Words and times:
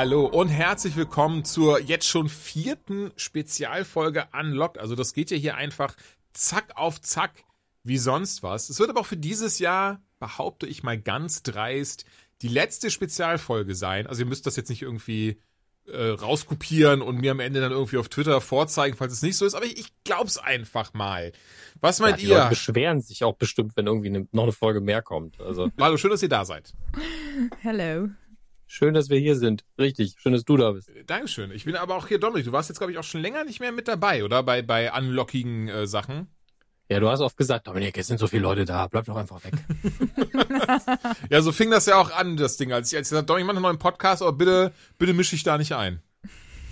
Hallo 0.00 0.24
und 0.24 0.48
herzlich 0.48 0.96
willkommen 0.96 1.44
zur 1.44 1.78
jetzt 1.78 2.08
schon 2.08 2.30
vierten 2.30 3.12
Spezialfolge 3.16 4.28
Unlocked. 4.32 4.78
Also 4.78 4.94
das 4.94 5.12
geht 5.12 5.30
ja 5.30 5.36
hier 5.36 5.56
einfach 5.56 5.94
zack 6.32 6.72
auf 6.74 7.02
zack 7.02 7.44
wie 7.84 7.98
sonst 7.98 8.42
was. 8.42 8.70
Es 8.70 8.80
wird 8.80 8.88
aber 8.88 9.00
auch 9.00 9.06
für 9.06 9.18
dieses 9.18 9.58
Jahr, 9.58 10.00
behaupte 10.18 10.66
ich 10.66 10.82
mal 10.82 10.98
ganz 10.98 11.42
dreist, 11.42 12.06
die 12.40 12.48
letzte 12.48 12.90
Spezialfolge 12.90 13.74
sein. 13.74 14.06
Also 14.06 14.22
ihr 14.22 14.26
müsst 14.26 14.46
das 14.46 14.56
jetzt 14.56 14.70
nicht 14.70 14.80
irgendwie 14.80 15.38
äh, 15.86 16.06
rauskopieren 16.06 17.02
und 17.02 17.18
mir 17.18 17.32
am 17.32 17.40
Ende 17.40 17.60
dann 17.60 17.72
irgendwie 17.72 17.98
auf 17.98 18.08
Twitter 18.08 18.40
vorzeigen, 18.40 18.96
falls 18.96 19.12
es 19.12 19.20
nicht 19.20 19.36
so 19.36 19.44
ist. 19.44 19.52
Aber 19.52 19.66
ich, 19.66 19.78
ich 19.78 19.92
glaub's 20.04 20.38
einfach 20.38 20.94
mal. 20.94 21.32
Was 21.82 22.00
meint 22.00 22.12
ja, 22.12 22.16
die 22.16 22.26
ihr? 22.30 22.38
Leute 22.38 22.48
beschweren 22.48 23.02
sich 23.02 23.22
auch 23.22 23.34
bestimmt, 23.34 23.76
wenn 23.76 23.86
irgendwie 23.86 24.08
ne, 24.08 24.26
noch 24.32 24.44
eine 24.44 24.52
Folge 24.52 24.80
mehr 24.80 25.02
kommt. 25.02 25.38
Also 25.42 25.68
Hallo, 25.78 25.98
schön, 25.98 26.10
dass 26.10 26.22
ihr 26.22 26.30
da 26.30 26.46
seid. 26.46 26.72
Hello. 27.60 28.08
Schön, 28.70 28.94
dass 28.94 29.10
wir 29.10 29.18
hier 29.18 29.36
sind. 29.36 29.64
Richtig, 29.78 30.14
schön, 30.18 30.32
dass 30.32 30.44
du 30.44 30.56
da 30.56 30.70
bist. 30.72 30.90
Dankeschön. 31.06 31.50
Ich 31.50 31.64
bin 31.64 31.76
aber 31.76 31.96
auch 31.96 32.06
hier, 32.06 32.18
Dominik. 32.18 32.46
Du 32.46 32.52
warst 32.52 32.68
jetzt, 32.68 32.78
glaube 32.78 32.92
ich, 32.92 32.98
auch 32.98 33.04
schon 33.04 33.20
länger 33.20 33.44
nicht 33.44 33.60
mehr 33.60 33.72
mit 33.72 33.88
dabei, 33.88 34.24
oder? 34.24 34.42
Bei, 34.42 34.62
bei 34.62 34.92
unlockigen 34.96 35.68
äh, 35.68 35.86
Sachen. 35.86 36.28
Ja, 36.88 36.98
du 36.98 37.08
hast 37.08 37.20
oft 37.20 37.36
gesagt, 37.36 37.66
Dominik, 37.66 37.96
es 37.98 38.06
sind 38.06 38.18
so 38.18 38.26
viele 38.26 38.42
Leute 38.42 38.64
da, 38.64 38.86
bleib 38.88 39.04
doch 39.04 39.16
einfach 39.16 39.40
weg. 39.44 39.54
Ja, 41.30 41.40
so 41.42 41.52
fing 41.52 41.70
das 41.70 41.86
ja 41.86 41.96
auch 41.96 42.10
an, 42.10 42.36
das 42.36 42.56
Ding. 42.56 42.72
Als 42.72 42.92
ich, 42.92 42.98
als 42.98 43.08
ich 43.08 43.10
gesagt 43.10 43.18
habe, 43.18 43.26
Dominik, 43.26 43.46
mach 43.46 43.54
einen 43.54 43.62
neuen 43.62 43.78
Podcast, 43.78 44.22
aber 44.22 44.32
bitte, 44.32 44.72
bitte 44.98 45.12
mische 45.12 45.36
ich 45.36 45.42
da 45.42 45.58
nicht 45.58 45.72
ein. 45.72 46.00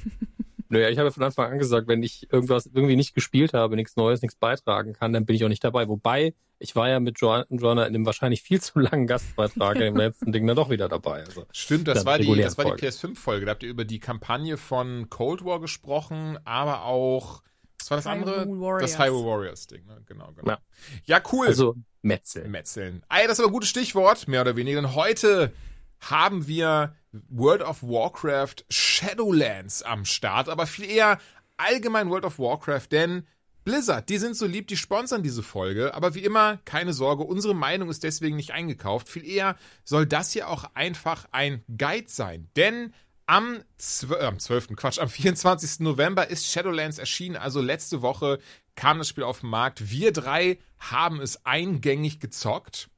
naja, 0.69 0.88
ich 0.88 0.98
habe 0.98 1.12
von 1.12 1.22
Anfang 1.22 1.52
an 1.52 1.58
gesagt, 1.58 1.88
wenn 1.88 2.02
ich 2.02 2.32
irgendwas 2.32 2.66
irgendwie 2.66 2.96
nicht 2.96 3.14
gespielt 3.14 3.54
habe, 3.54 3.76
nichts 3.76 3.96
Neues, 3.96 4.22
nichts 4.22 4.36
beitragen 4.36 4.92
kann, 4.92 5.12
dann 5.12 5.24
bin 5.24 5.36
ich 5.36 5.44
auch 5.44 5.48
nicht 5.48 5.62
dabei. 5.62 5.88
Wobei, 5.88 6.34
ich 6.58 6.74
war 6.76 6.88
ja 6.88 7.00
mit 7.00 7.20
Jo- 7.20 7.44
Joanna 7.50 7.82
in 7.86 7.94
einem 7.94 8.06
wahrscheinlich 8.06 8.42
viel 8.42 8.60
zu 8.60 8.78
langen 8.80 9.06
Gastbeitrag 9.06 9.76
im 9.76 9.96
letzten 9.96 10.32
Ding 10.32 10.46
dann 10.46 10.56
doch 10.56 10.70
wieder 10.70 10.88
dabei. 10.88 11.24
Also, 11.24 11.46
Stimmt, 11.52 11.88
das 11.88 12.04
war 12.04 12.18
die, 12.18 12.34
das 12.36 12.58
war 12.58 12.64
die 12.64 12.70
Folge. 12.70 12.86
PS5-Folge. 12.88 13.46
Da 13.46 13.50
habt 13.52 13.62
ihr 13.62 13.68
über 13.70 13.84
die 13.84 14.00
Kampagne 14.00 14.56
von 14.56 15.08
Cold 15.10 15.44
War 15.44 15.60
gesprochen, 15.60 16.38
aber 16.44 16.84
auch, 16.84 17.42
was 17.78 17.90
war 17.90 17.96
das 17.98 18.06
andere? 18.06 18.46
Warriors. 18.48 18.92
Das 18.92 18.98
Hyrule 18.98 19.24
Warriors-Ding, 19.26 19.86
ne? 19.86 20.02
Genau, 20.06 20.32
genau. 20.34 20.50
Ja. 20.52 20.58
Ja, 21.04 21.22
cool. 21.32 21.46
also 21.46 21.74
Metzeln. 22.02 22.50
Metzeln. 22.50 23.02
Ey, 23.08 23.24
das 23.26 23.34
ist 23.34 23.40
aber 23.40 23.48
ein 23.48 23.52
gutes 23.52 23.68
Stichwort, 23.68 24.26
mehr 24.28 24.40
oder 24.40 24.56
weniger. 24.56 24.80
Denn 24.80 24.94
heute 24.94 25.52
haben 26.00 26.46
wir 26.46 26.94
World 27.28 27.62
of 27.62 27.82
Warcraft 27.82 28.64
Shadowlands 28.68 29.82
am 29.82 30.04
Start, 30.04 30.48
aber 30.48 30.66
viel 30.66 30.90
eher 30.90 31.18
allgemein 31.56 32.10
World 32.10 32.24
of 32.24 32.38
Warcraft, 32.38 32.88
denn 32.92 33.26
Blizzard, 33.69 34.08
die 34.08 34.16
sind 34.16 34.34
so 34.34 34.47
lieb, 34.47 34.66
die 34.69 34.78
sponsern 34.78 35.22
diese 35.22 35.42
Folge, 35.42 35.92
aber 35.92 36.14
wie 36.14 36.24
immer, 36.24 36.56
keine 36.64 36.94
Sorge, 36.94 37.24
unsere 37.24 37.55
Meinung 37.55 37.91
ist 37.91 38.02
deswegen 38.02 38.36
nicht 38.36 38.52
eingekauft. 38.52 39.10
Viel 39.10 39.28
eher 39.28 39.58
soll 39.84 40.06
das 40.06 40.33
hier 40.33 40.48
auch 40.48 40.64
einfach 40.72 41.27
ein 41.33 41.62
Guide 41.77 42.08
sein, 42.08 42.48
denn 42.56 42.94
am, 43.27 43.62
12, 43.77 44.12
äh, 44.12 44.25
am 44.25 44.38
12. 44.38 44.69
Quatsch, 44.75 44.98
am 44.98 45.10
24. 45.10 45.80
November 45.80 46.30
ist 46.30 46.50
Shadowlands 46.50 46.97
erschienen, 46.97 47.36
also 47.36 47.60
letzte 47.60 48.00
Woche 48.00 48.38
kam 48.75 48.97
das 48.97 49.08
Spiel 49.08 49.25
auf 49.25 49.41
den 49.41 49.50
Markt. 49.50 49.91
Wir 49.91 50.14
drei 50.14 50.56
haben 50.78 51.20
es 51.20 51.44
eingängig 51.44 52.21
gezockt 52.21 52.88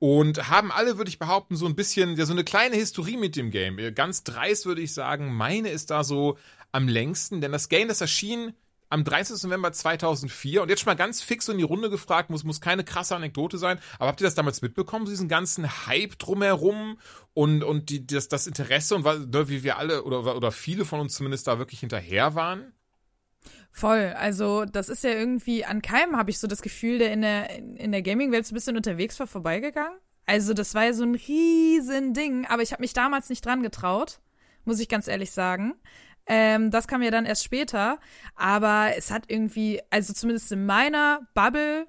und 0.00 0.50
haben 0.50 0.72
alle, 0.72 0.98
würde 0.98 1.08
ich 1.08 1.20
behaupten, 1.20 1.54
so 1.54 1.66
ein 1.66 1.76
bisschen, 1.76 2.16
ja, 2.16 2.26
so 2.26 2.32
eine 2.32 2.42
kleine 2.42 2.74
Historie 2.74 3.16
mit 3.16 3.36
dem 3.36 3.52
Game. 3.52 3.78
Ganz 3.94 4.24
dreist 4.24 4.66
würde 4.66 4.82
ich 4.82 4.92
sagen, 4.92 5.32
meine 5.32 5.68
ist 5.68 5.90
da 5.90 6.02
so 6.02 6.36
am 6.72 6.88
längsten, 6.88 7.40
denn 7.40 7.52
das 7.52 7.68
Game, 7.68 7.86
das 7.86 8.00
erschien 8.00 8.54
am 8.94 9.02
30. 9.02 9.42
November 9.42 9.72
2004 9.72 10.62
und 10.62 10.68
jetzt 10.68 10.80
schon 10.80 10.90
mal 10.90 10.94
ganz 10.94 11.20
fix 11.20 11.48
in 11.48 11.58
die 11.58 11.64
Runde 11.64 11.90
gefragt, 11.90 12.30
muss, 12.30 12.44
muss 12.44 12.60
keine 12.60 12.84
krasse 12.84 13.16
Anekdote 13.16 13.58
sein, 13.58 13.80
aber 13.98 14.06
habt 14.06 14.20
ihr 14.20 14.24
das 14.24 14.36
damals 14.36 14.62
mitbekommen, 14.62 15.04
diesen 15.04 15.28
ganzen 15.28 15.86
Hype 15.86 16.16
drumherum 16.16 16.98
und, 17.32 17.64
und 17.64 17.90
die, 17.90 18.06
das, 18.06 18.28
das 18.28 18.46
Interesse 18.46 18.94
und 18.94 19.04
ne, 19.04 19.48
wie 19.48 19.64
wir 19.64 19.78
alle 19.78 20.04
oder, 20.04 20.36
oder 20.36 20.52
viele 20.52 20.84
von 20.84 21.00
uns 21.00 21.14
zumindest 21.14 21.48
da 21.48 21.58
wirklich 21.58 21.80
hinterher 21.80 22.36
waren? 22.36 22.72
Voll. 23.72 24.14
Also, 24.16 24.64
das 24.64 24.88
ist 24.88 25.02
ja 25.02 25.10
irgendwie 25.10 25.64
an 25.64 25.82
keinem, 25.82 26.16
habe 26.16 26.30
ich 26.30 26.38
so 26.38 26.46
das 26.46 26.62
Gefühl, 26.62 26.98
der 26.98 27.12
in 27.12 27.22
der, 27.22 27.50
in 27.50 27.90
der 27.90 28.02
Gaming-Welt 28.02 28.46
so 28.46 28.52
ein 28.52 28.54
bisschen 28.54 28.76
unterwegs 28.76 29.18
war, 29.18 29.26
vorbeigegangen. 29.26 29.98
Also, 30.26 30.54
das 30.54 30.76
war 30.76 30.84
ja 30.84 30.92
so 30.92 31.02
ein 31.02 31.16
riesen 31.16 32.14
Ding, 32.14 32.46
aber 32.46 32.62
ich 32.62 32.70
habe 32.70 32.82
mich 32.82 32.92
damals 32.92 33.28
nicht 33.28 33.44
dran 33.44 33.64
getraut, 33.64 34.20
muss 34.64 34.78
ich 34.78 34.88
ganz 34.88 35.08
ehrlich 35.08 35.32
sagen. 35.32 35.74
Ähm, 36.26 36.70
das 36.70 36.86
kam 36.88 37.02
ja 37.02 37.10
dann 37.10 37.26
erst 37.26 37.44
später, 37.44 37.98
aber 38.34 38.92
es 38.96 39.10
hat 39.10 39.24
irgendwie, 39.28 39.80
also 39.90 40.12
zumindest 40.12 40.50
in 40.52 40.64
meiner 40.66 41.20
Bubble 41.34 41.86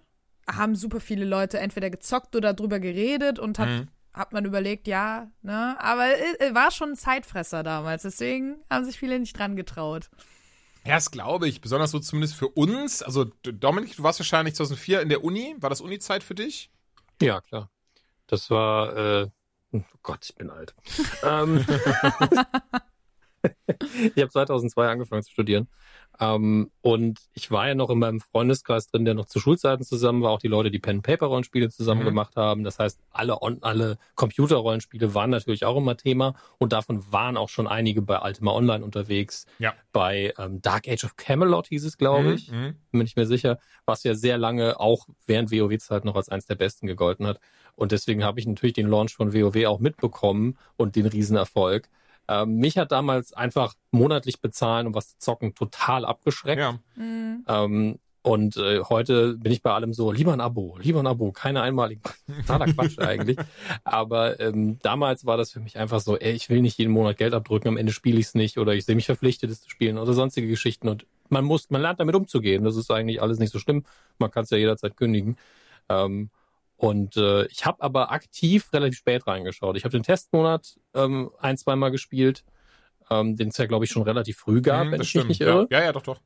haben 0.48 0.76
super 0.76 1.00
viele 1.00 1.26
Leute 1.26 1.60
entweder 1.60 1.90
gezockt 1.90 2.36
oder 2.36 2.54
drüber 2.54 2.80
geredet 2.80 3.40
und 3.40 3.58
hat, 3.60 3.70
Mhm. 3.70 3.88
hat 4.14 4.34
man 4.34 4.46
überlegt, 4.46 4.88
ja, 4.88 5.32
ne, 5.42 5.76
aber 5.80 6.08
es 6.40 6.54
war 6.54 6.72
schon 6.72 6.92
ein 6.92 6.96
Zeitfresser 6.96 7.64
damals, 7.64 8.04
deswegen 8.04 8.58
haben 8.70 8.86
sich 8.86 9.00
viele 9.00 9.18
nicht 9.20 9.38
dran 9.40 9.56
getraut. 9.56 10.10
Ja, 10.86 10.96
das 10.96 11.10
glaube 11.10 11.48
ich, 11.48 11.62
besonders 11.62 11.90
so 11.92 12.00
zumindest 12.00 12.36
für 12.36 12.50
uns. 12.50 13.02
Also 13.02 13.26
Dominik, 13.42 13.96
du 13.96 14.04
warst 14.04 14.20
wahrscheinlich 14.20 14.54
2004 14.54 15.02
in 15.02 15.10
der 15.10 15.24
Uni. 15.24 15.56
War 15.58 15.72
das 15.72 15.82
Uni-Zeit 15.82 16.22
für 16.22 16.36
dich? 16.36 16.70
Ja, 17.20 17.42
klar. 17.42 17.72
Das 18.28 18.52
war, 18.52 18.96
äh, 18.96 19.28
oh 19.72 19.82
Gott, 20.04 20.26
ich 20.30 20.36
bin 20.36 20.52
alt. 20.52 20.76
ähm, 21.24 21.66
ich 24.16 24.22
habe 24.22 24.30
2002 24.30 24.88
angefangen 24.88 25.24
zu 25.24 25.32
studieren. 25.32 25.68
Ähm, 26.20 26.72
und 26.82 27.20
ich 27.34 27.52
war 27.52 27.68
ja 27.68 27.76
noch 27.76 27.90
in 27.90 28.00
meinem 28.00 28.22
Freundeskreis 28.22 28.88
drin, 28.88 29.04
der 29.04 29.16
noch 29.16 29.26
zu 29.26 29.40
Schulzeiten 29.42 29.84
zusammen 29.84 30.22
war. 30.24 30.32
Auch 30.32 30.40
die 30.40 30.48
Leute, 30.48 30.72
die 30.72 30.80
Pen-Paper-Rollenspiele 30.80 31.70
zusammen 31.70 32.02
Mhm. 32.02 32.06
gemacht 32.06 32.36
haben. 32.38 32.64
Das 32.64 32.80
heißt, 32.80 33.00
alle, 33.12 33.42
on, 33.42 33.58
alle 33.62 33.98
Computer-Rollenspiele 34.16 35.14
waren 35.14 35.30
natürlich 35.30 35.66
auch 35.66 35.76
immer 35.76 35.98
Thema. 35.98 36.36
Und 36.58 36.72
davon 36.74 37.04
waren 37.12 37.36
auch 37.36 37.50
schon 37.50 37.68
einige 37.68 38.02
bei 38.02 38.22
Ultima 38.22 38.52
Online 38.54 38.84
unterwegs. 38.84 39.46
Ja. 39.60 39.74
Bei 39.92 40.34
ähm, 40.38 40.62
Dark 40.62 40.88
Age 40.88 41.04
of 41.04 41.16
Camelot 41.18 41.68
hieß 41.68 41.84
es, 41.86 41.98
glaube 41.98 42.34
ich 42.34 42.50
Mhm. 42.52 42.76
bin 42.92 43.00
mir 43.00 43.04
nicht 43.04 43.18
mehr 43.18 43.26
sicher, 43.26 43.60
was 43.86 44.04
ja 44.04 44.14
sehr 44.16 44.38
lange 44.38 44.80
auch 44.80 45.08
während 45.28 45.52
WoW-Zeit 45.52 46.06
noch 46.06 46.16
als 46.16 46.30
eins 46.30 46.46
der 46.46 46.56
besten 46.56 46.88
gegolten 46.88 47.28
hat. 47.28 47.40
Und 47.76 47.92
deswegen 47.92 48.24
habe 48.24 48.40
ich 48.40 48.48
natürlich 48.48 48.74
den 48.74 48.88
Launch 48.88 49.14
von 49.16 49.34
WoW 49.34 49.66
auch 49.66 49.80
mitbekommen 49.80 50.58
und 50.78 50.96
den 50.96 51.06
Riesenerfolg. 51.08 51.90
Ähm, 52.28 52.56
mich 52.58 52.78
hat 52.78 52.92
damals 52.92 53.34
einfach 53.34 53.76
monatlich 53.92 54.42
bezahlen, 54.42 54.88
um 54.88 54.96
was 54.96 55.10
zu 55.10 55.18
zocken, 55.20 55.54
total 55.54 56.06
abgeschreckt. 56.06 56.60
Ja. 56.60 56.80
Mhm. 56.96 57.46
Ähm, 57.48 58.00
und 58.26 58.58
äh, 58.58 58.82
heute 58.82 59.38
bin 59.38 59.52
ich 59.52 59.62
bei 59.62 59.72
allem 59.72 59.94
so, 59.94 60.12
lieber 60.12 60.34
ein 60.34 60.42
Abo, 60.42 60.80
lieber 60.82 61.00
ein 61.00 61.06
Abo, 61.06 61.32
keine 61.32 61.62
einmaligen. 61.62 62.02
Totaler 62.48 62.74
Quatsch 62.74 62.98
eigentlich. 62.98 63.38
Aber 63.84 64.40
ähm, 64.40 64.80
damals 64.82 65.28
war 65.28 65.38
das 65.38 65.52
für 65.52 65.60
mich 65.60 65.78
einfach 65.78 66.00
so, 66.00 66.18
ey, 66.18 66.34
ich 66.34 66.50
will 66.50 66.62
nicht 66.62 66.80
jeden 66.80 66.92
Monat 66.92 67.18
Geld 67.18 67.36
abdrücken, 67.36 67.68
am 67.68 67.78
Ende 67.78 67.94
spiele 67.94 68.20
ich 68.20 68.26
es 68.26 68.34
nicht 68.34 68.58
oder 68.58 68.74
ich 68.74 68.86
sehe 68.86 68.96
mich 68.96 69.06
verpflichtet, 69.06 69.52
es 69.52 69.62
zu 69.62 69.70
spielen 69.70 70.00
oder 70.00 70.14
sonstige 70.14 70.48
Geschichten. 70.48 70.90
Und 70.90 71.06
man 71.30 71.46
muss, 71.46 71.70
man 71.70 71.84
lernt 71.84 72.00
damit 72.00 72.16
umzugehen. 72.16 72.64
Das 72.64 72.76
ist 72.78 72.90
eigentlich 72.90 73.22
alles 73.22 73.38
nicht 73.38 73.52
so 73.52 73.60
schlimm. 73.60 73.86
Man 74.18 74.32
kann 74.32 74.46
es 74.46 74.50
ja 74.50 74.58
jederzeit 74.58 74.98
kündigen. 74.98 75.38
Ähm, 75.88 76.32
und 76.78 77.16
äh, 77.18 77.46
ich 77.48 77.66
habe 77.66 77.82
aber 77.82 78.12
aktiv 78.12 78.72
relativ 78.74 78.98
spät 79.00 79.28
reingeschaut. 79.28 79.78
Ich 79.78 79.84
habe 79.84 79.92
den 79.92 80.04
Testmonat 80.04 80.78
ähm, 80.94 81.32
ein, 81.40 81.58
zweimal 81.58 81.92
gespielt, 81.92 82.44
ähm, 83.10 83.36
den 83.36 83.50
es 83.50 83.58
ja, 83.58 83.66
glaube 83.66 83.86
ich, 83.86 83.92
schon 83.92 84.04
relativ 84.04 84.38
früh 84.38 84.62
gab, 84.62 84.88
Mhm, 84.88 84.92
wenn 84.92 85.00
das 85.00 85.08
ich 85.08 85.16
mich 85.16 85.26
nicht 85.28 85.42
ja. 85.42 85.48
irre. 85.48 85.68
ja, 85.72 85.84
ja, 85.84 85.92
doch, 85.94 86.02
doch. 86.04 86.20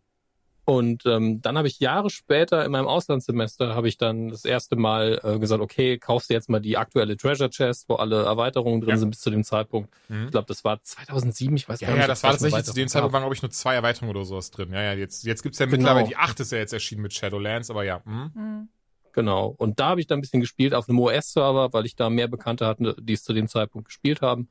Und 0.66 1.04
ähm, 1.08 1.42
dann 1.42 1.58
habe 1.58 1.68
ich 1.68 1.80
Jahre 1.80 2.12
später 2.12 2.64
in 2.64 2.72
meinem 2.72 2.86
Auslandssemester 2.88 3.74
habe 3.74 3.88
ich 3.88 3.98
dann 3.98 4.30
das 4.30 4.46
erste 4.46 4.76
Mal 4.76 5.20
äh, 5.24 5.40
gesagt, 5.40 5.64
okay, 5.64 5.98
kaufst 5.98 6.30
du 6.30 6.36
jetzt 6.36 6.48
mal 6.48 6.60
die 6.60 6.78
aktuelle 6.78 7.18
Treasure 7.18 7.50
Chest, 7.50 7.90
wo 7.90 7.96
alle 7.96 8.24
Erweiterungen 8.24 8.80
drin 8.80 8.92
Ja. 8.92 8.98
sind 8.98 9.10
bis 9.10 9.20
zu 9.20 9.32
dem 9.32 9.44
Zeitpunkt. 9.44 9.90
Mhm. 10.10 10.26
Ich 10.26 10.32
glaube, 10.32 10.46
das 10.46 10.64
war 10.64 10.80
2007, 10.84 11.56
ich 11.56 11.68
weiß 11.68 11.80
Ja, 11.82 11.88
gar 11.88 11.94
nicht. 11.96 12.02
ja, 12.02 12.08
das 12.08 12.22
war 12.22 12.32
tatsächlich 12.32 12.66
zu 12.66 12.74
dem 12.74 12.88
Zeitpunkt 12.88 13.14
waren, 13.14 13.24
glaube 13.24 13.34
ich, 13.34 13.42
nur 13.42 13.50
zwei 13.50 13.74
Erweiterungen 13.74 14.16
oder 14.16 14.26
sowas 14.26 14.52
drin. 14.52 14.72
Ja, 14.72 14.84
ja, 14.84 14.94
jetzt, 14.94 15.24
jetzt 15.26 15.42
gibt's 15.42 15.58
ja 15.58 15.66
Genau. 15.66 15.78
mittlerweile 15.78 16.08
die 16.08 16.18
achte 16.18 16.44
ist 16.44 16.52
ja 16.52 16.60
jetzt 16.60 16.74
erschienen 16.74 17.02
mit 17.02 17.14
Shadowlands, 17.14 17.72
aber 17.72 17.84
ja. 17.84 18.02
Mhm. 18.06 18.32
Mhm. 18.36 18.70
Genau. 19.14 19.54
Und 19.58 19.80
da 19.80 19.90
habe 19.90 20.02
ich 20.02 20.08
dann 20.08 20.20
ein 20.20 20.22
bisschen 20.22 20.42
gespielt 20.42 20.74
auf 20.74 20.88
einem 20.88 21.00
OS-Server, 21.00 21.74
weil 21.74 21.86
ich 21.86 21.96
da 21.96 22.10
mehr 22.10 22.28
Bekannte 22.28 22.66
hatte, 22.68 22.96
die 23.00 23.14
es 23.14 23.24
zu 23.24 23.34
dem 23.34 23.48
Zeitpunkt 23.48 23.88
gespielt 23.88 24.22
haben. 24.22 24.50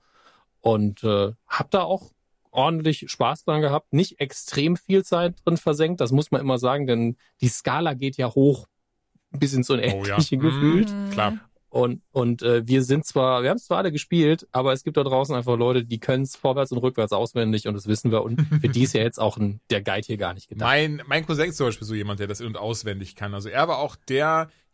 Und 0.60 1.04
äh, 1.04 1.32
habe 1.46 1.68
da 1.70 1.82
auch 1.82 2.10
ordentlich 2.50 3.10
Spaß 3.10 3.44
dran 3.44 3.60
gehabt. 3.60 3.92
Nicht 3.92 4.20
extrem 4.20 4.76
viel 4.76 5.04
Zeit 5.04 5.36
drin 5.44 5.56
versenkt, 5.56 6.00
das 6.00 6.12
muss 6.12 6.30
man 6.30 6.40
immer 6.40 6.58
sagen, 6.58 6.86
denn 6.86 7.16
die 7.40 7.48
Skala 7.48 7.94
geht 7.94 8.16
ja 8.16 8.34
hoch 8.34 8.66
bis 9.30 9.52
ins 9.52 9.70
Oh 9.70 9.74
ja. 9.74 9.80
Unendliche 9.90 10.36
Mhm. 10.36 10.40
gefühlt. 10.40 10.94
Klar. 11.12 11.38
Und, 11.70 12.00
und 12.12 12.42
äh, 12.42 12.66
wir 12.66 12.82
sind 12.82 13.04
zwar, 13.04 13.42
wir 13.42 13.50
haben 13.50 13.58
es 13.58 13.66
zwar 13.66 13.78
alle 13.78 13.92
gespielt, 13.92 14.48
aber 14.52 14.72
es 14.72 14.84
gibt 14.84 14.96
da 14.96 15.04
draußen 15.04 15.34
einfach 15.34 15.56
Leute, 15.56 15.84
die 15.84 15.98
können 15.98 16.22
es 16.22 16.34
vorwärts 16.34 16.72
und 16.72 16.78
rückwärts 16.78 17.12
auswendig 17.12 17.68
und 17.68 17.74
das 17.74 17.86
wissen 17.86 18.10
wir. 18.10 18.22
Und 18.22 18.40
für 18.60 18.68
die 18.68 18.84
ist 18.84 18.94
ja 18.94 19.02
jetzt 19.02 19.20
auch 19.20 19.36
ein, 19.36 19.60
der 19.68 19.82
Guide 19.82 20.06
hier 20.06 20.16
gar 20.16 20.32
nicht 20.32 20.48
gedacht. 20.48 20.66
Mein, 20.66 21.02
mein 21.06 21.26
Cousin 21.26 21.50
ist 21.50 21.58
zum 21.58 21.66
Beispiel 21.66 21.86
so 21.86 21.94
jemand, 21.94 22.20
der 22.20 22.26
das 22.26 22.40
in- 22.40 22.46
und 22.46 22.56
auswendig 22.56 23.16
kann. 23.16 23.34
Also 23.34 23.50
er 23.50 23.68
war 23.68 23.78
auch 23.78 23.96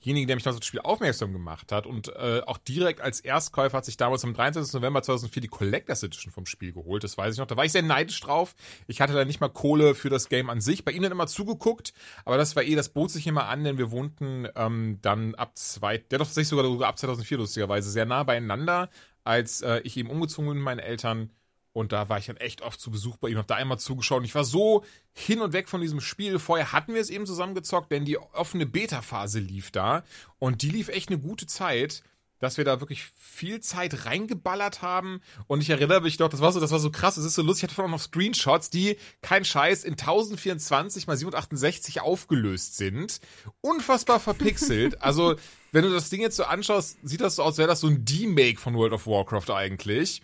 derjenige, 0.05 0.27
der 0.27 0.37
mich 0.37 0.45
damals 0.45 0.57
auf 0.57 0.61
das 0.61 0.69
Spiel 0.69 0.81
aufmerksam 0.81 1.33
gemacht 1.33 1.73
hat 1.73 1.87
und 1.87 2.09
äh, 2.09 2.43
auch 2.47 2.59
direkt 2.59 3.01
als 3.01 3.21
Erstkäufer 3.21 3.79
hat 3.79 3.85
sich 3.85 3.97
damals 3.97 4.25
am 4.25 4.35
23. 4.35 4.73
November 4.75 5.03
2004 5.03 5.43
die 5.43 5.49
Collectors 5.49 6.03
Edition 6.03 6.33
vom 6.33 6.47
Spiel 6.47 6.73
geholt. 6.73 7.05
Das 7.05 7.17
weiß 7.17 7.35
ich 7.35 7.39
noch. 7.39 7.47
Da 7.47 7.57
war 7.57 7.65
ich 7.65 7.73
sehr 7.73 7.83
neidisch 7.83 8.21
drauf. 8.21 8.55
Ich 8.87 9.01
hatte 9.01 9.15
da 9.15 9.25
nicht 9.25 9.41
mal 9.41 9.49
Kohle 9.49 9.95
für 9.95 10.11
das 10.11 10.29
Game 10.29 10.51
an 10.51 10.61
sich. 10.61 10.85
Bei 10.85 10.93
ihnen 10.93 11.11
immer 11.11 11.27
zugeguckt, 11.27 11.93
aber 12.25 12.37
das 12.37 12.55
war 12.57 12.63
eh, 12.63 12.75
das 12.75 12.91
bot 12.91 13.11
sich 13.11 13.27
immer 13.27 13.47
an, 13.49 13.65
denn 13.65 13.79
wir 13.79 13.91
wohnten 13.91 14.47
ähm, 14.55 14.99
dann 15.03 15.35
ab 15.35 15.57
zwei, 15.57 15.99
der 15.99 16.19
doch 16.19 16.27
tatsächlich 16.27 16.49
sogar, 16.49 16.65
sogar 16.67 16.89
ab 16.89 16.99
2004 16.99 17.39
lustigerweise 17.39 17.91
sehr 17.91 18.07
nah 18.07 18.23
beieinander, 18.23 18.91
als 19.25 19.63
äh, 19.63 19.81
ich 19.85 19.97
eben 19.97 20.11
umgezogen 20.11 20.49
bin 20.49 20.59
mit 20.59 20.65
meinen 20.65 20.81
Eltern. 20.81 21.31
Und 21.75 21.93
da 21.93 22.09
war 22.09 22.19
ich 22.19 22.27
dann 22.27 22.37
echt 22.37 22.63
oft 22.63 22.81
zu 22.81 22.91
Besuch 22.91 23.17
bei 23.17 23.29
ihm, 23.29 23.37
hab 23.37 23.49
da 23.49 23.57
einmal 23.57 23.79
zugeschaut. 23.79 24.19
Und 24.19 24.25
ich 24.25 24.35
war 24.35 24.45
so 24.45 24.85
hin 25.13 25.41
und 25.41 25.53
weg 25.53 25.69
von 25.69 25.81
diesem 25.81 26.01
Spiel. 26.01 26.39
Vorher 26.39 26.73
hatten 26.73 26.95
wir 26.95 27.01
es 27.01 27.11
eben 27.11 27.27
zusammengezockt, 27.27 27.91
denn 27.91 28.05
die 28.05 28.17
offene 28.17 28.65
Beta-Phase 28.65 29.41
lief 29.41 29.73
da. 29.73 30.05
Und 30.39 30.63
die 30.63 30.71
lief 30.71 30.89
echt 30.89 31.11
eine 31.11 31.19
gute 31.19 31.47
Zeit 31.47 32.03
dass 32.41 32.59
wir 32.59 32.65
da 32.65 32.81
wirklich 32.81 33.05
viel 33.17 33.61
Zeit 33.61 34.05
reingeballert 34.05 34.83
haben. 34.83 35.21
Und 35.47 35.63
ich 35.63 35.71
erinnere 35.71 36.03
mich 36.03 36.19
doch, 36.19 36.29
das 36.29 36.41
war 36.41 36.53
so, 36.53 36.61
das 36.61 36.73
war 36.73 36.79
so 36.79 36.91
krass, 36.91 37.17
es 37.17 37.25
ist 37.25 37.35
so 37.35 37.43
lustig, 37.43 37.61
ich 37.61 37.63
hatte 37.65 37.75
vorhin 37.75 37.91
noch 37.91 38.01
Screenshots, 38.01 38.71
die, 38.71 38.99
kein 39.23 39.45
Scheiß, 39.45 39.85
in 39.85 39.93
1024 39.93 41.07
mal 41.07 41.17
768 41.17 42.03
aufgelöst 42.03 42.77
sind. 42.77 43.21
Unfassbar 43.63 44.21
verpixelt. 44.21 45.01
also, 45.03 45.37
wenn 45.73 45.85
du 45.85 45.91
das 45.91 46.11
Ding 46.11 46.21
jetzt 46.21 46.37
so 46.37 46.45
anschaust, 46.45 46.99
sieht 47.03 47.21
das 47.21 47.37
so 47.37 47.43
aus, 47.43 47.53
als 47.53 47.59
wäre 47.59 47.69
das 47.69 47.81
so 47.81 47.89
ein 47.89 48.05
D-Make 48.05 48.61
von 48.61 48.75
World 48.75 48.93
of 48.93 49.07
Warcraft 49.07 49.51
eigentlich. 49.51 50.23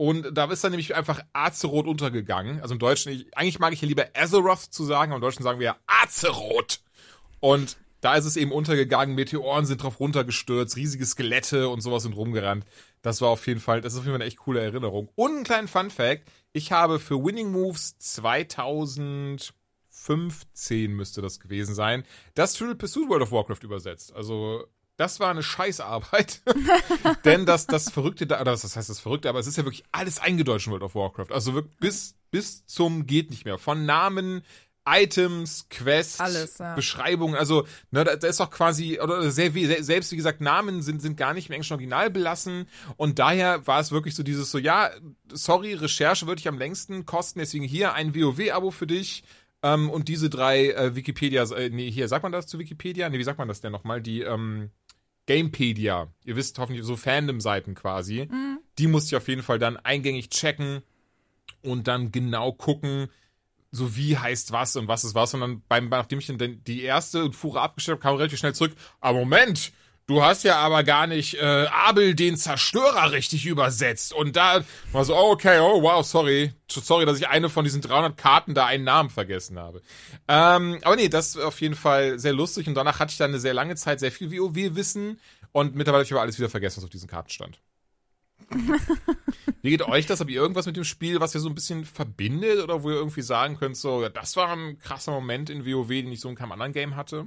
Und 0.00 0.32
da 0.32 0.50
ist 0.50 0.64
dann 0.64 0.70
nämlich 0.70 0.96
einfach 0.96 1.20
Azeroth 1.34 1.86
untergegangen. 1.86 2.62
Also 2.62 2.72
im 2.72 2.78
Deutschen, 2.78 3.12
ich, 3.12 3.36
eigentlich 3.36 3.58
mag 3.58 3.74
ich 3.74 3.80
hier 3.80 3.88
lieber 3.90 4.06
Azeroth 4.14 4.72
zu 4.72 4.86
sagen, 4.86 5.12
aber 5.12 5.18
im 5.18 5.20
Deutschen 5.20 5.42
sagen 5.42 5.60
wir 5.60 5.66
ja 5.66 5.76
Azeroth. 5.86 6.80
Und 7.40 7.76
da 8.00 8.14
ist 8.14 8.24
es 8.24 8.38
eben 8.38 8.50
untergegangen, 8.50 9.14
Meteoren 9.14 9.66
sind 9.66 9.82
drauf 9.82 10.00
runtergestürzt, 10.00 10.76
riesige 10.76 11.04
Skelette 11.04 11.68
und 11.68 11.82
sowas 11.82 12.04
sind 12.04 12.16
rumgerannt. 12.16 12.64
Das 13.02 13.20
war 13.20 13.28
auf 13.28 13.46
jeden 13.46 13.60
Fall, 13.60 13.82
das 13.82 13.92
ist 13.92 13.98
auf 13.98 14.06
jeden 14.06 14.14
Fall 14.14 14.22
eine 14.22 14.28
echt 14.28 14.38
coole 14.38 14.62
Erinnerung. 14.62 15.10
Und 15.16 15.36
ein 15.36 15.44
kleinen 15.44 15.68
Fun 15.68 15.90
Fact, 15.90 16.22
ich 16.54 16.72
habe 16.72 16.98
für 16.98 17.22
Winning 17.22 17.52
Moves 17.52 17.98
2015 17.98 20.94
müsste 20.94 21.20
das 21.20 21.40
gewesen 21.40 21.74
sein, 21.74 22.04
das 22.34 22.54
Triple 22.54 22.76
Pursuit 22.76 23.10
World 23.10 23.24
of 23.24 23.32
Warcraft 23.32 23.64
übersetzt. 23.64 24.14
Also 24.14 24.64
das 25.00 25.18
war 25.18 25.30
eine 25.30 25.42
Scheißarbeit. 25.42 26.42
Denn 27.24 27.46
das, 27.46 27.66
das 27.66 27.90
Verrückte 27.90 28.26
da, 28.26 28.38
oder 28.40 28.52
das 28.52 28.76
heißt 28.76 28.90
das 28.90 29.00
Verrückte, 29.00 29.30
aber 29.30 29.38
es 29.38 29.46
ist 29.46 29.56
ja 29.56 29.64
wirklich 29.64 29.84
alles 29.92 30.18
eingedeutscht 30.18 30.66
in 30.66 30.72
World 30.72 30.82
of 30.82 30.94
Warcraft. 30.94 31.32
Also 31.32 31.54
wirklich 31.54 31.74
bis, 31.78 32.16
bis 32.30 32.66
zum 32.66 33.06
geht 33.06 33.30
nicht 33.30 33.46
mehr. 33.46 33.56
Von 33.56 33.86
Namen, 33.86 34.42
Items, 34.86 35.68
Quests, 35.70 36.20
Alles, 36.20 36.58
ja. 36.58 36.74
Beschreibungen, 36.74 37.34
also 37.34 37.66
ne, 37.90 38.04
da, 38.04 38.16
da 38.16 38.28
ist 38.28 38.42
auch 38.42 38.50
quasi, 38.50 39.00
oder 39.00 39.30
sehr, 39.30 39.52
sehr, 39.52 39.82
selbst 39.82 40.12
wie 40.12 40.16
gesagt, 40.16 40.42
Namen 40.42 40.82
sind, 40.82 41.00
sind 41.00 41.16
gar 41.16 41.32
nicht 41.32 41.48
im 41.48 41.54
englischen 41.54 41.74
Original 41.74 42.10
belassen 42.10 42.66
und 42.96 43.18
daher 43.18 43.66
war 43.66 43.80
es 43.80 43.92
wirklich 43.92 44.14
so 44.14 44.22
dieses 44.22 44.50
so, 44.50 44.58
ja, 44.58 44.90
sorry, 45.32 45.74
Recherche 45.74 46.26
würde 46.26 46.40
ich 46.40 46.48
am 46.48 46.58
längsten 46.58 47.06
kosten, 47.06 47.38
deswegen 47.38 47.64
hier 47.64 47.94
ein 47.94 48.14
WoW-Abo 48.14 48.70
für 48.70 48.86
dich 48.86 49.22
ähm, 49.62 49.90
und 49.90 50.08
diese 50.08 50.30
drei 50.30 50.70
äh, 50.70 50.96
Wikipedia, 50.96 51.44
äh, 51.52 51.68
nee, 51.68 51.90
hier, 51.90 52.08
sagt 52.08 52.22
man 52.22 52.32
das 52.32 52.46
zu 52.46 52.58
Wikipedia? 52.58 53.08
Nee, 53.08 53.18
wie 53.18 53.24
sagt 53.24 53.38
man 53.38 53.48
das 53.48 53.60
denn 53.60 53.72
nochmal? 53.72 54.00
Die, 54.00 54.22
ähm, 54.22 54.70
Gamepedia, 55.30 56.08
ihr 56.24 56.34
wisst 56.34 56.58
hoffentlich 56.58 56.84
so 56.84 56.96
Fandom-Seiten 56.96 57.76
quasi, 57.76 58.26
Mhm. 58.30 58.58
die 58.78 58.88
musste 58.88 59.14
ich 59.14 59.16
auf 59.16 59.28
jeden 59.28 59.42
Fall 59.44 59.60
dann 59.60 59.76
eingängig 59.76 60.28
checken 60.30 60.82
und 61.62 61.86
dann 61.86 62.10
genau 62.10 62.52
gucken, 62.52 63.08
so 63.70 63.94
wie 63.96 64.18
heißt 64.18 64.50
was 64.50 64.74
und 64.74 64.88
was 64.88 65.04
ist 65.04 65.14
was. 65.14 65.32
Und 65.34 65.40
dann, 65.42 65.62
beim, 65.68 65.88
nachdem 65.88 66.18
ich 66.18 66.26
dann 66.26 66.64
die 66.64 66.82
erste 66.82 67.32
Fuhre 67.32 67.60
abgestellt 67.60 67.98
habe, 67.98 68.02
kam 68.02 68.16
relativ 68.16 68.40
schnell 68.40 68.54
zurück. 68.54 68.72
Aber 69.00 69.20
Moment, 69.20 69.72
du 70.06 70.22
hast 70.22 70.44
ja 70.44 70.56
aber 70.56 70.84
gar 70.84 71.06
nicht 71.06 71.34
äh, 71.34 71.66
Abel 71.66 72.14
den 72.14 72.36
Zerstörer 72.36 73.12
richtig 73.12 73.46
übersetzt. 73.46 74.12
Und 74.12 74.36
da 74.36 74.64
war 74.92 75.04
so, 75.04 75.16
oh, 75.16 75.32
okay, 75.32 75.58
oh 75.60 75.82
wow, 75.82 76.04
sorry. 76.04 76.52
Sorry, 76.68 77.06
dass 77.06 77.18
ich 77.18 77.28
eine 77.28 77.48
von 77.48 77.64
diesen 77.64 77.80
300 77.80 78.16
Karten 78.16 78.54
da 78.54 78.66
einen 78.66 78.84
Namen 78.84 79.10
vergessen 79.10 79.58
habe. 79.58 79.82
Ähm, 80.28 80.78
aber 80.82 80.96
nee, 80.96 81.08
das 81.08 81.30
ist 81.30 81.38
auf 81.38 81.60
jeden 81.60 81.74
Fall 81.74 82.18
sehr 82.18 82.32
lustig. 82.32 82.68
Und 82.68 82.74
danach 82.74 83.00
hatte 83.00 83.12
ich 83.12 83.18
dann 83.18 83.30
eine 83.30 83.40
sehr 83.40 83.54
lange 83.54 83.76
Zeit 83.76 84.00
sehr 84.00 84.12
viel 84.12 84.30
WoW-Wissen. 84.30 85.18
Und 85.52 85.74
mittlerweile 85.74 86.00
habe 86.00 86.06
ich 86.06 86.12
aber 86.12 86.22
alles 86.22 86.38
wieder 86.38 86.48
vergessen, 86.48 86.78
was 86.78 86.84
auf 86.84 86.90
diesen 86.90 87.08
Karten 87.08 87.30
stand. 87.30 87.60
Wie 89.62 89.70
geht 89.70 89.82
euch 89.82 90.06
das? 90.06 90.20
Habt 90.20 90.30
ihr 90.30 90.40
irgendwas 90.40 90.66
mit 90.66 90.76
dem 90.76 90.84
Spiel, 90.84 91.20
was 91.20 91.34
ihr 91.34 91.40
so 91.40 91.48
ein 91.48 91.54
bisschen 91.54 91.84
verbindet 91.84 92.60
oder 92.60 92.82
wo 92.82 92.90
ihr 92.90 92.96
irgendwie 92.96 93.22
sagen 93.22 93.56
könnt, 93.56 93.76
so, 93.76 94.02
ja, 94.02 94.08
das 94.08 94.36
war 94.36 94.50
ein 94.52 94.78
krasser 94.78 95.12
Moment 95.12 95.50
in 95.50 95.66
WoW, 95.66 95.88
den 95.88 96.12
ich 96.12 96.20
so 96.20 96.28
in 96.28 96.34
keinem 96.34 96.52
anderen 96.52 96.72
Game 96.72 96.96
hatte? 96.96 97.26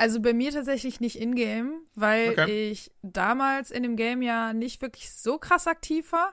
Also 0.00 0.20
bei 0.20 0.32
mir 0.32 0.50
tatsächlich 0.50 0.98
nicht 1.00 1.16
in-game, 1.20 1.82
weil 1.94 2.30
Okay. 2.30 2.70
ich 2.70 2.90
damals 3.02 3.70
in 3.70 3.82
dem 3.82 3.96
Game 3.96 4.22
ja 4.22 4.54
nicht 4.54 4.80
wirklich 4.80 5.12
so 5.12 5.36
krass 5.36 5.66
aktiv 5.66 6.10
war, 6.12 6.32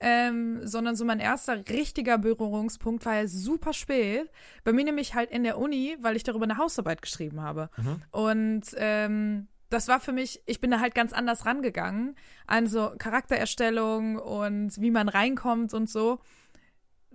ähm, 0.00 0.58
sondern 0.66 0.96
so 0.96 1.04
mein 1.04 1.20
erster 1.20 1.56
richtiger 1.68 2.18
Berührungspunkt 2.18 3.06
war 3.06 3.14
ja 3.14 3.28
super 3.28 3.72
spät. 3.72 4.28
Bei 4.64 4.72
mir 4.72 4.84
nämlich 4.84 5.14
halt 5.14 5.30
in 5.30 5.44
der 5.44 5.56
Uni, 5.58 5.96
weil 6.00 6.16
ich 6.16 6.24
darüber 6.24 6.44
eine 6.44 6.58
Hausarbeit 6.58 7.00
geschrieben 7.00 7.40
habe. 7.40 7.70
Und 8.10 8.64
ähm, 8.76 9.46
das 9.70 9.86
war 9.88 10.00
für 10.00 10.12
mich, 10.12 10.42
ich 10.46 10.60
bin 10.60 10.70
da 10.72 10.80
halt 10.80 10.94
ganz 10.96 11.12
anders 11.12 11.46
rangegangen 11.46 12.16
an 12.46 12.66
so 12.66 12.90
Charaktererstellung 12.98 14.16
und 14.16 14.80
wie 14.80 14.90
man 14.90 15.08
reinkommt 15.08 15.74
und 15.74 15.88
so. 15.88 16.18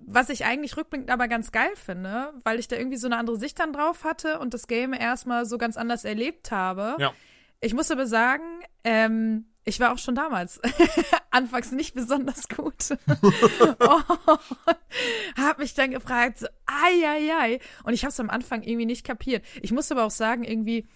Was 0.06 0.30
ich 0.30 0.46
eigentlich 0.46 0.78
rückblickend 0.78 1.10
aber 1.10 1.28
ganz 1.28 1.52
geil 1.52 1.72
finde, 1.76 2.34
weil 2.44 2.60
ich 2.60 2.68
da 2.68 2.76
irgendwie 2.76 2.98
so 2.98 3.08
eine 3.08 3.18
andere 3.18 3.38
Sicht 3.38 3.60
dann 3.60 3.74
drauf 3.74 4.04
hatte 4.04 4.40
und 4.40 4.54
das 4.54 4.68
Game 4.68 4.94
erstmal 4.94 5.46
so 5.46 5.58
ganz 5.58 5.78
anders 5.78 6.06
erlebt 6.06 6.52
habe. 6.52 6.96
Ja. 7.00 7.14
Ich 7.60 7.74
muss 7.74 7.92
aber 7.92 8.08
sagen, 8.08 8.44
ähm, 8.84 9.46
ich 9.64 9.80
war 9.80 9.94
auch 9.94 9.98
schon 9.98 10.16
damals 10.16 10.60
anfangs 11.32 11.72
nicht 11.72 11.94
besonders 11.94 12.48
gut. 12.50 12.92
und 12.92 13.36
hab 15.38 15.60
mich 15.60 15.74
dann 15.76 15.92
gefragt, 15.92 16.40
so, 16.40 16.48
ai, 16.66 17.08
ai, 17.08 17.32
ai. 17.40 17.60
Und 17.84 17.94
ich 17.94 18.04
habe 18.04 18.12
es 18.12 18.20
am 18.20 18.30
Anfang 18.30 18.64
irgendwie 18.64 18.88
nicht 18.88 19.06
kapiert. 19.06 19.46
Ich 19.62 19.72
muss 19.72 19.92
aber 19.92 20.04
auch 20.04 20.12
sagen, 20.12 20.44
irgendwie, 20.44 20.88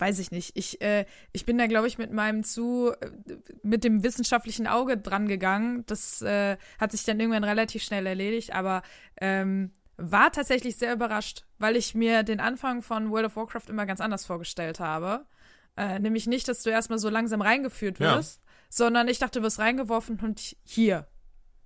weiß 0.00 0.18
ich 0.18 0.30
nicht, 0.30 0.56
ich, 0.56 0.80
äh, 0.80 1.04
ich 1.32 1.44
bin 1.44 1.58
da, 1.58 1.66
glaube 1.66 1.86
ich, 1.86 1.98
mit 1.98 2.12
meinem 2.12 2.42
zu, 2.42 2.92
äh, 3.00 3.10
mit 3.62 3.84
dem 3.84 4.02
wissenschaftlichen 4.02 4.66
Auge 4.66 4.96
dran 4.96 5.28
gegangen. 5.28 5.84
Das 5.86 6.22
äh, 6.22 6.56
hat 6.78 6.92
sich 6.92 7.04
dann 7.04 7.20
irgendwann 7.20 7.44
relativ 7.44 7.82
schnell 7.82 8.06
erledigt, 8.06 8.54
aber 8.54 8.82
ähm, 9.20 9.72
war 9.96 10.32
tatsächlich 10.32 10.76
sehr 10.76 10.94
überrascht, 10.94 11.44
weil 11.58 11.76
ich 11.76 11.94
mir 11.94 12.22
den 12.22 12.40
Anfang 12.40 12.82
von 12.82 13.10
World 13.10 13.26
of 13.26 13.36
Warcraft 13.36 13.68
immer 13.68 13.84
ganz 13.86 14.00
anders 14.00 14.24
vorgestellt 14.24 14.80
habe. 14.80 15.26
Äh, 15.76 15.98
nämlich 15.98 16.26
nicht, 16.26 16.48
dass 16.48 16.62
du 16.62 16.70
erstmal 16.70 16.98
so 16.98 17.10
langsam 17.10 17.42
reingeführt 17.42 17.98
Ja. 18.00 18.16
wirst, 18.16 18.42
sondern 18.70 19.08
ich 19.08 19.18
dachte, 19.18 19.40
du 19.40 19.44
wirst 19.44 19.58
reingeworfen 19.58 20.18
und 20.20 20.56
hier, 20.64 21.06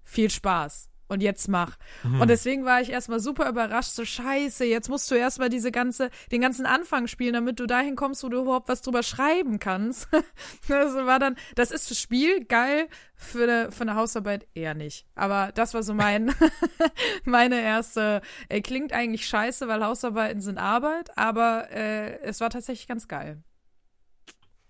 viel 0.03 0.31
Spaß. 0.31 0.91
Und 1.15 1.23
jetzt 1.23 1.47
mach. 1.47 1.77
Und 2.03 2.29
deswegen 2.29 2.65
war 2.65 2.81
ich 2.81 2.91
erstmal 2.91 3.21
super 3.21 3.49
überrascht, 3.49 3.93
so 3.93 4.05
scheiße, 4.05 4.65
jetzt 4.65 4.89
musst 4.89 5.09
du 5.13 5.15
erstmal 5.15 5.49
diese 5.49 5.71
ganze, 5.71 6.11
den 6.33 6.41
ganzen 6.41 6.67
Anfang 6.67 7.07
spielen, 7.07 7.35
damit 7.35 7.61
du 7.61 7.67
dahin 7.67 7.95
kommst, 7.95 8.25
wo 8.25 8.29
du 8.29 8.43
überhaupt 8.43 8.69
was 8.69 8.83
drüber 8.83 9.05
schreiben 9.05 9.61
kannst. 9.61 10.09
das 10.69 10.95
war 10.95 11.21
dann, 11.21 11.37
das 11.55 11.71
ist 11.71 11.87
fürs 11.87 12.01
Spiel 12.01 12.45
geil, 12.47 12.89
für 13.15 13.45
eine, 13.45 13.71
für 13.71 13.83
eine 13.83 13.95
Hausarbeit 13.95 14.49
eher 14.55 14.75
nicht. 14.75 15.07
Aber 15.15 15.53
das 15.55 15.73
war 15.73 15.85
so 15.85 15.95
mein, 15.95 16.35
meine 17.25 17.61
erste, 17.61 18.21
äh, 18.49 18.61
klingt 18.61 18.93
eigentlich 18.93 19.29
scheiße, 19.29 19.69
weil 19.69 19.85
Hausarbeiten 19.85 20.41
sind 20.41 20.59
Arbeit, 20.59 21.17
aber 21.17 21.71
äh, 21.71 22.19
es 22.23 22.41
war 22.41 22.51
tatsächlich 22.51 22.89
ganz 22.89 23.07
geil. 23.07 23.41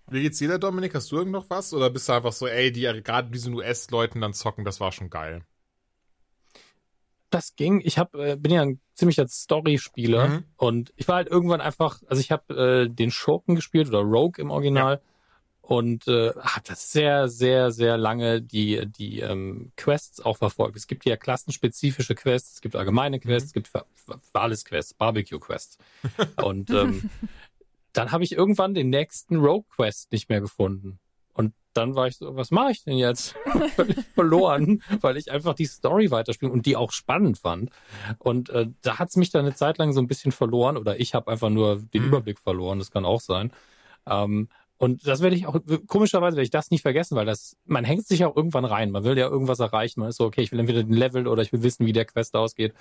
Wie 0.07 0.21
geht's 0.21 0.37
dir 0.37 0.49
da, 0.49 0.59
Dominik? 0.59 0.93
Hast 0.93 1.11
du 1.11 1.17
irgend 1.17 1.31
noch 1.31 1.49
was? 1.49 1.73
Oder 1.73 1.89
bist 1.89 2.07
du 2.07 2.13
einfach 2.13 2.31
so, 2.31 2.45
ey, 2.45 2.71
die 2.71 2.81
gerade 2.81 3.31
diesen 3.31 3.55
US-Leuten 3.55 4.21
dann 4.21 4.33
zocken, 4.33 4.63
das 4.63 4.79
war 4.79 4.91
schon 4.91 5.09
geil? 5.09 5.43
Das 7.35 7.55
ging. 7.55 7.81
Ich 7.83 7.97
hab, 7.97 8.15
äh, 8.15 8.37
bin 8.37 8.51
ja 8.53 8.61
ein 8.61 8.79
ziemlicher 8.93 9.27
Story-Spieler 9.27 10.27
Mhm. 10.29 10.43
und 10.55 10.93
ich 10.95 11.07
war 11.07 11.17
halt 11.17 11.27
irgendwann 11.27 11.59
einfach, 11.59 12.01
also 12.07 12.19
ich 12.21 12.31
habe 12.31 12.85
äh, 12.85 12.89
den 12.89 13.11
Schurken 13.11 13.55
gespielt 13.55 13.89
oder 13.89 13.99
Rogue 13.99 14.41
im 14.41 14.51
Original 14.51 15.01
und 15.61 16.07
äh, 16.07 16.31
habe 16.31 16.61
das 16.65 16.91
sehr, 16.91 17.27
sehr, 17.27 17.71
sehr 17.71 17.97
lange 17.97 18.41
die 18.41 18.85
die 18.85 19.19
ähm, 19.19 19.71
Quests 19.75 20.21
auch 20.21 20.37
verfolgt. 20.37 20.77
Es 20.77 20.87
gibt 20.87 21.03
ja 21.05 21.17
klassenspezifische 21.17 22.15
Quests, 22.15 22.53
es 22.53 22.61
gibt 22.61 22.75
allgemeine 22.75 23.19
Quests, 23.19 23.47
es 23.47 23.53
gibt 23.53 23.67
für, 23.67 23.85
für 23.95 24.39
alles 24.39 24.63
Quests, 24.63 24.93
Barbecue 24.93 25.39
Quests 25.39 25.77
und 26.41 26.69
ähm, 26.69 27.09
dann 27.91 28.11
habe 28.11 28.23
ich 28.23 28.31
irgendwann 28.31 28.73
den 28.73 28.89
nächsten 28.89 29.35
Rogue 29.37 29.65
Quest 29.75 30.11
nicht 30.11 30.29
mehr 30.29 30.39
gefunden. 30.39 30.99
Dann 31.75 31.93
war 31.93 32.07
ich 32.07 32.17
so, 32.17 32.35
was 32.35 32.51
mache 32.51 32.71
ich 32.71 32.83
denn 32.83 32.97
jetzt? 32.97 33.35
Völlig 33.75 33.97
verloren, 34.15 34.81
weil 35.01 35.17
ich 35.17 35.31
einfach 35.31 35.53
die 35.53 35.65
Story 35.65 36.09
weiterspielen 36.09 36.53
und 36.53 36.65
die 36.65 36.75
auch 36.75 36.91
spannend 36.91 37.37
fand. 37.37 37.69
Und 38.17 38.49
äh, 38.49 38.67
da 38.81 38.97
hat's 38.97 39.17
mich 39.17 39.29
dann 39.29 39.45
eine 39.45 39.55
Zeit 39.55 39.77
lang 39.77 39.93
so 39.93 39.99
ein 39.99 40.07
bisschen 40.07 40.31
verloren 40.31 40.77
oder 40.77 40.99
ich 40.99 41.13
habe 41.13 41.31
einfach 41.31 41.49
nur 41.49 41.77
den 41.93 42.01
Mhm. 42.03 42.07
Überblick 42.07 42.39
verloren, 42.39 42.79
das 42.79 42.91
kann 42.91 43.05
auch 43.05 43.21
sein. 43.21 43.51
Ähm, 44.07 44.47
und 44.77 45.07
das 45.07 45.21
werde 45.21 45.35
ich 45.37 45.47
auch, 45.47 45.57
komischerweise 45.87 46.35
werde 46.35 46.43
ich 46.43 46.49
das 46.49 46.69
nicht 46.69 46.81
vergessen, 46.81 47.15
weil 47.15 47.25
das, 47.25 47.55
man 47.65 47.85
hängt 47.85 48.05
sich 48.07 48.25
auch 48.25 48.35
irgendwann 48.35 48.65
rein. 48.65 48.91
Man 48.91 49.05
will 49.05 49.17
ja 49.17 49.27
irgendwas 49.29 49.59
erreichen. 49.59 50.01
Man 50.01 50.09
ist 50.09 50.17
so, 50.17 50.25
okay, 50.25 50.41
ich 50.41 50.51
will 50.51 50.59
entweder 50.59 50.83
den 50.83 50.93
Level 50.93 51.27
oder 51.27 51.41
ich 51.41 51.53
will 51.53 51.63
wissen, 51.63 51.85
wie 51.85 51.93
der 51.93 52.03
Quest 52.05 52.35
ausgeht. 52.35 52.73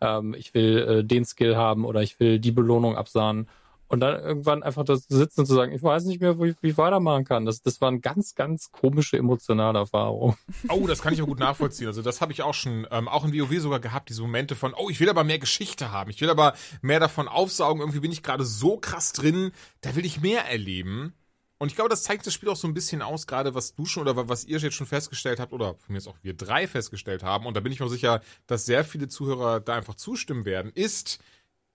Ähm, 0.00 0.34
ich 0.34 0.54
will 0.54 0.78
äh, 0.78 1.04
den 1.04 1.24
Skill 1.26 1.56
haben 1.56 1.84
oder 1.84 2.02
ich 2.02 2.18
will 2.20 2.38
die 2.38 2.52
Belohnung 2.52 2.96
absahnen. 2.96 3.48
Und 3.92 4.00
dann 4.00 4.24
irgendwann 4.24 4.62
einfach 4.62 4.86
zu 4.86 4.96
sitzen 4.96 5.40
und 5.40 5.46
zu 5.46 5.54
sagen, 5.54 5.70
ich 5.70 5.82
weiß 5.82 6.04
nicht 6.04 6.18
mehr, 6.18 6.38
wo 6.38 6.46
ich, 6.46 6.56
wie 6.62 6.68
ich 6.70 6.78
weitermachen 6.78 7.26
kann. 7.26 7.44
Das, 7.44 7.60
das 7.60 7.78
war 7.82 7.88
eine 7.88 8.00
ganz, 8.00 8.34
ganz 8.34 8.72
komische 8.72 9.18
emotionale 9.18 9.80
Erfahrung. 9.80 10.34
Oh, 10.70 10.86
das 10.86 11.02
kann 11.02 11.12
ich 11.12 11.20
auch 11.20 11.26
gut 11.26 11.38
nachvollziehen. 11.38 11.88
Also 11.88 12.00
das 12.00 12.22
habe 12.22 12.32
ich 12.32 12.40
auch 12.40 12.54
schon, 12.54 12.86
ähm, 12.90 13.06
auch 13.06 13.26
in 13.26 13.34
WoW 13.34 13.60
sogar 13.60 13.80
gehabt, 13.80 14.08
diese 14.08 14.22
Momente 14.22 14.56
von, 14.56 14.72
oh, 14.72 14.88
ich 14.88 14.98
will 14.98 15.10
aber 15.10 15.24
mehr 15.24 15.38
Geschichte 15.38 15.92
haben. 15.92 16.08
Ich 16.08 16.22
will 16.22 16.30
aber 16.30 16.54
mehr 16.80 17.00
davon 17.00 17.28
aufsaugen. 17.28 17.82
Irgendwie 17.82 18.00
bin 18.00 18.12
ich 18.12 18.22
gerade 18.22 18.46
so 18.46 18.78
krass 18.78 19.12
drin, 19.12 19.52
da 19.82 19.94
will 19.94 20.06
ich 20.06 20.22
mehr 20.22 20.46
erleben. 20.46 21.12
Und 21.58 21.68
ich 21.68 21.74
glaube, 21.74 21.90
das 21.90 22.02
zeigt 22.02 22.26
das 22.26 22.32
Spiel 22.32 22.48
auch 22.48 22.56
so 22.56 22.66
ein 22.66 22.72
bisschen 22.72 23.02
aus, 23.02 23.26
gerade 23.26 23.54
was 23.54 23.74
du 23.74 23.84
schon 23.84 24.04
oder 24.04 24.26
was 24.26 24.46
ihr 24.46 24.56
jetzt 24.56 24.74
schon 24.74 24.86
festgestellt 24.86 25.38
habt 25.38 25.52
oder 25.52 25.74
von 25.74 25.92
mir 25.92 25.98
jetzt 25.98 26.08
auch 26.08 26.16
wir 26.22 26.32
drei 26.32 26.66
festgestellt 26.66 27.22
haben. 27.22 27.44
Und 27.44 27.58
da 27.58 27.60
bin 27.60 27.72
ich 27.72 27.80
mir 27.80 27.90
sicher, 27.90 28.22
dass 28.46 28.64
sehr 28.64 28.84
viele 28.84 29.08
Zuhörer 29.08 29.60
da 29.60 29.74
einfach 29.74 29.96
zustimmen 29.96 30.46
werden, 30.46 30.72
ist, 30.74 31.18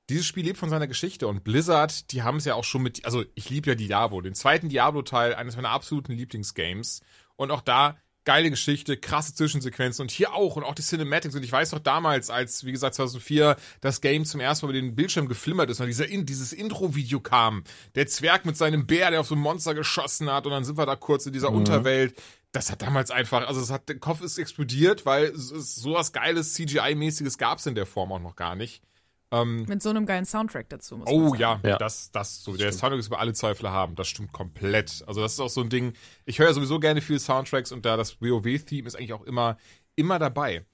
dieses 0.10 0.26
Spiel 0.26 0.46
lebt 0.46 0.58
von 0.58 0.70
seiner 0.70 0.88
Geschichte 0.88 1.28
und 1.28 1.44
Blizzard, 1.44 2.12
die 2.12 2.24
haben 2.24 2.38
es 2.38 2.46
ja 2.46 2.56
auch 2.56 2.64
schon 2.64 2.82
mit, 2.82 3.06
also 3.06 3.26
ich 3.36 3.50
liebe 3.50 3.70
ja 3.70 3.76
Diablo, 3.76 4.22
den 4.22 4.36
zweiten 4.36 4.70
Diablo-Teil, 4.70 5.36
eines 5.36 5.56
meiner 5.56 5.70
absoluten 5.70 6.14
Lieblingsgames. 6.14 7.02
Und 7.36 7.52
auch 7.52 7.62
da 7.62 7.98
geile 8.28 8.50
Geschichte, 8.50 8.98
krasse 8.98 9.34
Zwischensequenzen 9.36 10.04
und 10.04 10.12
hier 10.12 10.34
auch 10.34 10.58
und 10.58 10.66
auch 10.66 10.76
die 10.76 10.82
Cinematics. 10.82 11.34
Und 11.34 11.44
ich 11.44 11.52
weiß 11.52 11.72
noch 11.72 11.80
damals, 11.80 12.30
als, 12.30 12.66
wie 12.66 12.74
gesagt, 12.74 12.96
2004 12.96 13.56
das 13.80 14.02
Game 14.02 14.26
zum 14.26 14.42
ersten 14.42 14.66
Mal 14.66 14.72
über 14.76 14.82
den 14.82 14.96
Bildschirm 14.96 15.30
geflimmert 15.30 15.70
ist 15.70 15.80
und 15.80 15.88
dieser 15.88 16.10
in, 16.10 16.26
dieses 16.26 16.52
Intro-Video 16.52 17.22
kam, 17.22 17.64
der 17.96 18.06
Zwerg 18.08 18.46
mit 18.46 18.58
seinem 18.58 18.86
Bär, 18.86 19.12
der 19.12 19.22
auf 19.22 19.28
so 19.28 19.36
ein 19.36 19.40
Monster 19.40 19.74
geschossen 19.74 20.30
hat 20.30 20.46
und 20.46 20.52
dann 20.52 20.66
sind 20.66 20.78
wir 20.78 20.86
da 20.86 20.98
kurz 20.98 21.26
in 21.26 21.32
dieser 21.32 21.52
mhm. 21.52 21.58
Unterwelt. 21.58 22.22
Das 22.52 22.70
hat 22.70 22.82
damals 22.82 23.12
einfach, 23.12 23.48
also 23.48 23.62
es 23.62 23.72
hat, 23.72 23.88
der 23.88 23.98
Kopf 23.98 24.20
ist 24.20 24.38
explodiert, 24.38 25.06
weil 25.06 25.32
so 25.34 25.94
was 25.94 26.12
Geiles, 26.12 26.54
CGI-mäßiges 26.54 27.38
gab 27.38 27.60
es 27.60 27.66
in 27.66 27.76
der 27.76 27.86
Form 27.86 28.12
auch 28.12 28.20
noch 28.20 28.36
gar 28.36 28.56
nicht. 28.56 28.82
Ähm, 29.31 29.65
Mit 29.67 29.81
so 29.81 29.89
einem 29.89 30.05
geilen 30.05 30.25
Soundtrack 30.25 30.69
dazu. 30.69 30.98
Muss 30.98 31.10
oh 31.10 31.36
ja, 31.36 31.60
ja, 31.63 31.77
das, 31.77 32.12
das 32.12 32.43
so. 32.43 32.51
Das 32.51 32.60
der 32.60 32.72
Soundtrack 32.72 33.00
ist 33.00 33.07
über 33.07 33.19
alle 33.19 33.34
Zweifel 33.34 33.69
haben. 33.69 33.96
Das 33.96 34.07
stimmt 34.07 34.31
komplett. 34.31 35.03
Also 35.05 35.22
das 35.22 35.34
ist 35.34 35.39
auch 35.39 35.50
so 35.50 35.62
ein 35.62 35.69
Ding. 35.69 35.93
Ich 36.25 36.39
höre 36.39 36.48
ja 36.48 36.53
sowieso 36.53 36.79
gerne 36.79 37.01
viele 37.01 37.19
Soundtracks 37.19 37.72
und 37.72 37.86
da 37.86 37.98
das 37.98 38.22
WoW-Theme 38.22 38.88
ist 38.88 38.96
eigentlich 38.96 39.13
auch 39.13 39.24
immer, 39.24 39.57
immer 39.96 40.17
dabei. 40.17 40.65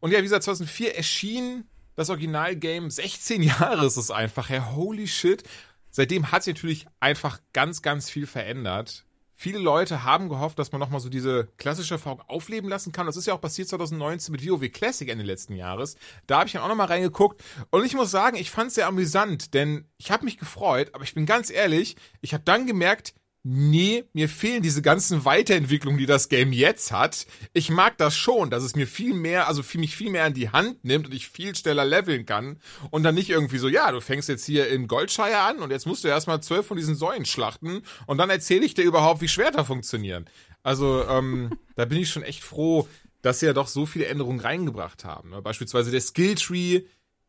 Und 0.00 0.10
ja, 0.10 0.18
wie 0.18 0.22
gesagt, 0.22 0.44
2004 0.44 0.96
erschien 0.96 1.68
das 1.94 2.08
Originalgame. 2.08 2.90
16 2.90 3.42
Jahre 3.42 3.84
ist 3.84 3.98
es 3.98 4.10
einfach. 4.10 4.48
Ja, 4.48 4.72
holy 4.72 5.06
shit. 5.06 5.42
Seitdem 5.90 6.32
hat 6.32 6.42
sich 6.42 6.54
natürlich 6.54 6.86
einfach 7.00 7.40
ganz, 7.52 7.82
ganz 7.82 8.08
viel 8.08 8.26
verändert. 8.26 9.04
Viele 9.34 9.58
Leute 9.58 10.04
haben 10.04 10.28
gehofft, 10.28 10.58
dass 10.58 10.72
man 10.72 10.80
nochmal 10.80 11.00
so 11.00 11.08
diese 11.08 11.48
klassische 11.56 11.94
Erfahrung 11.94 12.20
aufleben 12.28 12.68
lassen 12.68 12.92
kann. 12.92 13.06
Das 13.06 13.16
ist 13.16 13.26
ja 13.26 13.34
auch 13.34 13.40
passiert 13.40 13.68
2019 13.68 14.32
mit 14.32 14.48
WoW 14.48 14.70
Classic 14.70 15.08
Ende 15.08 15.24
letzten 15.24 15.54
Jahres. 15.54 15.96
Da 16.26 16.38
habe 16.38 16.46
ich 16.46 16.52
dann 16.52 16.62
auch 16.62 16.68
nochmal 16.68 16.86
reingeguckt. 16.86 17.42
Und 17.70 17.84
ich 17.84 17.94
muss 17.94 18.10
sagen, 18.10 18.36
ich 18.36 18.50
fand 18.50 18.68
es 18.68 18.74
sehr 18.74 18.86
amüsant, 18.86 19.54
denn 19.54 19.86
ich 19.98 20.10
habe 20.10 20.24
mich 20.24 20.38
gefreut, 20.38 20.90
aber 20.92 21.04
ich 21.04 21.14
bin 21.14 21.26
ganz 21.26 21.50
ehrlich, 21.50 21.96
ich 22.20 22.34
habe 22.34 22.44
dann 22.44 22.66
gemerkt, 22.66 23.14
nee, 23.44 24.04
mir 24.12 24.28
fehlen 24.28 24.62
diese 24.62 24.82
ganzen 24.82 25.24
Weiterentwicklungen, 25.24 25.98
die 25.98 26.06
das 26.06 26.28
Game 26.28 26.52
jetzt 26.52 26.92
hat. 26.92 27.26
Ich 27.52 27.70
mag 27.70 27.98
das 27.98 28.16
schon, 28.16 28.50
dass 28.50 28.62
es 28.62 28.76
mir 28.76 28.86
viel 28.86 29.14
mehr, 29.14 29.48
also 29.48 29.62
viel, 29.62 29.80
mich 29.80 29.96
viel 29.96 30.10
mehr 30.10 30.24
an 30.24 30.34
die 30.34 30.50
Hand 30.50 30.84
nimmt 30.84 31.06
und 31.06 31.14
ich 31.14 31.28
viel 31.28 31.54
schneller 31.54 31.84
leveln 31.84 32.24
kann 32.24 32.58
und 32.90 33.02
dann 33.02 33.14
nicht 33.14 33.30
irgendwie 33.30 33.58
so, 33.58 33.68
ja, 33.68 33.90
du 33.90 34.00
fängst 34.00 34.28
jetzt 34.28 34.44
hier 34.44 34.68
in 34.68 34.86
Goldshire 34.86 35.38
an 35.38 35.58
und 35.58 35.70
jetzt 35.70 35.86
musst 35.86 36.04
du 36.04 36.08
erstmal 36.08 36.42
zwölf 36.42 36.66
von 36.66 36.76
diesen 36.76 36.94
Säulen 36.94 37.24
schlachten 37.24 37.82
und 38.06 38.18
dann 38.18 38.30
erzähle 38.30 38.64
ich 38.64 38.74
dir 38.74 38.84
überhaupt, 38.84 39.20
wie 39.20 39.28
Schwerter 39.28 39.64
funktionieren. 39.64 40.26
Also, 40.62 41.04
ähm, 41.08 41.50
da 41.76 41.84
bin 41.84 41.98
ich 41.98 42.10
schon 42.10 42.22
echt 42.22 42.44
froh, 42.44 42.88
dass 43.22 43.40
sie 43.40 43.46
ja 43.46 43.52
doch 43.52 43.68
so 43.68 43.86
viele 43.86 44.06
Änderungen 44.06 44.40
reingebracht 44.40 45.04
haben. 45.04 45.30
Ne? 45.30 45.42
Beispielsweise 45.42 45.90
der 45.90 46.00
Skilltree, 46.00 46.82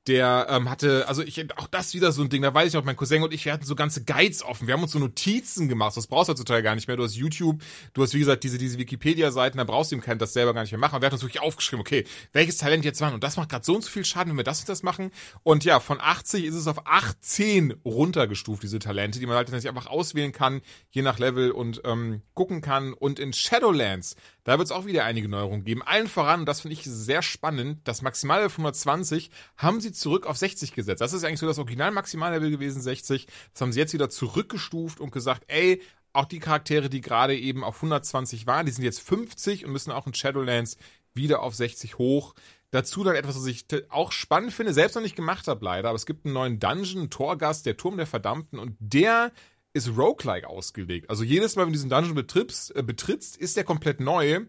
der 0.08 0.48
ähm, 0.50 0.70
hatte, 0.70 1.08
also 1.08 1.22
ich, 1.22 1.40
auch 1.58 1.68
das 1.68 1.94
wieder 1.94 2.12
so 2.12 2.22
ein 2.22 2.30
Ding, 2.30 2.42
da 2.42 2.54
weiß 2.54 2.68
ich 2.68 2.74
noch, 2.74 2.84
mein 2.84 2.96
Cousin 2.96 3.24
und 3.24 3.34
ich, 3.34 3.46
wir 3.46 3.54
hatten 3.54 3.66
so 3.66 3.76
ganze 3.76 4.04
Guides 4.04 4.44
offen, 4.44 4.68
wir 4.68 4.74
haben 4.74 4.84
uns 4.84 4.92
so 4.92 5.00
Notizen 5.00 5.70
gemacht, 5.70 5.96
das 5.96 6.08
brauchst 6.08 6.30
du 6.30 6.32
heutzutage 6.32 6.62
gar 6.62 6.76
nicht 6.76 6.88
mehr, 6.88 6.98
du 6.98 7.04
hast 7.04 7.16
YouTube, 7.16 7.62
du 7.94 8.04
hast 8.04 8.14
wie 8.14 8.20
gesagt 8.20 8.44
diese, 8.44 8.58
diese 8.58 8.78
Wikipedia-Seiten, 8.78 9.58
da 9.58 9.64
brauchst 9.64 9.92
du 9.92 9.96
ihm 9.96 10.02
kein 10.02 10.18
das 10.18 10.34
selber 10.34 10.54
gar 10.54 10.62
nicht 10.62 10.72
mehr 10.72 10.80
machen, 10.80 10.96
und 10.96 11.02
wir 11.02 11.06
hatten 11.06 11.16
uns 11.16 11.24
wirklich 11.24 11.42
aufgeschrieben, 11.42 11.82
okay, 11.82 12.06
welches 12.34 12.58
Talent 12.58 12.84
jetzt 12.84 13.00
wann 13.02 13.14
und 13.14 13.24
das 13.24 13.38
macht 13.38 13.50
gerade 13.50 13.64
so 13.64 13.76
und 13.76 13.84
so 13.84 13.90
viel 13.90 14.04
Schaden, 14.04 14.32
wenn 14.32 14.38
wir 14.38 14.44
das 14.44 14.60
und 14.60 14.70
das 14.70 14.84
machen. 14.84 15.12
Und 15.44 15.64
ja, 15.64 15.80
von 15.80 16.00
80 16.02 16.46
ist 16.46 16.56
es 16.56 16.68
auf 16.68 16.86
18 16.86 17.76
runtergestuft, 17.86 18.64
diese 18.64 18.80
Talente, 18.80 19.20
die 19.20 19.26
man 19.26 19.36
halt 19.36 19.48
tatsächlich 19.48 19.70
einfach 19.70 19.90
auswählen 19.90 20.32
kann, 20.32 20.62
je 20.92 21.02
nach 21.02 21.20
Level 21.20 21.52
und 21.52 21.82
ähm, 21.86 22.22
gucken 22.34 22.62
kann. 22.62 22.94
Und 22.94 23.20
in 23.20 23.34
Shadowlands 23.34 24.16
da 24.44 24.58
wird 24.58 24.68
es 24.68 24.72
auch 24.72 24.86
wieder 24.86 25.06
einige 25.06 25.30
Neuerungen 25.30 25.64
geben. 25.64 25.82
Allen 25.84 26.08
voran, 26.08 26.42
und 26.42 26.46
das 26.46 26.62
finde 26.62 26.74
ich 26.74 26.84
sehr 26.84 27.22
spannend, 27.22 27.80
das 27.86 28.02
Maximallevel 28.02 28.50
von 28.50 28.64
120 28.64 29.30
haben 29.58 29.80
sie 29.80 29.92
zurück 29.92 30.26
auf 30.26 30.38
60 30.38 30.74
gesetzt. 30.74 31.02
Das 31.02 31.14
ist 31.14 31.24
eigentlich 31.24 31.40
so 31.40 31.48
das 31.48 31.60
Original-Maximallevel 31.60 32.52
gewesen, 32.52 32.82
60. 32.82 33.28
Das 33.54 33.62
haben 33.62 33.72
sie 33.72 33.80
jetzt 33.80 33.94
wieder 33.94 34.10
zurückgestuft 34.10 35.00
und 35.00 35.12
gesagt, 35.12 35.44
ey, 35.48 35.82
auch 36.12 36.26
die 36.26 36.40
Charaktere, 36.40 36.90
die 36.90 37.02
gerade 37.02 37.38
eben 37.38 37.64
auf 37.64 37.78
120 37.78 38.46
waren, 38.46 38.66
die 38.66 38.72
sind 38.72 38.84
jetzt 38.84 39.02
50 39.02 39.66
und 39.66 39.72
müssen 39.72 39.92
auch 39.92 40.06
in 40.08 40.14
Shadowlands 40.14 40.78
wieder 41.14 41.42
auf 41.42 41.56
60 41.56 41.98
hoch. 41.98 42.36
Dazu 42.72 43.04
dann 43.04 43.16
etwas, 43.16 43.36
was 43.36 43.46
ich 43.46 43.66
auch 43.90 44.12
spannend 44.12 44.52
finde, 44.52 44.74
selbst 44.74 44.96
noch 44.96 45.04
nicht 45.04 45.16
gemacht 45.16 45.48
habe 45.48 45.64
leider, 45.64 45.90
aber 45.90 45.96
es 45.96 46.08
gibt 46.08 46.26
einen 46.26 46.34
neuen 46.34 46.60
Dungeon, 46.60 47.10
Torgast, 47.10 47.66
der 47.66 47.78
Turm 47.78 47.98
der 47.98 48.08
Verdammten 48.08 48.58
und 48.58 48.76
der 48.80 49.32
ist 49.74 49.98
roguelike 49.98 50.48
ausgelegt. 50.48 51.10
Also 51.10 51.24
jedes 51.24 51.56
Mal, 51.56 51.64
wenn 51.64 51.74
du 51.74 51.78
diesen 51.78 51.90
Dungeon 51.90 52.16
betrittst, 52.16 52.76
äh, 52.76 52.84
betrittst, 52.84 53.38
ist 53.38 53.58
der 53.58 53.64
komplett 53.64 54.00
neu. 54.00 54.42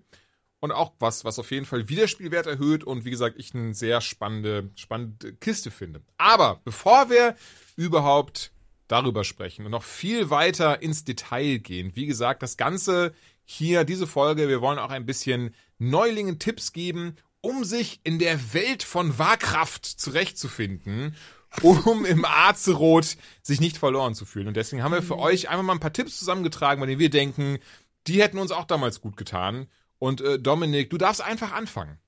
Und 0.60 0.72
auch 0.72 0.94
was, 0.98 1.26
was 1.26 1.38
auf 1.38 1.50
jeden 1.50 1.66
Fall 1.66 1.90
Wiederspielwert 1.90 2.46
erhöht 2.46 2.84
und 2.84 3.04
wie 3.04 3.10
gesagt, 3.10 3.36
ich 3.38 3.54
eine 3.54 3.74
sehr 3.74 4.00
spannende, 4.00 4.70
spannende 4.76 5.34
Kiste 5.34 5.70
finde. 5.70 6.00
Aber 6.16 6.62
bevor 6.64 7.10
wir 7.10 7.36
überhaupt 7.76 8.50
darüber 8.88 9.24
sprechen 9.24 9.66
und 9.66 9.72
noch 9.72 9.82
viel 9.82 10.30
weiter 10.30 10.80
ins 10.80 11.04
Detail 11.04 11.58
gehen, 11.58 11.94
wie 11.96 12.06
gesagt, 12.06 12.42
das 12.42 12.56
Ganze 12.56 13.12
hier, 13.44 13.84
diese 13.84 14.06
Folge, 14.06 14.48
wir 14.48 14.62
wollen 14.62 14.78
auch 14.78 14.90
ein 14.90 15.04
bisschen 15.04 15.54
Neulingen 15.78 16.38
Tipps 16.38 16.72
geben, 16.72 17.16
um 17.44 17.64
sich 17.64 18.00
in 18.04 18.18
der 18.18 18.54
Welt 18.54 18.82
von 18.82 19.18
Wahrkraft 19.18 19.84
zurechtzufinden 19.84 21.14
um 21.62 22.04
im 22.04 22.24
Azeroth 22.24 23.16
sich 23.42 23.60
nicht 23.60 23.78
verloren 23.78 24.14
zu 24.14 24.24
fühlen. 24.24 24.48
Und 24.48 24.56
deswegen 24.56 24.82
haben 24.82 24.92
wir 24.92 25.02
für 25.02 25.14
mhm. 25.14 25.20
euch 25.20 25.48
einfach 25.48 25.62
mal 25.62 25.74
ein 25.74 25.80
paar 25.80 25.92
Tipps 25.92 26.18
zusammengetragen, 26.18 26.80
bei 26.80 26.86
denen 26.86 26.98
wir 26.98 27.10
denken, 27.10 27.58
die 28.06 28.20
hätten 28.20 28.38
uns 28.38 28.50
auch 28.50 28.64
damals 28.64 29.00
gut 29.00 29.16
getan. 29.16 29.68
Und 29.98 30.20
äh, 30.20 30.38
Dominik, 30.38 30.90
du 30.90 30.98
darfst 30.98 31.22
einfach 31.22 31.52
anfangen. 31.52 31.98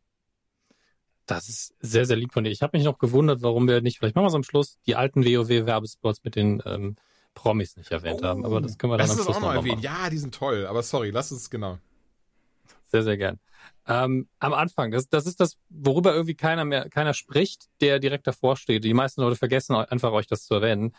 Das 1.27 1.49
ist 1.49 1.75
sehr, 1.81 2.07
sehr 2.07 2.17
lieb 2.17 2.33
von 2.33 2.45
dir. 2.45 2.51
Ich 2.51 2.63
habe 2.63 2.77
mich 2.77 2.85
noch 2.85 2.99
gewundert, 2.99 3.43
warum 3.43 3.67
wir 3.67 3.81
nicht, 3.81 3.99
vielleicht 3.99 4.15
machen 4.15 4.25
wir 4.25 4.29
es 4.29 4.35
am 4.35 4.45
Schluss, 4.45 4.79
die 4.87 4.95
alten 4.95 5.25
WoW-Werbespots 5.25 6.23
mit 6.23 6.37
den 6.37 6.63
ähm, 6.67 6.97
Promis 7.35 7.77
nicht 7.77 7.91
erwähnt 7.91 8.21
oh, 8.23 8.27
haben. 8.27 8.45
Aber 8.45 8.61
das 8.61 8.79
können 8.79 8.93
wir 8.93 8.99
dann 8.99 9.11
am 9.11 9.17
Schluss 9.17 9.29
auch 9.29 9.41
noch 9.41 9.55
erwähnen. 9.55 9.81
Ja, 9.81 10.09
die 10.11 10.19
sind 10.19 10.35
toll. 10.35 10.67
Aber 10.67 10.83
sorry, 10.83 11.11
lass 11.11 11.31
es 11.31 11.51
genau. 11.51 11.79
Sehr, 12.87 13.03
sehr 13.03 13.17
gern. 13.17 13.41
Ähm, 13.89 14.29
am 14.41 14.53
Anfang, 14.53 14.91
das, 14.91 15.09
das 15.09 15.27
ist 15.27 15.41
das, 15.41 15.59
worüber 15.69 16.13
irgendwie 16.13 16.35
keiner 16.35 16.65
mehr, 16.65 16.89
keiner 16.89 17.15
spricht, 17.15 17.69
der 17.81 18.01
direkt 18.01 18.27
davor 18.27 18.57
steht. 18.57 18.85
Die 18.85 18.95
meisten 18.95 19.21
Leute 19.21 19.37
vergessen 19.37 19.77
einfach 19.77 20.13
euch 20.13 20.27
das 20.27 20.45
zu 20.45 20.55
erwähnen. 20.55 20.93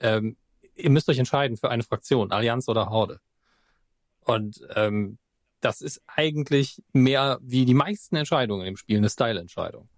Ähm, 0.00 0.36
ihr 0.74 0.90
müsst 0.90 1.08
euch 1.08 1.18
entscheiden 1.18 1.56
für 1.56 1.70
eine 1.70 1.84
Fraktion, 1.84 2.32
Allianz 2.32 2.68
oder 2.68 2.90
Horde. 2.90 3.20
Und 4.24 4.60
ähm, 4.74 5.18
das 5.60 5.80
ist 5.80 6.02
eigentlich 6.08 6.82
mehr 6.92 7.38
wie 7.42 7.64
die 7.64 7.74
meisten 7.74 8.16
Entscheidungen 8.16 8.66
im 8.66 8.76
Spiel 8.76 8.98
eine 8.98 9.10
Style-Entscheidung. 9.10 9.88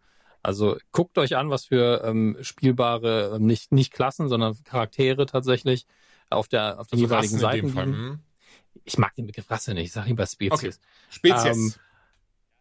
Also 0.43 0.77
guckt 0.93 1.17
euch 1.17 1.37
an, 1.37 1.49
was 1.49 1.65
für 1.65 2.05
ähm, 2.05 2.37
spielbare, 2.43 3.37
ähm, 3.37 3.47
nicht, 3.47 3.73
nicht 3.73 3.93
Klassen, 3.93 4.29
sondern 4.29 4.63
Charaktere 4.65 5.25
tatsächlich 5.25 5.87
auf 6.29 6.49
der 6.49 6.79
auf 6.79 6.89
den 6.89 6.99
also 6.99 7.07
jeweiligen 7.07 7.39
Seiten. 7.39 7.71
Fall, 7.71 7.87
hm? 7.87 8.19
Ich 8.85 8.99
mag 8.99 9.15
den 9.15 9.27
Begriff 9.27 9.51
Rasse 9.51 9.73
nicht, 9.73 9.87
ich 9.87 9.93
sage 9.93 10.09
lieber 10.09 10.27
Spezies. 10.27 10.53
Okay. 10.53 10.73
Spezies. 11.09 11.57
Ähm, 11.57 11.75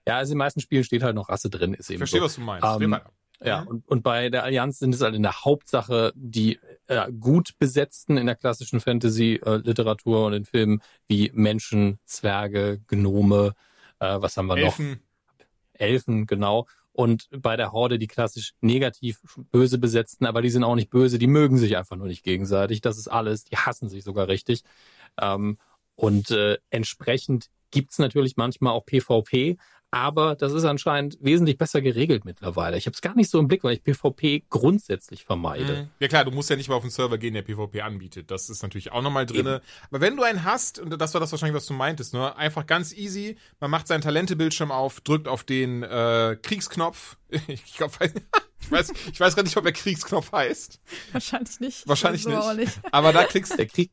ja, 0.08 0.18
also 0.18 0.32
in 0.32 0.36
den 0.36 0.40
meisten 0.40 0.60
Spielen 0.60 0.84
steht 0.84 1.04
halt 1.04 1.16
noch 1.16 1.30
Rasse 1.30 1.50
drin. 1.50 1.74
Ist 1.74 1.90
eben 1.90 2.00
Verstehe, 2.00 2.20
so. 2.20 2.26
was 2.26 2.36
du 2.36 2.42
meinst. 2.42 2.68
Ähm, 2.82 2.98
ja, 3.44 3.62
mhm. 3.62 3.68
und, 3.68 3.88
und 3.88 4.04
bei 4.04 4.30
der 4.30 4.44
Allianz 4.44 4.80
sind 4.80 4.96
es 4.96 5.02
halt 5.02 5.16
in 5.16 5.24
der 5.24 5.44
Hauptsache 5.44 6.14
die 6.16 6.60
äh, 6.88 7.12
gut 7.12 7.58
besetzten 7.60 8.18
in 8.18 8.26
der 8.26 8.36
klassischen 8.36 8.80
Fantasy-Literatur 8.80 10.18
äh, 10.18 10.26
und 10.26 10.34
in 10.34 10.46
Filmen 10.46 10.82
wie 11.08 11.32
Menschen, 11.34 12.00
Zwerge, 12.06 12.82
Gnome, 12.88 13.54
äh, 14.00 14.22
was 14.22 14.38
haben 14.38 14.48
wir 14.48 14.58
Elfen. 14.58 14.92
noch? 14.92 14.98
Elfen, 15.74 16.26
genau. 16.26 16.68
Und 16.94 17.28
bei 17.32 17.58
der 17.58 17.72
Horde 17.72 17.98
die 17.98 18.08
klassisch 18.08 18.54
negativ 18.62 19.20
böse 19.52 19.80
besetzten, 19.80 20.26
aber 20.26 20.42
die 20.42 20.52
sind 20.52 20.64
auch 20.64 20.76
nicht 20.76 20.92
böse, 20.92 21.18
die 21.18 21.28
mögen 21.28 21.58
sich 21.58 21.76
einfach 21.76 21.96
nur 21.96 22.08
nicht 22.08 22.24
gegenseitig. 22.24 22.82
Das 22.82 22.98
ist 22.98 23.08
alles, 23.08 23.46
die 23.46 23.58
hassen 23.58 23.90
sich 23.90 24.04
sogar 24.04 24.28
richtig. 24.28 24.64
Ähm, 25.20 25.58
und 25.96 26.32
äh, 26.32 26.58
entsprechend 26.70 27.50
gibt's 27.72 27.98
natürlich 27.98 28.38
manchmal 28.38 28.74
auch 28.74 28.86
PvP, 28.86 29.58
aber 29.94 30.34
das 30.36 30.54
ist 30.54 30.64
anscheinend 30.64 31.20
wesentlich 31.22 31.60
besser 31.60 31.80
geregelt 31.80 32.26
mittlerweile. 32.26 32.78
Ich 32.78 32.88
habe 32.88 32.96
es 32.96 33.02
gar 33.02 33.14
nicht 33.16 33.30
so 33.30 33.38
im 33.38 33.48
Blick, 33.48 33.64
weil 33.64 33.76
ich 33.76 33.84
PvP 33.84 34.44
grundsätzlich 34.50 35.24
vermeide. 35.24 35.84
Mhm. 35.84 35.90
Ja 36.00 36.08
klar, 36.08 36.26
du 36.26 36.32
musst 36.32 36.50
ja 36.50 36.56
nicht 36.56 36.68
mal 36.68 36.74
auf 36.74 36.82
den 36.82 36.90
Server 36.90 37.20
gehen, 37.20 37.36
der 37.36 37.44
PvP 37.44 37.82
anbietet. 37.82 38.32
Das 38.32 38.50
ist 38.50 38.64
natürlich 38.64 38.92
auch 38.92 39.04
nochmal. 39.04 39.28
Eben. 39.32 39.60
Aber 39.92 40.02
wenn 40.02 40.18
du 40.18 40.24
einen 40.24 40.44
hast, 40.44 40.80
und 40.80 41.00
das 41.00 41.14
war 41.14 41.22
das 41.22 41.32
wahrscheinlich, 41.32 41.56
was 41.56 41.68
du 41.68 41.76
meintest, 41.76 42.16
ne? 42.16 42.36
einfach 42.36 42.66
ganz 42.66 42.92
easy, 42.92 43.38
man 43.60 43.70
macht 43.70 43.88
seinen 43.88 44.02
Talentebildschirm 44.02 44.72
auf, 44.72 45.00
drückt 45.02 45.28
auf 45.28 45.44
den 45.44 45.84
äh, 45.84 46.38
Kriegsknopf. 46.42 47.18
ich 47.48 47.76
glaube, 47.76 47.94
ich 48.64 48.72
weiß, 48.72 48.94
ich 49.12 49.20
weiß 49.20 49.36
gar 49.36 49.44
nicht, 49.44 49.56
ob 49.58 49.64
der 49.64 49.74
Kriegsknopf 49.74 50.32
heißt. 50.32 50.80
Wahrscheinlich 51.12 51.60
nicht. 51.60 51.88
Wahrscheinlich 51.88 52.26
nicht. 52.26 52.56
nicht. 52.56 52.80
Aber 52.92 53.12
da 53.12 53.26
klickst 53.26 53.58
der, 53.58 53.66
Krieg, 53.66 53.92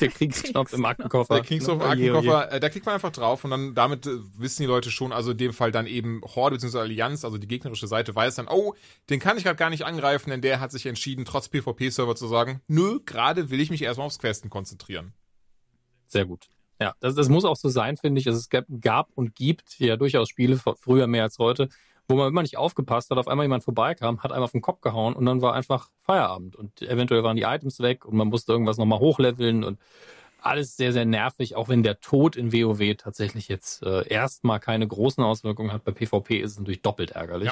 der 0.00 0.08
Kriegsknopf 0.10 0.72
im 0.72 0.84
Aktenkoffer. 0.84 1.34
Der 1.34 1.44
Kriegsknopf 1.44 1.82
im 1.82 1.90
Aktenkoffer, 1.90 2.52
äh, 2.52 2.60
da 2.60 2.68
klickt 2.68 2.86
man 2.86 2.94
einfach 2.94 3.12
drauf 3.12 3.44
und 3.44 3.50
dann 3.50 3.74
damit 3.74 4.06
äh, 4.06 4.18
wissen 4.36 4.62
die 4.62 4.66
Leute 4.66 4.90
schon, 4.90 5.12
also 5.12 5.32
in 5.32 5.38
dem 5.38 5.52
Fall 5.52 5.72
dann 5.72 5.86
eben 5.86 6.20
Horde 6.22 6.56
bzw. 6.56 6.78
Allianz, 6.78 7.24
also 7.24 7.38
die 7.38 7.48
gegnerische 7.48 7.86
Seite 7.86 8.14
weiß 8.14 8.36
dann, 8.36 8.48
oh, 8.48 8.74
den 9.08 9.20
kann 9.20 9.38
ich 9.38 9.44
gerade 9.44 9.56
gar 9.56 9.70
nicht 9.70 9.84
angreifen, 9.84 10.30
denn 10.30 10.42
der 10.42 10.60
hat 10.60 10.72
sich 10.72 10.86
entschieden, 10.86 11.24
trotz 11.24 11.48
PvP-Server 11.48 12.14
zu 12.14 12.28
sagen, 12.28 12.60
nö, 12.68 13.00
gerade 13.04 13.50
will 13.50 13.60
ich 13.60 13.70
mich 13.70 13.82
erstmal 13.82 14.06
aufs 14.06 14.18
Questen 14.18 14.50
konzentrieren. 14.50 15.14
sehr 16.06 16.26
gut. 16.26 16.48
Ja, 16.80 16.94
das, 17.00 17.14
das 17.14 17.28
muss 17.28 17.44
auch 17.44 17.56
so 17.56 17.68
sein, 17.68 17.98
finde 17.98 18.20
ich. 18.20 18.26
Also 18.26 18.38
es 18.38 18.48
gab, 18.48 18.64
gab 18.80 19.10
und 19.14 19.34
gibt 19.34 19.78
ja 19.78 19.96
durchaus 19.96 20.30
Spiele, 20.30 20.58
früher 20.80 21.06
mehr 21.06 21.24
als 21.24 21.38
heute, 21.38 21.68
wo 22.10 22.16
man 22.16 22.28
immer 22.28 22.42
nicht 22.42 22.58
aufgepasst 22.58 23.10
hat, 23.10 23.18
auf 23.18 23.28
einmal 23.28 23.44
jemand 23.44 23.64
vorbeikam, 23.64 24.22
hat 24.22 24.32
einmal 24.32 24.44
auf 24.44 24.52
den 24.52 24.60
Kopf 24.60 24.80
gehauen 24.80 25.14
und 25.14 25.24
dann 25.24 25.40
war 25.40 25.54
einfach 25.54 25.90
Feierabend 26.02 26.56
und 26.56 26.82
eventuell 26.82 27.22
waren 27.22 27.36
die 27.36 27.44
Items 27.44 27.80
weg 27.80 28.04
und 28.04 28.16
man 28.16 28.28
musste 28.28 28.52
irgendwas 28.52 28.76
nochmal 28.76 28.98
hochleveln 28.98 29.64
und 29.64 29.78
alles 30.42 30.76
sehr, 30.76 30.92
sehr 30.92 31.04
nervig, 31.04 31.56
auch 31.56 31.68
wenn 31.68 31.82
der 31.82 32.00
Tod 32.00 32.36
in 32.36 32.52
WoW 32.52 32.96
tatsächlich 32.96 33.48
jetzt 33.48 33.82
äh, 33.82 34.06
erstmal 34.08 34.58
keine 34.58 34.86
großen 34.86 35.22
Auswirkungen 35.22 35.72
hat. 35.72 35.84
Bei 35.84 35.92
PvP 35.92 36.38
ist 36.38 36.52
es 36.52 36.58
natürlich 36.58 36.82
doppelt 36.82 37.12
ärgerlich. 37.12 37.50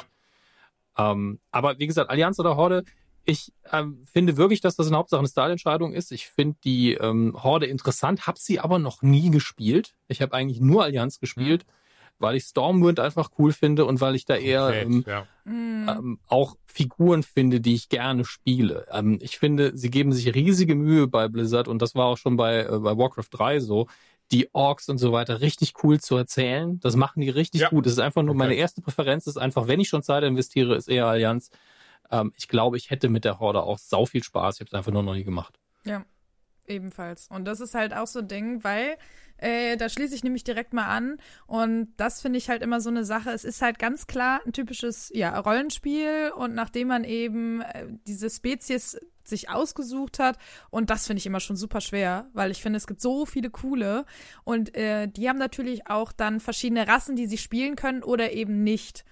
Ja. 0.97 1.13
Ähm, 1.13 1.39
aber 1.51 1.79
wie 1.79 1.87
gesagt, 1.87 2.11
Allianz 2.11 2.39
oder 2.41 2.57
Horde, 2.57 2.85
ich 3.25 3.53
ähm, 3.73 4.05
finde 4.11 4.39
wirklich, 4.39 4.63
dass 4.63 4.77
das 4.77 4.89
in 4.89 4.97
Hauptsache 4.97 5.19
eine 5.19 5.29
Style-Entscheidung 5.29 5.93
ist. 5.93 6.13
Ich 6.13 6.29
finde 6.29 6.57
die 6.65 6.95
ähm, 6.95 7.37
Horde 7.43 7.67
interessant, 7.67 8.27
habe 8.27 8.41
sie 8.41 8.59
aber 8.59 8.79
noch 8.79 9.03
nie 9.03 9.31
gespielt. 9.31 9.95
Ich 10.09 10.23
habe 10.23 10.35
eigentlich 10.35 10.61
nur 10.61 10.83
Allianz 10.85 11.21
gespielt. 11.21 11.67
Mhm 11.67 11.73
weil 12.19 12.37
ich 12.37 12.45
Stormwind 12.45 13.01
einfach 13.01 13.31
cool 13.39 13.53
finde 13.53 13.85
und 13.85 14.01
weil 14.01 14.15
ich 14.15 14.25
da 14.25 14.37
eher 14.37 14.71
ähm, 14.73 15.05
ja. 15.07 15.27
Mhm. 15.45 15.89
ähm, 15.89 16.19
auch 16.27 16.57
Figuren 16.67 17.23
finde, 17.23 17.61
die 17.61 17.75
ich 17.75 17.89
gerne 17.89 18.25
spiele. 18.25 18.87
Ähm, 18.93 19.19
ich 19.21 19.39
finde, 19.39 19.77
sie 19.77 19.91
geben 19.91 20.13
sich 20.13 20.35
riesige 20.35 20.75
Mühe 20.75 21.07
bei 21.07 21.29
Blizzard 21.29 21.69
und 21.69 21.81
das 21.81 21.95
war 21.95 22.07
auch 22.07 22.19
schon 22.19 22.37
bei, 22.37 22.61
äh, 22.61 22.79
bei 22.79 22.97
Warcraft 22.97 23.29
3 23.31 23.61
so, 23.61 23.87
die 24.31 24.49
Orks 24.53 24.89
und 24.89 24.99
so 24.99 25.13
weiter 25.13 25.41
richtig 25.41 25.73
cool 25.83 26.01
zu 26.01 26.17
erzählen. 26.17 26.79
Das 26.81 26.97
machen 26.97 27.21
die 27.21 27.31
richtig 27.31 27.63
ja. 27.63 27.69
gut. 27.71 27.87
Das 27.87 27.95
ist 27.95 27.99
einfach 27.99 28.23
nur 28.23 28.35
okay. 28.35 28.39
meine 28.39 28.55
erste 28.55 28.83
Präferenz, 28.83 29.27
ist 29.27 29.39
einfach, 29.39 29.69
wenn 29.69 29.81
ich 29.81 29.89
schon 29.89 30.03
Zeit 30.03 30.23
investiere, 30.23 30.77
ist 30.77 30.89
eher 30.89 31.07
Allianz. 31.07 31.51
Ähm, 32.11 32.33
ich 32.37 32.49
glaube, 32.49 32.77
ich 32.77 32.91
hätte 32.91 33.09
mit 33.09 33.25
der 33.25 33.39
Horde 33.41 33.63
auch 33.63 33.79
sau 33.79 34.07
viel 34.07 34.23
Spaß. 34.23 34.57
Ich 34.57 34.61
habe 34.61 34.69
es 34.69 34.75
einfach 34.75 34.93
nur 34.93 35.03
noch 35.03 35.15
nie 35.15 35.25
gemacht. 35.25 35.59
Ja, 35.85 36.05
ebenfalls. 36.67 37.29
Und 37.31 37.47
das 37.47 37.61
ist 37.61 37.75
halt 37.75 37.95
auch 37.95 38.07
so 38.07 38.19
ein 38.21 38.29
Ding, 38.29 38.65
weil 38.65 38.99
äh, 39.39 39.77
da 39.77 39.89
schließe 39.89 40.15
ich 40.15 40.25
nämlich 40.25 40.45
direkt 40.45 40.73
mal 40.73 40.87
an. 40.87 41.19
Und 41.47 41.89
das 41.97 42.21
finde 42.21 42.39
ich 42.39 42.49
halt 42.49 42.63
immer 42.63 42.81
so 42.81 42.91
eine 42.91 43.05
Sache. 43.05 43.31
Es 43.31 43.45
ist 43.45 43.63
halt 43.63 43.79
ganz 43.79 44.07
klar 44.07 44.41
ein 44.45 44.53
typisches 44.53 45.11
ja, 45.15 45.39
Rollenspiel. 45.39 46.33
Und 46.37 46.55
nachdem 46.55 46.89
man 46.89 47.05
eben 47.05 47.63
äh, 47.63 47.87
diese 48.07 48.31
Spezies 48.31 48.99
sich 49.29 49.51
ausgesucht 49.51 50.19
hat. 50.19 50.39
Und 50.71 50.91
das 50.91 51.07
finde 51.07 51.19
ich 51.19 51.27
immer 51.27 51.41
schon 51.41 51.57
super 51.57 51.81
schwer, 51.81 52.29
weil 52.33 52.51
ich 52.51 52.63
finde, 52.63 52.79
es 52.79 52.87
gibt 52.87 53.01
so 53.01 53.27
viele 53.27 53.51
coole. 53.51 54.05
Und 54.45 54.75
äh, 54.75 55.07
die 55.07 55.29
haben 55.29 55.39
natürlich 55.39 55.87
auch 55.89 56.13
dann 56.13 56.41
verschiedene 56.41 56.89
Rassen, 56.89 57.15
die 57.15 57.27
sie 57.27 57.39
spielen 57.39 57.77
können 57.77 58.03
oder 58.03 58.33
eben 58.33 58.65
nicht. 58.65 59.05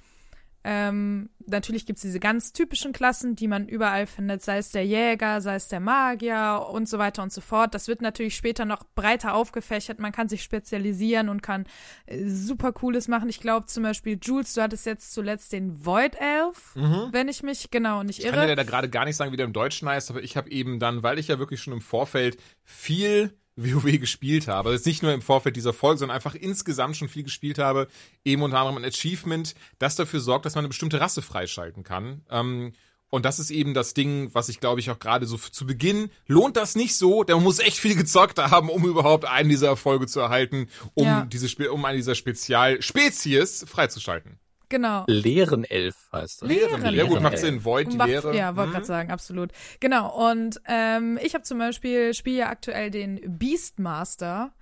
Ähm, 0.68 1.30
natürlich 1.46 1.86
gibt 1.86 1.98
es 1.98 2.02
diese 2.02 2.18
ganz 2.18 2.52
typischen 2.52 2.92
Klassen, 2.92 3.36
die 3.36 3.46
man 3.46 3.68
überall 3.68 4.08
findet, 4.08 4.42
sei 4.42 4.58
es 4.58 4.72
der 4.72 4.84
Jäger, 4.84 5.40
sei 5.40 5.54
es 5.54 5.68
der 5.68 5.78
Magier 5.78 6.66
und 6.72 6.88
so 6.88 6.98
weiter 6.98 7.22
und 7.22 7.32
so 7.32 7.40
fort. 7.40 7.72
Das 7.72 7.86
wird 7.86 8.02
natürlich 8.02 8.34
später 8.34 8.64
noch 8.64 8.82
breiter 8.96 9.34
aufgefächert. 9.34 10.00
Man 10.00 10.10
kann 10.10 10.28
sich 10.28 10.42
spezialisieren 10.42 11.28
und 11.28 11.40
kann 11.40 11.66
äh, 12.06 12.24
super 12.26 12.72
Cooles 12.72 13.06
machen. 13.06 13.28
Ich 13.28 13.38
glaube 13.38 13.66
zum 13.66 13.84
Beispiel, 13.84 14.18
Jules, 14.20 14.54
du 14.54 14.62
hattest 14.62 14.86
jetzt 14.86 15.14
zuletzt 15.14 15.52
den 15.52 15.86
Void 15.86 16.16
Elf, 16.16 16.74
mhm. 16.74 17.10
wenn 17.12 17.28
ich 17.28 17.44
mich 17.44 17.70
genau 17.70 18.02
nicht 18.02 18.18
irre. 18.18 18.30
Ich 18.30 18.34
kann 18.34 18.48
dir 18.48 18.56
da 18.56 18.64
gerade 18.64 18.90
gar 18.90 19.04
nicht 19.04 19.14
sagen, 19.14 19.30
wie 19.30 19.36
der 19.36 19.46
im 19.46 19.52
Deutschen 19.52 19.88
heißt, 19.88 20.10
aber 20.10 20.24
ich 20.24 20.36
habe 20.36 20.50
eben 20.50 20.80
dann, 20.80 21.04
weil 21.04 21.20
ich 21.20 21.28
ja 21.28 21.38
wirklich 21.38 21.60
schon 21.60 21.74
im 21.74 21.80
Vorfeld 21.80 22.38
viel 22.64 23.38
WoW 23.56 23.98
gespielt 23.98 24.48
habe. 24.48 24.70
Also 24.70 24.88
nicht 24.88 25.02
nur 25.02 25.12
im 25.12 25.22
Vorfeld 25.22 25.56
dieser 25.56 25.72
Folge, 25.72 25.98
sondern 25.98 26.14
einfach 26.14 26.34
insgesamt 26.34 26.96
schon 26.96 27.08
viel 27.08 27.22
gespielt 27.22 27.58
habe. 27.58 27.88
Eben 28.24 28.42
unter 28.42 28.58
anderem 28.58 28.76
ein 28.76 28.84
Achievement, 28.84 29.54
das 29.78 29.96
dafür 29.96 30.20
sorgt, 30.20 30.44
dass 30.44 30.54
man 30.54 30.64
eine 30.64 30.68
bestimmte 30.68 31.00
Rasse 31.00 31.22
freischalten 31.22 31.82
kann. 31.82 32.22
Ähm, 32.30 32.72
und 33.08 33.24
das 33.24 33.38
ist 33.38 33.50
eben 33.50 33.72
das 33.72 33.94
Ding, 33.94 34.30
was 34.34 34.48
ich 34.48 34.60
glaube 34.60 34.80
ich 34.80 34.90
auch 34.90 34.98
gerade 34.98 35.26
so 35.26 35.36
zu 35.38 35.66
Beginn 35.66 36.10
lohnt 36.26 36.56
das 36.56 36.74
nicht 36.74 36.96
so. 36.96 37.24
Der 37.24 37.36
muss 37.38 37.60
echt 37.60 37.78
viel 37.78 37.94
gezockt 37.94 38.38
haben, 38.38 38.68
um 38.68 38.84
überhaupt 38.84 39.24
einen 39.24 39.48
dieser 39.48 39.68
Erfolge 39.68 40.06
zu 40.06 40.20
erhalten, 40.20 40.68
um 40.94 41.04
ja. 41.04 41.24
diese 41.24 41.70
um 41.70 41.84
einen 41.84 41.98
dieser 41.98 42.14
Spezialspezies 42.14 43.64
freizuschalten. 43.68 44.38
Genau. 44.68 45.04
Lehren-Elf 45.06 46.08
heißt 46.12 46.42
das. 46.42 46.48
Lehren. 46.48 46.94
Ja 46.94 47.04
gut, 47.04 47.20
macht 47.20 47.38
Sinn. 47.38 47.64
Void, 47.64 47.92
die 47.92 47.96
Lehre. 47.96 48.36
Ja, 48.36 48.56
wollte 48.56 48.68
mhm. 48.68 48.72
gerade 48.72 48.86
sagen, 48.86 49.10
absolut. 49.10 49.52
Genau. 49.80 50.30
Und 50.30 50.60
ähm, 50.66 51.18
ich 51.22 51.34
habe 51.34 51.44
zum 51.44 51.58
Beispiel, 51.58 52.14
spiele 52.14 52.38
ja 52.38 52.48
aktuell 52.48 52.90
den 52.90 53.20
Beastmaster 53.38 54.52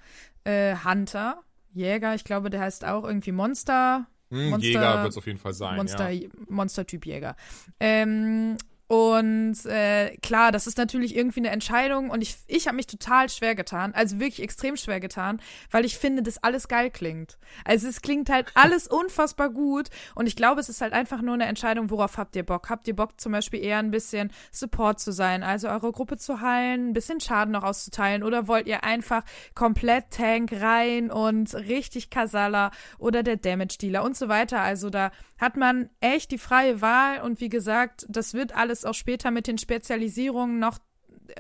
äh, 0.45 0.77
Hunter. 0.85 1.43
Jäger, 1.73 2.15
ich 2.15 2.25
glaube, 2.25 2.51
der 2.51 2.61
heißt 2.61 2.85
auch 2.85 3.05
irgendwie 3.05 3.33
Monster. 3.33 4.07
Hm, 4.31 4.51
Monster 4.51 4.69
Jäger 4.69 5.03
wird 5.03 5.13
es 5.13 5.19
auf 5.19 5.27
jeden 5.27 5.39
Fall 5.39 5.55
sein. 5.55 5.77
Monster, 5.77 6.11
ja. 6.11 6.29
Monster-Typ 6.49 7.07
Jäger. 7.07 7.37
Ähm, 7.81 8.57
und 8.95 9.67
äh, 9.67 10.17
klar, 10.19 10.53
das 10.53 10.69
ist 10.69 10.79
natürlich 10.79 11.17
irgendwie 11.17 11.41
eine 11.41 11.51
Entscheidung 11.51 12.11
und 12.11 12.23
ich, 12.23 12.37
ich 12.47 12.69
habe 12.69 12.77
mich 12.77 12.87
total 12.87 13.29
schwer 13.29 13.57
getan, 13.57 13.93
also 13.93 14.21
wirklich 14.21 14.41
extrem 14.41 14.77
schwer 14.77 15.01
getan, 15.01 15.41
weil 15.73 15.85
ich 15.85 15.99
finde, 15.99 16.23
dass 16.23 16.45
alles 16.45 16.69
geil 16.69 16.91
klingt. 16.93 17.37
Also 17.65 17.89
es 17.89 18.03
klingt 18.03 18.31
halt 18.31 18.53
alles 18.55 18.87
unfassbar 18.87 19.51
gut 19.51 19.89
und 20.15 20.29
ich 20.29 20.37
glaube, 20.37 20.61
es 20.61 20.69
ist 20.69 20.81
halt 20.81 20.93
einfach 20.93 21.23
nur 21.23 21.35
eine 21.35 21.47
Entscheidung, 21.47 21.91
worauf 21.91 22.19
habt 22.19 22.37
ihr 22.37 22.45
Bock? 22.45 22.71
Habt 22.71 22.87
ihr 22.87 22.95
Bock 22.95 23.21
zum 23.21 23.33
Beispiel 23.33 23.65
eher 23.65 23.79
ein 23.79 23.91
bisschen 23.91 24.31
Support 24.53 25.01
zu 25.01 25.11
sein, 25.11 25.43
also 25.43 25.69
eure 25.69 25.91
Gruppe 25.91 26.17
zu 26.17 26.41
heilen, 26.41 26.91
ein 26.91 26.93
bisschen 26.93 27.19
Schaden 27.19 27.51
noch 27.51 27.65
auszuteilen 27.65 28.23
oder 28.23 28.47
wollt 28.47 28.69
ihr 28.69 28.85
einfach 28.85 29.25
komplett 29.57 30.13
Tank 30.13 30.53
rein 30.53 31.11
und 31.11 31.53
richtig 31.55 32.11
Kasala 32.11 32.71
oder 32.99 33.25
der 33.25 33.39
Damage 33.39 33.79
Dealer 33.81 34.05
und 34.05 34.17
so 34.17 34.29
weiter. 34.29 34.61
Also 34.61 34.89
da 34.89 35.11
hat 35.39 35.57
man 35.57 35.91
echt 36.01 36.31
die 36.31 36.39
freie 36.39 36.81
Wahl 36.81 37.21
und 37.23 37.41
wie 37.41 37.49
gesagt, 37.49 38.07
das 38.09 38.35
wird 38.35 38.55
alles 38.55 38.85
auch 38.85 38.95
später 38.95 39.31
mit 39.31 39.47
den 39.47 39.59
Spezialisierungen 39.59 40.59
noch 40.59 40.79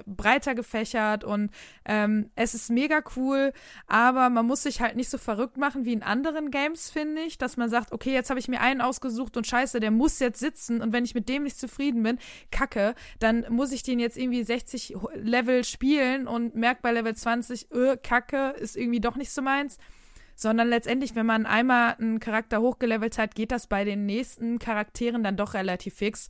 breiter 0.07 0.55
gefächert 0.55 1.25
und 1.25 1.51
ähm, 1.85 2.31
es 2.35 2.55
ist 2.55 2.71
mega 2.71 3.03
cool, 3.17 3.53
aber 3.87 4.31
man 4.31 4.47
muss 4.47 4.63
sich 4.63 4.81
halt 4.81 4.97
nicht 4.97 5.11
so 5.11 5.19
verrückt 5.19 5.57
machen 5.57 5.85
wie 5.85 5.93
in 5.93 6.03
anderen 6.03 6.51
Games, 6.51 6.91
finde 6.91 7.23
ich, 7.23 7.39
dass 7.39 7.57
man 7.57 7.69
sagt, 7.69 7.93
okay, 7.93 8.13
jetzt 8.13 8.31
habe 8.31 8.41
ich 8.41 8.49
mir 8.49 8.61
einen 8.61 8.81
ausgesucht 8.81 9.37
und 9.37 9.47
scheiße, 9.47 9.81
der 9.81 9.91
muss 9.91 10.19
jetzt 10.19 10.41
sitzen 10.41 10.81
und 10.81 10.93
wenn 10.93 11.05
ich 11.05 11.15
mit 11.15 11.29
dem 11.29 11.45
nicht 11.45 11.59
zufrieden 11.59 12.03
bin, 12.03 12.19
kacke, 12.51 12.95
dann 13.19 13.47
muss 13.51 13.73
ich 13.73 13.83
den 13.83 13.99
jetzt 13.99 14.17
irgendwie 14.17 14.43
60 14.43 14.97
Level 15.15 15.65
spielen 15.65 16.27
und 16.27 16.55
merke 16.55 16.81
bei 16.83 16.93
Level 16.93 17.15
20, 17.15 17.71
öh, 17.73 17.97
kacke, 17.97 18.55
ist 18.59 18.77
irgendwie 18.77 19.01
doch 19.01 19.17
nicht 19.17 19.33
so 19.33 19.43
meins 19.43 19.79
sondern 20.35 20.69
letztendlich, 20.69 21.15
wenn 21.15 21.27
man 21.27 21.47
einmal 21.47 21.95
einen 21.95 22.21
Charakter 22.21 22.61
hochgelevelt 22.61 23.19
hat, 23.19 23.35
geht 23.35 23.53
das 23.53 23.67
bei 23.67 23.85
den 23.85 24.07
nächsten 24.07 24.59
Charakteren 24.59 25.23
dann 25.23 25.37
doch 25.37 25.55
relativ 25.55 25.95
fix. 25.95 26.29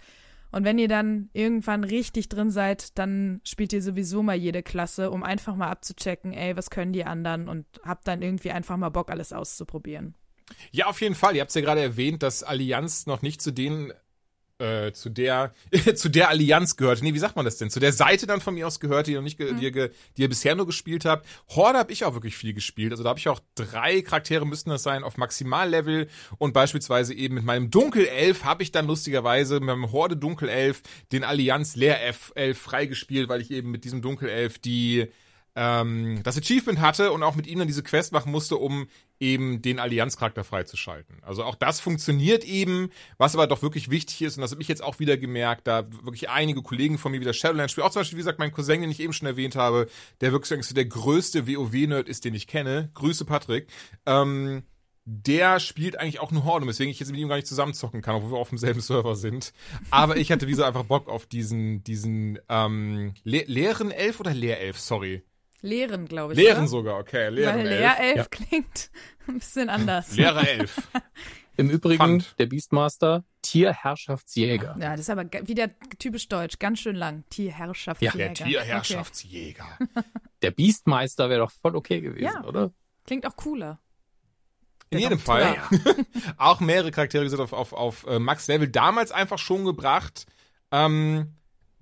Und 0.53 0.64
wenn 0.64 0.79
ihr 0.79 0.87
dann 0.87 1.31
irgendwann 1.33 1.83
richtig 1.83 2.29
drin 2.29 2.51
seid, 2.51 2.97
dann 2.97 3.40
spielt 3.43 3.73
ihr 3.73 3.83
sowieso 3.83 4.23
mal 4.23 4.37
jede 4.37 4.62
Klasse, 4.62 5.11
um 5.11 5.25
einfach 5.25 5.57
mal 5.57 5.69
abzuchecken, 5.69 6.33
ey, 6.33 6.57
was 6.57 6.71
können 6.71 6.93
die 6.93 7.05
anderen 7.05 7.49
und 7.49 7.67
habt 7.83 8.07
dann 8.07 8.23
irgendwie 8.23 8.53
einfach 8.53 8.77
mal 8.77 8.90
Bock, 8.90 9.11
alles 9.11 9.33
auszuprobieren. 9.33 10.14
Ja, 10.71 10.87
auf 10.87 11.01
jeden 11.01 11.14
Fall. 11.14 11.35
Ihr 11.35 11.40
habt 11.40 11.49
es 11.49 11.55
ja 11.57 11.61
gerade 11.61 11.81
erwähnt, 11.81 12.23
dass 12.23 12.45
Allianz 12.45 13.07
noch 13.07 13.23
nicht 13.23 13.43
zu 13.43 13.51
den 13.51 13.93
äh, 14.59 14.93
zu 14.93 15.09
der 15.09 15.53
zu 15.95 16.09
der 16.09 16.29
Allianz 16.29 16.77
gehört. 16.77 17.03
Nee, 17.03 17.14
wie 17.14 17.19
sagt 17.19 17.37
man 17.37 17.45
das 17.45 17.59
denn? 17.59 17.71
Zu 17.71 17.81
der 17.81 17.93
Seite 17.93 18.27
dann 18.27 18.40
von 18.40 18.55
mir 18.55 18.67
aus 18.67 18.81
gehört, 18.81 19.07
die 19.07 19.12
ihr 19.12 19.19
noch 19.19 19.25
nicht, 19.25 19.38
mhm. 19.38 19.59
die, 19.59 19.64
ihr, 19.64 19.90
die 20.17 20.23
ihr 20.23 20.29
bisher 20.29 20.55
nur 20.55 20.67
gespielt 20.67 21.05
habt. 21.05 21.27
Horde 21.49 21.79
habe 21.79 21.93
ich 21.93 22.05
auch 22.05 22.14
wirklich 22.14 22.37
viel 22.37 22.55
gespielt. 22.55 22.93
Also 22.93 23.03
da 23.03 23.11
habe 23.11 23.19
ich 23.19 23.29
auch 23.29 23.40
drei 23.55 24.03
Charaktere 24.03 24.47
müssten 24.47 24.71
das 24.71 24.83
sein 24.83 25.05
auf 25.05 25.17
Maximallevel 25.17 26.09
und 26.38 26.53
beispielsweise 26.53 27.14
eben 27.14 27.35
mit 27.35 27.45
meinem 27.45 27.71
Dunkelelf 27.71 28.45
habe 28.45 28.62
ich 28.62 28.73
dann 28.73 28.87
lustigerweise 28.87 29.55
mit 29.55 29.64
meinem 29.64 29.93
Horde 29.93 30.17
Dunkelelf 30.17 30.83
den 31.12 31.25
Allianz 31.25 31.77
Leerelf 31.77 32.33
freigespielt, 32.55 33.29
weil 33.29 33.40
ich 33.40 33.51
eben 33.51 33.71
mit 33.71 33.85
diesem 33.85 34.03
Dunkelelf 34.03 34.59
die 34.59 35.09
ähm, 35.57 36.21
das 36.23 36.37
Achievement 36.37 36.81
hatte 36.81 37.12
und 37.12 37.23
auch 37.23 37.37
mit 37.37 37.47
ihm 37.47 37.59
dann 37.59 37.69
diese 37.69 37.83
Quest 37.83 38.12
machen 38.12 38.33
musste, 38.33 38.57
um 38.57 38.88
eben 39.21 39.62
den 39.62 39.79
Allianzcharakter 39.79 40.43
freizuschalten. 40.43 41.23
Also 41.23 41.45
auch 41.45 41.55
das 41.55 41.81
funktioniert 41.81 42.45
eben, 42.45 42.90
was 43.19 43.35
aber 43.35 43.47
doch 43.47 43.62
wirklich 43.62 43.90
wichtig 43.90 44.23
ist, 44.23 44.37
und 44.37 44.43
das 44.43 44.51
habe 44.51 44.62
ich 44.62 44.69
jetzt 44.69 44.83
auch 44.83 44.99
wieder 44.99 45.17
gemerkt, 45.17 45.67
da 45.67 45.90
wirklich 46.03 46.29
einige 46.29 46.62
Kollegen 46.62 46.99
von 46.99 47.12
mir 47.12 47.21
wieder 47.21 47.33
Shadowlands 47.33 47.73
spielen, 47.73 47.87
auch 47.87 47.93
zum 47.93 48.01
Beispiel, 48.01 48.19
wie 48.19 48.23
gesagt, 48.23 48.38
mein 48.38 48.53
Cousin, 48.53 48.81
den 48.81 48.90
ich 48.90 49.01
eben 49.01 49.12
schon 49.12 49.29
erwähnt 49.29 49.57
habe, 49.57 49.88
der 50.21 50.33
wirklich 50.33 50.75
der 50.75 50.85
größte 50.85 51.47
WoW-Nerd 51.47 52.09
ist, 52.09 52.25
den 52.25 52.35
ich 52.35 52.47
kenne. 52.47 52.90
Grüße, 52.95 53.25
Patrick. 53.25 53.69
Ähm, 54.07 54.64
der 55.07 55.61
spielt 55.61 55.99
eigentlich 55.99 56.21
auch 56.21 56.31
nur 56.31 56.45
Horde, 56.45 56.67
weswegen 56.67 56.90
ich 56.90 56.99
jetzt 56.99 57.11
mit 57.11 57.21
ihm 57.21 57.29
gar 57.29 57.37
nicht 57.37 57.47
zusammenzocken 57.47 58.01
kann, 58.01 58.17
obwohl 58.17 58.33
wir 58.33 58.38
auf 58.38 58.49
demselben 58.49 58.81
Server 58.81 59.17
sind. 59.17 59.53
Aber 59.90 60.17
ich 60.17 60.33
hatte 60.33 60.49
wie 60.49 60.55
so 60.55 60.64
einfach 60.64 60.85
Bock 60.85 61.09
auf 61.09 61.27
diesen, 61.27 61.85
diesen 61.85 62.38
ähm, 62.49 63.14
Le 63.23 63.45
leeren 63.47 63.90
Elf 63.90 64.21
oder 64.21 64.33
Leerelf, 64.33 64.81
sorry. 64.81 65.23
Lehren, 65.64 66.07
glaube 66.07 66.35
ich. 66.35 66.38
Lehren 66.38 66.59
oder? 66.59 66.68
sogar, 66.68 66.98
okay. 66.98 67.31
Lehren 67.31 67.61
Weil 67.61 67.68
Lehrelf 67.68 68.16
ja. 68.16 68.24
klingt 68.27 68.90
ein 69.27 69.38
bisschen 69.38 69.70
anders. 69.70 70.14
Lehrer 70.14 70.46
Elf. 70.46 70.88
Im 71.57 71.70
Übrigen, 71.70 71.98
Fand. 71.98 72.38
der 72.38 72.46
Beastmaster, 72.46 73.24
Tierherrschaftsjäger. 73.42 74.77
Ja, 74.81 74.90
das 74.90 75.00
ist 75.00 75.11
aber 75.11 75.24
wieder 75.46 75.70
typisch 75.98 76.29
deutsch, 76.29 76.59
ganz 76.59 76.81
schön 76.81 76.96
lang. 76.96 77.24
Tierherrschaftsjäger. 77.31 78.18
Ja, 78.18 78.27
der 78.27 78.35
Tierherrschaftsjäger. 78.35 79.66
Okay. 79.81 80.07
Der 80.42 80.50
Beastmeister 80.50 81.31
wäre 81.31 81.40
doch 81.40 81.50
voll 81.50 81.74
okay 81.74 82.03
gewesen, 82.03 82.24
ja. 82.24 82.44
oder? 82.44 82.70
Klingt 83.07 83.24
auch 83.24 83.35
cooler. 83.35 83.81
In 84.90 84.98
jedem 84.98 85.18
Fall. 85.18 85.57
Ja. 85.57 85.94
auch 86.37 86.61
mehrere 86.61 86.90
Charaktere 86.90 87.27
sind 87.31 87.40
auf, 87.40 87.55
auf, 87.55 87.72
auf 87.72 88.07
äh, 88.07 88.18
Max 88.18 88.46
Level 88.46 88.68
damals 88.68 89.11
einfach 89.11 89.38
schon 89.38 89.64
gebracht. 89.64 90.27
Ähm, 90.70 91.33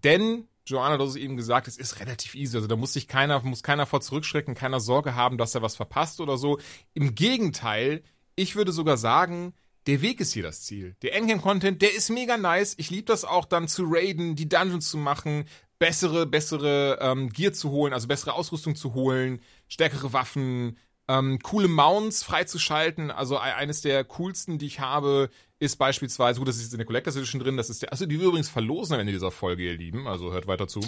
denn 0.05 0.47
Joanna, 0.73 0.97
du 0.97 1.05
hast 1.05 1.11
es 1.11 1.17
eben 1.17 1.37
gesagt, 1.37 1.69
es 1.69 1.77
ist 1.77 2.01
relativ 2.01 2.35
easy. 2.35 2.57
Also 2.57 2.67
da 2.67 2.77
muss 2.77 2.95
sich 2.95 3.07
keiner, 3.07 3.41
muss 3.43 3.63
keiner 3.63 3.87
vor 3.87 4.01
zurückschrecken, 4.01 4.55
keiner 4.55 4.81
Sorge 4.81 5.15
haben, 5.15 5.39
dass 5.39 5.55
er 5.55 5.63
was 5.63 5.77
verpasst 5.77 6.21
oder 6.21 6.37
so. 6.37 6.59
Im 6.95 7.15
Gegenteil, 7.15 8.03
ich 8.35 8.57
würde 8.57 8.73
sogar 8.73 8.97
sagen, 8.97 9.55
der 9.87 10.01
Weg 10.01 10.21
ist 10.21 10.33
hier 10.33 10.43
das 10.43 10.63
Ziel. 10.63 10.97
Der 11.03 11.15
Endgame-Content, 11.15 11.83
der 11.83 11.95
ist 11.95 12.11
mega 12.11 12.37
nice. 12.37 12.75
Ich 12.79 12.91
liebe 12.91 13.07
das 13.07 13.25
auch 13.25 13.45
dann 13.45 13.69
zu 13.69 13.85
raiden, 13.87 14.37
die 14.37 14.49
Dungeons 14.49 14.89
zu 14.89 14.97
machen, 14.97 15.45
bessere, 15.79 16.27
bessere 16.27 16.99
ähm, 17.01 17.31
Gear 17.31 17.53
zu 17.53 17.71
holen, 17.71 17.93
also 17.93 18.07
bessere 18.07 18.35
Ausrüstung 18.35 18.77
zu 18.77 18.95
holen, 18.95 19.41
stärkere 19.69 20.13
Waffen, 20.13 20.79
ähm, 21.09 21.41
coole 21.41 21.69
Mounts 21.69 22.23
freizuschalten. 22.23 23.11
Also 23.11 23.39
eines 23.39 23.83
der 23.83 24.05
coolsten, 24.05 24.59
die 24.59 24.67
ich 24.67 24.81
habe, 24.81 25.29
ist 25.63 25.77
beispielsweise, 25.77 26.39
gut, 26.41 26.49
das 26.49 26.57
ist 26.57 26.63
jetzt 26.65 26.73
in 26.73 26.79
der 26.79 26.87
Collectors 26.87 27.17
Edition 27.17 27.41
drin, 27.41 27.57
das 27.57 27.71
ist 27.71 27.83
der, 27.83 27.93
also 27.93 28.05
die 28.07 28.19
wir 28.21 28.27
übrigens 28.29 28.49
verlosen 28.49 28.95
am 28.95 29.01
Ende 29.01 29.13
dieser 29.13 29.31
Folge, 29.31 29.63
ihr 29.63 29.77
Lieben, 29.77 30.07
also 30.09 30.33
hört 30.33 30.47
weiter 30.47 30.67
zu. 30.69 30.81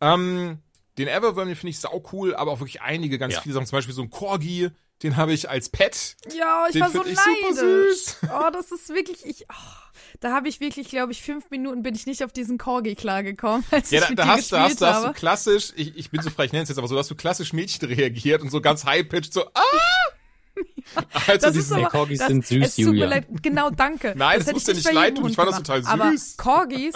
Ähm, 0.00 0.58
den 0.98 1.08
Everworm, 1.08 1.48
den 1.48 1.56
finde 1.56 1.70
ich 1.70 1.78
sau 1.80 2.02
cool, 2.12 2.34
aber 2.34 2.52
auch 2.52 2.60
wirklich 2.60 2.80
einige 2.82 3.18
ganz 3.18 3.34
Ja. 3.34 3.40
viele 3.42 3.54
Sachen, 3.54 3.66
zum 3.66 3.76
Beispiel 3.78 3.94
so 3.94 4.02
ein 4.02 4.10
Corgi, 4.10 4.70
den 5.02 5.16
habe 5.16 5.32
ich 5.32 5.50
als 5.50 5.68
Pet. 5.68 6.16
Ja, 6.38 6.66
ich 6.68 6.72
Den 6.72 6.82
war 6.82 6.90
so 6.90 7.04
ich 7.04 7.18
super 7.18 7.30
neidisch. 7.52 7.94
süß. 8.04 8.16
Oh, 8.32 8.50
das 8.52 8.70
ist 8.72 8.88
wirklich, 8.90 9.26
ich, 9.26 9.44
oh, 9.50 9.90
da 10.20 10.32
habe 10.32 10.48
ich 10.48 10.60
wirklich, 10.60 10.88
glaube 10.88 11.12
ich, 11.12 11.22
fünf 11.22 11.50
Minuten 11.50 11.82
bin 11.82 11.94
ich 11.94 12.06
nicht 12.06 12.24
auf 12.24 12.32
diesen 12.32 12.56
Corgi 12.58 12.94
klargekommen, 12.94 13.64
als 13.70 13.90
Ja, 13.90 13.98
ich 13.98 14.04
da, 14.04 14.10
mit 14.10 14.18
da, 14.20 14.26
hast, 14.28 14.52
da, 14.52 14.60
hast, 14.62 14.80
da 14.80 14.94
hast 14.94 15.04
du 15.06 15.12
klassisch, 15.12 15.72
ich, 15.76 15.96
ich 15.96 16.10
bin 16.10 16.22
so 16.22 16.30
frei, 16.30 16.44
ich 16.46 16.52
nenne 16.52 16.62
es 16.62 16.68
jetzt 16.70 16.78
aber 16.78 16.88
so, 16.88 16.94
da 16.94 17.00
hast 17.00 17.10
du 17.10 17.14
klassisch 17.16 17.52
Mädchen 17.52 17.86
reagiert 17.88 18.40
und 18.40 18.50
so 18.50 18.60
ganz 18.62 18.84
high-pitched 18.84 19.32
so, 19.34 19.44
ah! 19.52 19.60
Also 20.94 21.32
Das 21.38 21.44
ist 21.56 21.70
diesen, 21.70 21.76
aber, 21.78 21.88
Corgis 21.88 22.18
das, 22.18 22.28
sind 22.28 22.46
süß, 22.46 22.64
es 22.66 22.76
tut 22.76 22.84
mir 22.86 22.90
Julia. 22.90 23.06
leid, 23.06 23.26
genau, 23.42 23.70
danke. 23.70 24.14
Nein, 24.16 24.38
das 24.38 24.48
ich 24.48 24.64
dir 24.64 24.74
nicht 24.74 24.92
leid 24.92 25.16
tun, 25.16 25.28
ich 25.30 25.36
fand 25.36 25.48
das 25.50 25.56
total 25.58 25.84
Aber 25.86 26.10
süß. 26.12 26.36
Corgis, 26.36 26.94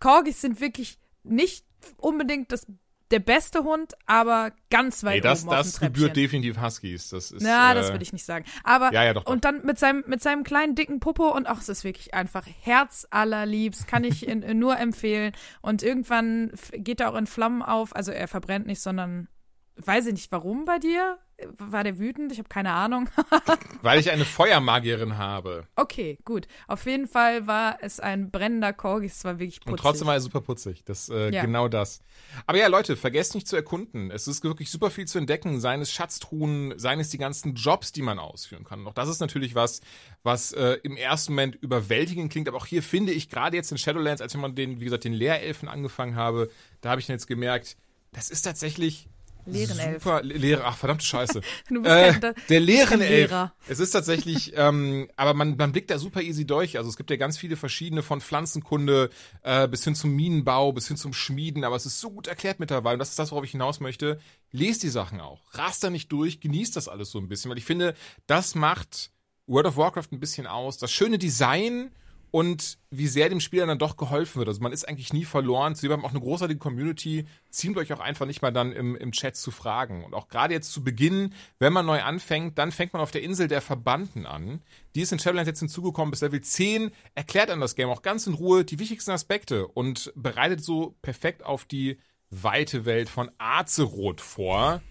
Corgis 0.00 0.40
sind 0.40 0.60
wirklich 0.60 0.98
nicht 1.24 1.64
unbedingt 1.98 2.52
das, 2.52 2.66
der 3.10 3.18
beste 3.20 3.64
Hund, 3.64 3.92
aber 4.06 4.52
ganz 4.70 5.04
weit 5.04 5.16
Ey, 5.16 5.20
das, 5.20 5.42
oben 5.42 5.50
auf 5.50 5.56
das 5.56 5.80
gebührt 5.80 6.16
definitiv 6.16 6.60
Huskies. 6.60 7.10
Das 7.10 7.30
ist, 7.30 7.42
Ja, 7.42 7.72
äh, 7.72 7.74
das 7.74 7.90
würde 7.90 8.02
ich 8.02 8.12
nicht 8.12 8.24
sagen. 8.24 8.44
Aber 8.62 8.92
Ja, 8.92 9.04
ja, 9.04 9.12
doch, 9.14 9.24
doch. 9.24 9.32
und 9.32 9.44
dann 9.44 9.64
mit 9.64 9.78
seinem 9.78 10.04
mit 10.06 10.22
seinem 10.22 10.42
kleinen 10.44 10.74
dicken 10.74 11.00
Popo 11.00 11.28
und 11.34 11.46
ach, 11.46 11.60
es 11.60 11.68
ist 11.68 11.84
wirklich 11.84 12.14
einfach 12.14 12.46
Herz 12.62 13.06
allerliebst, 13.10 13.86
kann 13.86 14.04
ich 14.04 14.26
in, 14.26 14.40
nur 14.58 14.78
empfehlen. 14.78 15.32
Und 15.60 15.82
irgendwann 15.82 16.52
geht 16.72 17.00
er 17.00 17.10
auch 17.12 17.16
in 17.16 17.26
Flammen 17.26 17.62
auf. 17.62 17.94
Also 17.94 18.10
er 18.12 18.28
verbrennt 18.28 18.66
nicht, 18.66 18.80
sondern 18.80 19.28
weiß 19.76 20.06
ich 20.06 20.12
nicht 20.12 20.32
warum 20.32 20.64
bei 20.64 20.78
dir. 20.78 21.18
War 21.58 21.82
der 21.82 21.98
wütend? 21.98 22.30
Ich 22.30 22.38
habe 22.38 22.48
keine 22.48 22.70
Ahnung. 22.70 23.08
Weil 23.82 23.98
ich 23.98 24.12
eine 24.12 24.24
Feuermagierin 24.24 25.18
habe. 25.18 25.66
okay, 25.74 26.16
gut. 26.24 26.46
Auf 26.68 26.86
jeden 26.86 27.08
Fall 27.08 27.48
war 27.48 27.78
es 27.82 27.98
ein 27.98 28.30
brennender 28.30 28.72
Corgi. 28.72 29.06
Es 29.06 29.24
war 29.24 29.40
wirklich 29.40 29.58
putzig. 29.58 29.72
Und 29.72 29.80
trotzdem 29.80 30.06
war 30.06 30.14
er 30.14 30.20
super 30.20 30.40
putzig. 30.40 30.84
Das, 30.84 31.08
äh, 31.08 31.30
Ja. 31.30 31.42
genau 31.42 31.66
das. 31.66 32.02
Aber 32.46 32.56
ja, 32.58 32.68
Leute, 32.68 32.94
vergesst 32.96 33.34
nicht 33.34 33.48
zu 33.48 33.56
erkunden. 33.56 34.12
Es 34.12 34.28
ist 34.28 34.44
wirklich 34.44 34.70
super 34.70 34.90
viel 34.92 35.06
zu 35.08 35.18
entdecken. 35.18 35.58
Seien 35.60 35.80
es 35.80 35.90
Schatztruhen, 35.90 36.78
seien 36.78 37.00
es 37.00 37.08
die 37.10 37.18
ganzen 37.18 37.54
Jobs, 37.56 37.90
die 37.90 38.02
man 38.02 38.20
ausführen 38.20 38.62
kann. 38.62 38.80
Und 38.80 38.86
auch 38.86 38.94
das 38.94 39.08
ist 39.08 39.18
natürlich 39.18 39.56
was, 39.56 39.80
was 40.22 40.52
äh, 40.52 40.78
im 40.84 40.96
ersten 40.96 41.32
Moment 41.32 41.56
überwältigend 41.56 42.30
klingt. 42.30 42.46
Aber 42.46 42.58
auch 42.58 42.66
hier 42.66 42.82
finde 42.82 43.12
ich 43.12 43.28
gerade 43.28 43.56
jetzt 43.56 43.72
in 43.72 43.78
Shadowlands, 43.78 44.22
als 44.22 44.32
ich 44.32 44.40
mal 44.40 44.52
den, 44.52 44.78
wie 44.78 44.84
gesagt, 44.84 45.02
den 45.02 45.12
Lehrelfen 45.12 45.68
angefangen 45.68 46.14
habe, 46.14 46.48
da 46.80 46.90
habe 46.90 47.00
ich 47.00 47.08
jetzt 47.08 47.26
gemerkt, 47.26 47.76
das 48.12 48.30
ist 48.30 48.42
tatsächlich 48.42 49.08
Leeren 49.46 49.78
Elf. 49.78 50.02
super. 50.02 50.22
Le 50.22 50.34
Lehre, 50.34 50.64
ach 50.64 50.76
verdammte 50.76 51.04
Scheiße. 51.04 51.40
Du 51.68 51.82
bist 51.82 51.94
Äh, 51.94 52.34
der 52.48 52.60
leeren 52.60 53.00
kein 53.00 53.00
Elf. 53.00 53.30
Lehrer. 53.30 53.54
Es 53.68 53.80
ist 53.80 53.90
tatsächlich, 53.90 54.52
ähm, 54.56 55.08
aber 55.16 55.34
man, 55.34 55.56
man 55.56 55.72
blickt 55.72 55.90
da 55.90 55.98
super 55.98 56.22
easy 56.22 56.46
durch. 56.46 56.76
Also 56.78 56.90
es 56.90 56.96
gibt 56.96 57.10
ja 57.10 57.16
ganz 57.16 57.38
viele 57.38 57.56
verschiedene 57.56 58.02
von 58.02 58.20
Pflanzenkunde 58.20 59.10
äh, 59.42 59.68
bis 59.68 59.84
hin 59.84 59.94
zum 59.94 60.10
Minenbau, 60.14 60.72
bis 60.72 60.88
hin 60.88 60.96
zum 60.96 61.12
Schmieden. 61.12 61.64
Aber 61.64 61.76
es 61.76 61.86
ist 61.86 62.00
so 62.00 62.10
gut 62.10 62.26
erklärt 62.26 62.60
mittlerweile. 62.60 62.94
Und 62.94 63.00
das 63.00 63.10
ist 63.10 63.18
das, 63.18 63.30
worauf 63.32 63.44
ich 63.44 63.52
hinaus 63.52 63.80
möchte. 63.80 64.18
Lest 64.50 64.82
die 64.82 64.88
Sachen 64.88 65.20
auch. 65.20 65.40
Rast 65.52 65.82
da 65.84 65.90
nicht 65.90 66.10
durch. 66.12 66.40
Genießt 66.40 66.76
das 66.76 66.88
alles 66.88 67.10
so 67.10 67.18
ein 67.18 67.28
bisschen. 67.28 67.50
Weil 67.50 67.58
ich 67.58 67.64
finde, 67.64 67.94
das 68.26 68.54
macht 68.54 69.10
World 69.46 69.66
of 69.66 69.76
Warcraft 69.76 70.08
ein 70.12 70.20
bisschen 70.20 70.46
aus. 70.46 70.78
Das 70.78 70.90
schöne 70.92 71.18
Design 71.18 71.90
und 72.34 72.78
wie 72.90 73.06
sehr 73.06 73.28
dem 73.28 73.38
Spieler 73.38 73.64
dann 73.64 73.78
doch 73.78 73.96
geholfen 73.96 74.38
wird. 74.40 74.48
Also 74.48 74.60
man 74.60 74.72
ist 74.72 74.88
eigentlich 74.88 75.12
nie 75.12 75.24
verloren. 75.24 75.76
Sie 75.76 75.88
haben 75.88 76.04
auch 76.04 76.10
eine 76.10 76.18
großartige 76.18 76.58
Community. 76.58 77.26
Ziemt 77.48 77.76
euch 77.76 77.92
auch 77.92 78.00
einfach 78.00 78.26
nicht 78.26 78.42
mal 78.42 78.50
dann 78.50 78.72
im, 78.72 78.96
im 78.96 79.12
Chat 79.12 79.36
zu 79.36 79.52
fragen. 79.52 80.02
Und 80.02 80.14
auch 80.14 80.26
gerade 80.26 80.52
jetzt 80.52 80.72
zu 80.72 80.82
Beginn, 80.82 81.32
wenn 81.60 81.72
man 81.72 81.86
neu 81.86 82.02
anfängt, 82.02 82.58
dann 82.58 82.72
fängt 82.72 82.92
man 82.92 83.02
auf 83.02 83.12
der 83.12 83.22
Insel 83.22 83.46
der 83.46 83.60
Verbannten 83.60 84.26
an. 84.26 84.62
Die 84.96 85.02
ist 85.02 85.12
in 85.12 85.20
Shadowlands 85.20 85.46
jetzt 85.46 85.60
hinzugekommen 85.60 86.10
bis 86.10 86.22
Level 86.22 86.40
10, 86.40 86.90
erklärt 87.14 87.50
an 87.50 87.60
das 87.60 87.76
Game 87.76 87.88
auch 87.88 88.02
ganz 88.02 88.26
in 88.26 88.34
Ruhe 88.34 88.64
die 88.64 88.80
wichtigsten 88.80 89.12
Aspekte 89.12 89.68
und 89.68 90.12
bereitet 90.16 90.64
so 90.64 90.96
perfekt 91.02 91.44
auf 91.44 91.64
die 91.66 92.00
weite 92.30 92.84
Welt 92.84 93.08
von 93.08 93.30
Azeroth 93.38 94.20
vor 94.20 94.82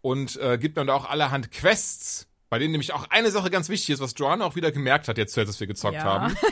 und 0.00 0.36
äh, 0.38 0.58
gibt 0.58 0.78
dann 0.78 0.88
da 0.88 0.94
auch 0.94 1.08
allerhand 1.08 1.52
Quests, 1.52 2.26
bei 2.52 2.58
denen 2.58 2.72
nämlich 2.72 2.92
auch 2.92 3.06
eine 3.08 3.30
Sache 3.30 3.48
ganz 3.48 3.70
wichtig 3.70 3.88
ist, 3.94 4.00
was 4.00 4.12
Joanna 4.14 4.44
auch 4.44 4.56
wieder 4.56 4.70
gemerkt 4.72 5.08
hat, 5.08 5.16
jetzt, 5.16 5.38
als 5.38 5.58
wir 5.58 5.66
gezockt 5.66 5.94
Ja. 5.94 6.04
haben. 6.04 6.36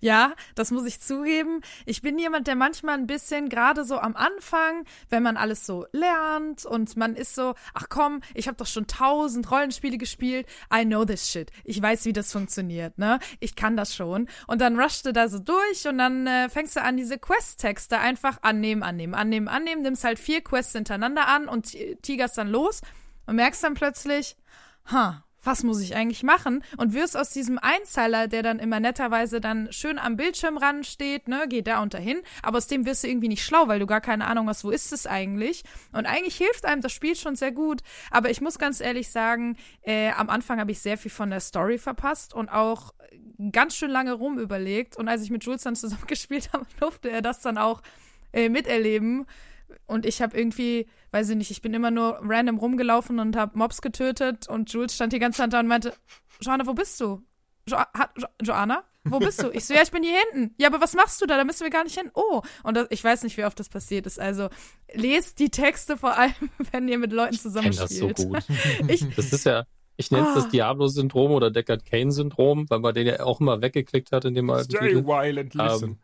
Ja, 0.00 0.34
das 0.54 0.70
muss 0.70 0.84
ich 0.86 1.00
zugeben. 1.00 1.60
Ich 1.86 2.00
bin 2.02 2.18
jemand, 2.20 2.46
der 2.46 2.54
manchmal 2.54 2.94
ein 2.94 3.08
bisschen, 3.08 3.48
gerade 3.48 3.84
so 3.84 3.98
am 3.98 4.14
Anfang, 4.14 4.84
wenn 5.08 5.24
man 5.24 5.36
alles 5.36 5.66
so 5.66 5.86
lernt 5.90 6.64
und 6.64 6.96
man 6.96 7.16
ist 7.16 7.34
so, 7.34 7.54
ach 7.74 7.86
komm, 7.88 8.20
ich 8.34 8.46
habe 8.46 8.56
doch 8.56 8.66
schon 8.66 8.86
tausend 8.86 9.50
Rollenspiele 9.50 9.98
gespielt, 9.98 10.46
I 10.72 10.84
know 10.84 11.04
this 11.04 11.28
shit. 11.30 11.50
Ich 11.64 11.82
weiß, 11.82 12.04
wie 12.04 12.12
das 12.12 12.30
funktioniert, 12.30 12.96
ne? 12.98 13.18
Ich 13.40 13.56
kann 13.56 13.76
das 13.76 13.94
schon. 13.96 14.28
Und 14.46 14.60
dann 14.60 14.78
rushst 14.78 15.04
du 15.06 15.12
da 15.12 15.28
so 15.28 15.40
durch 15.40 15.88
und 15.88 15.98
dann 15.98 16.28
äh, 16.28 16.48
fängst 16.48 16.76
du 16.76 16.82
an, 16.82 16.96
diese 16.96 17.18
Quest-Texte 17.18 17.98
einfach 17.98 18.38
annehmen, 18.42 18.84
annehmen, 18.84 19.14
annehmen, 19.14 19.48
annehmen, 19.48 19.82
nimmst 19.82 20.04
halt 20.04 20.20
vier 20.20 20.42
Quests 20.44 20.72
hintereinander 20.74 21.26
an 21.26 21.48
und 21.48 21.72
ti- 21.72 21.96
tigerst 22.02 22.38
dann 22.38 22.48
los 22.48 22.82
und 23.26 23.34
merkst 23.34 23.64
dann 23.64 23.74
plötzlich, 23.74 24.36
ha, 24.86 25.24
was 25.46 25.62
muss 25.62 25.80
ich 25.80 25.94
eigentlich 25.94 26.24
machen? 26.24 26.62
Und 26.76 26.92
wirst 26.92 27.16
aus 27.16 27.30
diesem 27.30 27.58
Einzeiler, 27.58 28.26
der 28.26 28.42
dann 28.42 28.58
immer 28.58 28.80
netterweise 28.80 29.40
dann 29.40 29.72
schön 29.72 29.98
am 29.98 30.16
Bildschirmrand 30.16 30.84
steht, 30.84 31.28
ne, 31.28 31.46
geht 31.48 31.68
da 31.68 31.80
unter 31.80 31.98
hin, 31.98 32.20
aber 32.42 32.58
aus 32.58 32.66
dem 32.66 32.84
wirst 32.84 33.04
du 33.04 33.08
irgendwie 33.08 33.28
nicht 33.28 33.44
schlau, 33.44 33.68
weil 33.68 33.78
du 33.78 33.86
gar 33.86 34.00
keine 34.00 34.26
Ahnung 34.26 34.48
hast, 34.48 34.64
wo 34.64 34.70
ist 34.70 34.92
es 34.92 35.06
eigentlich? 35.06 35.62
Und 35.92 36.06
eigentlich 36.06 36.36
hilft 36.36 36.66
einem 36.66 36.82
das 36.82 36.92
Spiel 36.92 37.14
schon 37.14 37.36
sehr 37.36 37.52
gut, 37.52 37.82
aber 38.10 38.30
ich 38.30 38.40
muss 38.40 38.58
ganz 38.58 38.80
ehrlich 38.80 39.10
sagen, 39.10 39.56
äh, 39.82 40.10
am 40.10 40.28
Anfang 40.28 40.58
habe 40.58 40.72
ich 40.72 40.80
sehr 40.80 40.98
viel 40.98 41.12
von 41.12 41.30
der 41.30 41.40
Story 41.40 41.78
verpasst 41.78 42.34
und 42.34 42.48
auch 42.48 42.92
ganz 43.52 43.76
schön 43.76 43.90
lange 43.90 44.14
rum 44.14 44.38
überlegt 44.38 44.96
und 44.96 45.08
als 45.08 45.22
ich 45.22 45.30
mit 45.30 45.44
Jules 45.44 45.62
dann 45.62 45.76
zusammengespielt 45.76 46.50
habe, 46.52 46.66
durfte 46.80 47.10
er 47.10 47.22
das 47.22 47.40
dann 47.40 47.56
auch 47.56 47.82
äh, 48.32 48.48
miterleben. 48.48 49.26
Und 49.86 50.06
ich 50.06 50.22
habe 50.22 50.36
irgendwie, 50.36 50.88
weiß 51.16 51.30
ich 51.30 51.36
nicht, 51.36 51.50
ich 51.50 51.62
bin 51.62 51.72
immer 51.74 51.90
nur 51.90 52.18
random 52.22 52.58
rumgelaufen 52.58 53.18
und 53.18 53.36
habe 53.36 53.56
Mobs 53.58 53.80
getötet 53.80 54.48
und 54.48 54.70
Jules 54.72 54.94
stand 54.94 55.12
die 55.12 55.18
ganze 55.18 55.38
Zeit 55.38 55.52
da 55.52 55.60
und 55.60 55.66
meinte, 55.66 55.94
Joanna, 56.40 56.66
wo 56.66 56.74
bist 56.74 57.00
du? 57.00 57.22
Jo 57.68 57.78
ha 57.78 58.10
jo 58.16 58.26
Joanna? 58.42 58.84
Wo 59.04 59.18
bist 59.18 59.42
du? 59.42 59.50
Ich 59.52 59.64
so, 59.64 59.72
ja, 59.72 59.82
ich 59.82 59.90
bin 59.92 60.02
hier 60.02 60.18
hinten. 60.32 60.54
Ja, 60.58 60.68
aber 60.68 60.80
was 60.80 60.94
machst 60.94 61.22
du 61.22 61.26
da? 61.26 61.36
Da 61.36 61.44
müssen 61.44 61.62
wir 61.62 61.70
gar 61.70 61.84
nicht 61.84 61.96
hin. 61.98 62.10
Oh. 62.14 62.42
Und 62.64 62.76
das, 62.76 62.88
ich 62.90 63.02
weiß 63.02 63.22
nicht, 63.22 63.36
wie 63.36 63.44
oft 63.44 63.58
das 63.58 63.68
passiert 63.68 64.04
ist. 64.06 64.18
Also, 64.18 64.48
lest 64.92 65.38
die 65.38 65.48
Texte 65.48 65.96
vor 65.96 66.16
allem, 66.18 66.34
wenn 66.72 66.88
ihr 66.88 66.98
mit 66.98 67.12
Leuten 67.12 67.34
Ich 67.34 67.42
kenne 67.42 67.70
das 67.70 67.90
so 67.90 68.12
zusammenspielt. 68.12 68.16
gut. 68.18 68.44
Ich, 68.90 69.14
Das 69.14 69.32
ist 69.32 69.46
ja, 69.46 69.64
ich 69.96 70.10
nenne 70.10 70.26
es 70.28 70.34
das 70.34 70.44
Ah. 70.46 70.48
Diablo-Syndrom 70.48 71.30
oder 71.30 71.50
Deckard 71.52 71.84
Kane-Syndrom, 71.86 72.66
weil 72.68 72.80
man 72.80 72.94
den 72.94 73.06
ja 73.06 73.20
auch 73.20 73.40
immer 73.40 73.62
weggeklickt 73.62 74.10
hat 74.12 74.24
in 74.24 74.34
dem 74.34 74.50
alten 74.50 74.70
Stay 74.76 74.96
while 74.96 75.40
and 75.40 75.54
listen. 75.54 75.84
Ähm, 75.90 75.98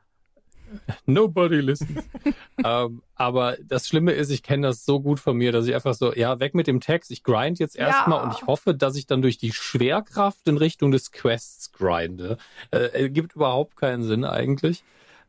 Nobody 1.06 1.56
listens. 1.61 2.04
ähm, 2.64 3.02
aber 3.14 3.56
das 3.66 3.88
Schlimme 3.88 4.12
ist, 4.12 4.30
ich 4.30 4.42
kenne 4.42 4.66
das 4.68 4.85
so 4.85 5.00
gut 5.00 5.20
von 5.20 5.37
mir, 5.37 5.52
dass 5.52 5.66
ich 5.66 5.74
einfach 5.74 5.94
so, 5.94 6.12
ja, 6.14 6.38
weg 6.40 6.54
mit 6.54 6.66
dem 6.66 6.80
Text, 6.80 7.11
ich 7.11 7.22
grind 7.22 7.58
jetzt 7.58 7.76
Ja. 7.76 7.88
erstmal 7.88 8.22
und 8.22 8.32
ich 8.32 8.46
hoffe, 8.46 8.74
dass 8.74 8.96
ich 8.96 9.06
dann 9.06 9.22
durch 9.22 9.38
die 9.38 9.52
Schwerkraft 9.52 10.46
in 10.48 10.56
Richtung 10.56 10.90
des 10.90 11.11
Quests 11.12 11.72
grinde. 11.72 12.37
Äh, 12.70 13.11
gibt 13.11 13.35
überhaupt 13.35 13.76
keinen 13.76 14.02
Sinn 14.04 14.24
eigentlich. 14.24 14.85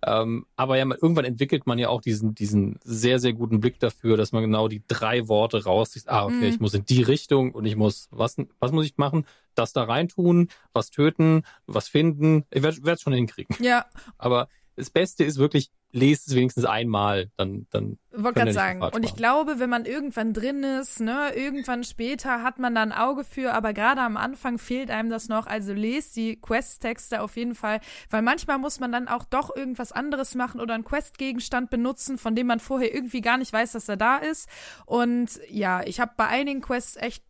Ähm, 0.06 0.46
aber 0.58 0.78
ja, 0.78 0.84
man, 0.84 0.98
irgendwann 1.02 1.24
entwickelt 1.24 1.66
man 1.66 1.80
ja 1.80 1.88
auch 1.88 2.02
diesen, 2.02 2.36
diesen 2.36 2.78
sehr, 2.84 3.20
sehr 3.20 3.32
guten 3.32 3.62
Blick 3.62 3.80
dafür, 3.80 4.18
dass 4.18 4.34
man 4.34 4.44
genau 4.44 4.68
die 4.68 4.84
drei 4.86 5.30
Worte 5.30 5.64
rauszieht. 5.64 6.04
Ah, 6.08 6.26
okay, 6.26 6.36
Mhm. 6.40 6.44
ich 6.44 6.60
muss 6.60 6.74
in 6.74 6.84
die 6.86 7.04
Richtung 7.04 7.52
und 7.54 7.64
ich 7.66 7.78
muss, 7.78 8.10
was, 8.12 8.36
was 8.60 8.74
muss 8.74 8.86
ich 8.86 8.98
machen? 8.98 9.26
Das 9.56 9.72
da 9.72 9.84
reintun, 9.84 10.50
was 10.74 10.90
töten, 10.92 11.44
was 11.68 11.88
finden. 11.88 12.44
Ich 12.52 12.64
werde 12.64 12.92
es 12.92 13.02
schon 13.02 13.14
hinkriegen. 13.14 13.56
ja, 13.64 13.86
Aber 14.18 14.50
das 14.76 14.90
Beste 14.90 15.24
ist 15.24 15.38
wirklich, 15.38 15.70
lest 15.92 16.28
es 16.28 16.36
wenigstens 16.36 16.66
einmal, 16.66 17.30
dann, 17.38 17.68
dann 17.70 18.00
wollte 18.12 18.40
gerade 18.40 18.54
sagen. 18.54 18.82
Und 18.82 19.06
ich 19.06 19.16
glaube, 19.16 19.60
wenn 19.60 19.70
man 19.70 19.86
irgendwann 19.86 20.34
drin 20.34 20.64
ist, 20.64 21.00
ne, 21.00 21.32
irgendwann 21.36 21.84
später 21.84 22.42
hat 22.42 22.58
man 22.58 22.74
da 22.74 22.82
ein 22.82 22.92
Auge 22.92 23.24
für, 23.24 23.54
aber 23.54 23.74
gerade 23.74 24.02
am 24.02 24.18
Anfang 24.18 24.58
fehlt 24.58 24.90
einem 24.90 25.10
das 25.10 25.30
noch. 25.30 25.46
Also 25.46 25.74
lest 25.74 26.16
die 26.16 26.40
Quest-Texte 26.42 27.22
auf 27.22 27.38
jeden 27.38 27.54
Fall, 27.54 27.80
weil 28.10 28.24
manchmal 28.24 28.58
muss 28.58 28.80
man 28.80 28.92
dann 28.92 29.08
auch 29.08 29.26
doch 29.26 29.56
irgendwas 29.56 29.92
anderes 29.92 30.34
machen 30.34 30.60
oder 30.60 30.74
einen 30.74 30.84
Quest-Gegenstand 30.84 31.70
benutzen, 31.70 32.18
von 32.18 32.36
dem 32.36 32.48
man 32.48 32.60
vorher 32.60 32.94
irgendwie 32.94 33.22
gar 33.22 33.38
nicht 33.38 33.54
weiß, 33.54 33.74
dass 33.74 33.88
er 33.88 33.98
da 33.98 34.18
ist. 34.18 34.50
Und 34.86 35.40
ja, 35.50 35.84
ich 35.84 36.00
habe 36.00 36.14
bei 36.18 36.28
einigen 36.28 36.62
Quests 36.62 36.98
echt 36.98 37.24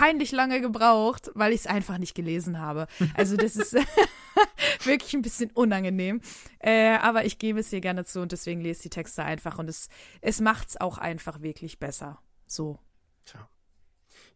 peinlich 0.00 0.32
lange 0.32 0.62
gebraucht, 0.62 1.30
weil 1.34 1.52
ich 1.52 1.60
es 1.60 1.66
einfach 1.66 1.98
nicht 1.98 2.14
gelesen 2.14 2.58
habe. 2.58 2.86
Also 3.14 3.36
das 3.36 3.54
ist 3.54 3.74
wirklich 4.84 5.12
ein 5.12 5.20
bisschen 5.20 5.50
unangenehm. 5.50 6.22
Äh, 6.58 6.96
aber 6.96 7.26
ich 7.26 7.38
gebe 7.38 7.60
es 7.60 7.68
hier 7.68 7.82
gerne 7.82 8.06
zu 8.06 8.20
und 8.20 8.32
deswegen 8.32 8.62
lese 8.62 8.82
die 8.82 8.88
Texte 8.88 9.24
einfach 9.24 9.58
und 9.58 9.68
es, 9.68 9.90
es 10.22 10.40
macht 10.40 10.70
es 10.70 10.80
auch 10.80 10.96
einfach 10.96 11.42
wirklich 11.42 11.78
besser. 11.78 12.18
So. 12.46 12.78
Tja. 13.26 13.46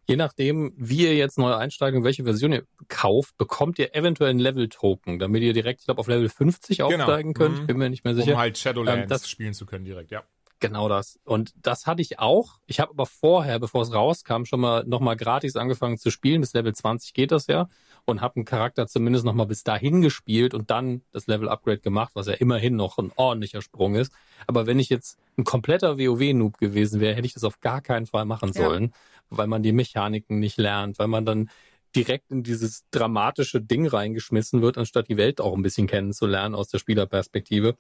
Je 0.07 0.17
nachdem, 0.17 0.75
wie 0.77 1.05
ihr 1.05 1.17
jetzt 1.17 1.39
neu 1.39 1.55
einsteigt 1.55 1.97
und 1.97 2.05
welche 2.05 2.25
Version 2.25 2.53
ihr 2.53 2.67
kauft, 2.89 3.39
bekommt 3.39 3.79
ihr 3.79 3.95
eventuell 3.95 4.31
einen 4.31 4.41
Level-Token, 4.41 5.19
damit 5.19 5.43
ihr 5.43 5.55
direkt, 5.55 5.81
ich 5.81 5.87
glaube, 5.87 6.01
auf 6.01 6.09
Level 6.09 6.29
50 6.29 6.77
genau. 6.77 6.89
aufsteigen 6.89 7.33
könnt. 7.33 7.63
Mhm. 7.63 7.67
Bin 7.67 7.79
mir 7.79 7.89
nicht 7.89 8.05
mehr 8.05 8.15
sicher. 8.15 8.33
Um 8.33 8.39
halt 8.39 8.59
Shadowlands 8.59 9.05
ähm, 9.05 9.09
das, 9.09 9.31
spielen 9.31 9.55
zu 9.55 9.65
können 9.65 9.87
direkt, 9.87 10.11
ja. 10.11 10.25
Genau 10.61 10.89
das. 10.89 11.19
Und 11.25 11.53
das 11.61 11.87
hatte 11.87 12.01
ich 12.01 12.19
auch. 12.19 12.61
Ich 12.67 12.81
habe 12.81 12.93
aber 12.93 13.07
vorher, 13.07 13.59
bevor 13.59 13.83
es 13.83 13.93
rauskam, 13.93 14.45
schon 14.45 14.61
mal 14.61 14.85
nochmal 14.87 15.17
gratis 15.17 15.57
angefangen 15.57 15.99
zu 15.99 16.11
spielen. 16.11 16.41
Bis 16.41 16.55
Level 16.55 16.75
20 16.75 17.13
geht 17.13 17.33
das 17.33 17.49
ja. 17.49 17.69
Und 18.07 18.21
habe 18.21 18.37
einen 18.37 18.45
Charakter 18.45 18.87
zumindest 18.87 19.25
nochmal 19.25 19.47
bis 19.47 19.65
dahin 19.65 20.01
gespielt 20.01 20.55
und 20.55 20.71
dann 20.71 21.03
das 21.11 21.27
Level-Upgrade 21.27 21.81
gemacht, 21.81 22.13
was 22.15 22.27
ja 22.27 22.35
immerhin 22.35 22.77
noch 22.77 22.99
ein 22.99 23.13
ordentlicher 23.17 23.63
Sprung 23.63 23.95
ist. 23.95 24.13
Aber 24.47 24.67
wenn 24.67 24.79
ich 24.79 24.91
jetzt 24.91 25.19
ein 25.37 25.45
kompletter 25.45 25.99
WoW-Noob 25.99 26.59
gewesen 26.59 27.01
wäre, 27.01 27.15
hätte 27.15 27.27
ich 27.27 27.35
das 27.35 27.45
auf 27.45 27.61
gar 27.61 27.81
keinen 27.81 28.07
Fall 28.07 28.25
machen 28.25 28.53
sollen, 28.53 28.85
ja. 28.85 28.91
weil 29.31 29.47
man 29.47 29.63
die 29.63 29.73
Mechaniken 29.73 30.39
nicht 30.39 30.59
lernt, 30.59 30.99
weil 30.99 31.09
man 31.09 31.25
dann 31.25 31.51
direkt 31.95 32.31
in 32.31 32.43
dieses 32.43 32.85
dramatische 32.91 33.61
Ding 33.61 33.87
reingeschmissen 33.87 34.63
wird, 34.63 34.79
anstatt 34.79 35.09
die 35.09 35.17
Welt 35.17 35.41
auch 35.41 35.55
ein 35.55 35.63
bisschen 35.63 35.87
kennenzulernen 35.87 36.55
aus 36.55 36.69
der 36.69 36.79
Spielerperspektive. 36.79 37.77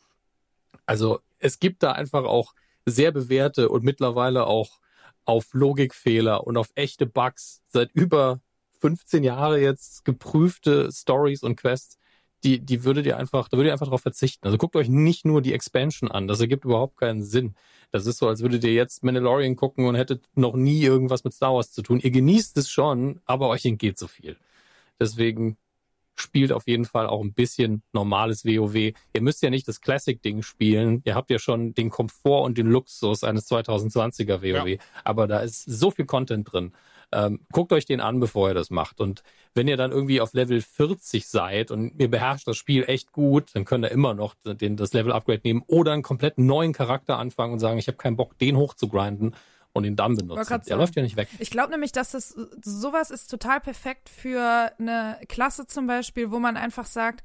Also 0.86 1.20
es 1.38 1.58
gibt 1.58 1.82
da 1.82 1.92
einfach 1.92 2.24
auch 2.24 2.54
sehr 2.86 3.12
bewährte 3.12 3.68
und 3.68 3.84
mittlerweile 3.84 4.46
auch 4.46 4.80
auf 5.24 5.54
Logikfehler 5.54 6.46
und 6.46 6.56
auf 6.56 6.70
echte 6.74 7.06
Bugs 7.06 7.62
seit 7.68 7.92
über 7.92 8.40
15 8.80 9.24
Jahre 9.24 9.60
jetzt 9.60 10.04
geprüfte 10.04 10.90
Stories 10.92 11.42
und 11.42 11.56
Quests, 11.56 11.98
die, 12.44 12.60
die 12.60 12.84
würdet 12.84 13.06
ihr 13.06 13.16
einfach, 13.16 13.48
da 13.48 13.56
würdet 13.56 13.70
ihr 13.70 13.72
einfach 13.72 13.86
darauf 13.86 14.02
verzichten. 14.02 14.46
Also 14.46 14.58
guckt 14.58 14.76
euch 14.76 14.90
nicht 14.90 15.24
nur 15.24 15.40
die 15.40 15.54
Expansion 15.54 16.10
an. 16.10 16.28
Das 16.28 16.40
ergibt 16.40 16.66
überhaupt 16.66 16.98
keinen 16.98 17.22
Sinn. 17.22 17.54
Das 17.90 18.04
ist 18.04 18.18
so, 18.18 18.28
als 18.28 18.42
würdet 18.42 18.62
ihr 18.64 18.74
jetzt 18.74 19.02
Mandalorian 19.02 19.56
gucken 19.56 19.86
und 19.86 19.94
hättet 19.94 20.24
noch 20.34 20.54
nie 20.54 20.82
irgendwas 20.82 21.24
mit 21.24 21.32
Star 21.32 21.54
Wars 21.54 21.72
zu 21.72 21.80
tun. 21.80 22.00
Ihr 22.00 22.10
genießt 22.10 22.58
es 22.58 22.68
schon, 22.68 23.20
aber 23.24 23.48
euch 23.48 23.64
entgeht 23.64 23.98
so 23.98 24.06
viel. 24.06 24.36
Deswegen 25.00 25.56
spielt 26.14 26.52
auf 26.52 26.66
jeden 26.66 26.84
Fall 26.84 27.06
auch 27.06 27.22
ein 27.22 27.32
bisschen 27.32 27.82
normales 27.92 28.44
WoW. 28.44 28.74
Ihr 28.74 29.20
müsst 29.20 29.42
ja 29.42 29.50
nicht 29.50 29.66
das 29.68 29.80
Classic-Ding 29.80 30.42
spielen. 30.42 31.02
Ihr 31.04 31.14
habt 31.14 31.30
ja 31.30 31.38
schon 31.38 31.74
den 31.74 31.90
Komfort 31.90 32.44
und 32.44 32.58
den 32.58 32.66
Luxus 32.66 33.24
eines 33.24 33.50
2020er 33.50 34.42
WoW. 34.42 34.68
Ja. 34.68 34.76
Aber 35.02 35.26
da 35.26 35.40
ist 35.40 35.64
so 35.64 35.90
viel 35.90 36.06
Content 36.06 36.52
drin. 36.52 36.72
Ähm, 37.12 37.40
guckt 37.52 37.72
euch 37.72 37.84
den 37.84 38.00
an, 38.00 38.18
bevor 38.18 38.48
ihr 38.48 38.54
das 38.54 38.70
macht. 38.70 39.00
Und 39.00 39.22
wenn 39.54 39.68
ihr 39.68 39.76
dann 39.76 39.92
irgendwie 39.92 40.20
auf 40.20 40.32
Level 40.32 40.60
40 40.60 41.26
seid 41.28 41.70
und 41.70 41.92
ihr 42.00 42.10
beherrscht 42.10 42.48
das 42.48 42.56
Spiel 42.56 42.84
echt 42.88 43.12
gut, 43.12 43.50
dann 43.54 43.64
könnt 43.64 43.84
ihr 43.84 43.90
immer 43.90 44.14
noch 44.14 44.34
den, 44.44 44.76
das 44.76 44.92
Level-Upgrade 44.92 45.42
nehmen 45.44 45.62
oder 45.66 45.92
einen 45.92 46.02
komplett 46.02 46.38
neuen 46.38 46.72
Charakter 46.72 47.18
anfangen 47.18 47.52
und 47.52 47.58
sagen, 47.60 47.78
ich 47.78 47.86
habe 47.86 47.98
keinen 47.98 48.16
Bock, 48.16 48.38
den 48.38 48.56
hochzugrinden 48.56 49.34
und 49.74 49.84
ihn 49.84 49.96
dann 49.96 50.16
benutzen. 50.16 50.62
Der 50.66 50.76
läuft 50.76 50.96
ja 50.96 51.02
nicht 51.02 51.16
weg. 51.16 51.28
Ich 51.38 51.50
glaube 51.50 51.72
nämlich, 51.72 51.92
dass 51.92 52.12
das 52.12 52.34
sowas 52.62 53.10
ist 53.10 53.26
total 53.26 53.60
perfekt 53.60 54.08
für 54.08 54.72
eine 54.78 55.18
Klasse 55.28 55.66
zum 55.66 55.86
Beispiel, 55.86 56.30
wo 56.30 56.38
man 56.38 56.56
einfach 56.56 56.86
sagt, 56.86 57.24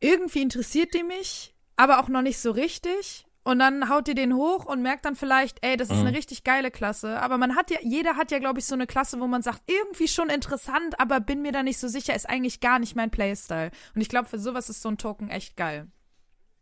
irgendwie 0.00 0.40
interessiert 0.40 0.94
die 0.94 1.02
mich, 1.02 1.54
aber 1.76 2.00
auch 2.00 2.08
noch 2.08 2.22
nicht 2.22 2.38
so 2.38 2.50
richtig. 2.50 3.26
Und 3.42 3.58
dann 3.58 3.88
haut 3.88 4.08
ihr 4.08 4.14
den 4.14 4.34
hoch 4.34 4.64
und 4.64 4.82
merkt 4.82 5.04
dann 5.04 5.16
vielleicht, 5.16 5.58
ey, 5.62 5.76
das 5.76 5.88
ist 5.88 5.96
mhm. 5.96 6.06
eine 6.06 6.16
richtig 6.16 6.44
geile 6.44 6.70
Klasse. 6.70 7.20
Aber 7.20 7.38
man 7.38 7.56
hat 7.56 7.70
ja, 7.70 7.78
jeder 7.82 8.16
hat 8.16 8.30
ja, 8.30 8.38
glaube 8.38 8.58
ich, 8.58 8.66
so 8.66 8.74
eine 8.74 8.86
Klasse, 8.86 9.20
wo 9.20 9.26
man 9.26 9.42
sagt, 9.42 9.62
irgendwie 9.66 10.08
schon 10.08 10.28
interessant, 10.28 10.98
aber 10.98 11.20
bin 11.20 11.42
mir 11.42 11.52
da 11.52 11.62
nicht 11.62 11.78
so 11.78 11.88
sicher, 11.88 12.14
ist 12.14 12.28
eigentlich 12.28 12.60
gar 12.60 12.78
nicht 12.78 12.96
mein 12.96 13.10
Playstyle. 13.10 13.70
Und 13.94 14.00
ich 14.00 14.08
glaube, 14.08 14.28
für 14.28 14.38
sowas 14.38 14.68
ist 14.68 14.82
so 14.82 14.88
ein 14.88 14.98
Token 14.98 15.30
echt 15.30 15.56
geil. 15.56 15.88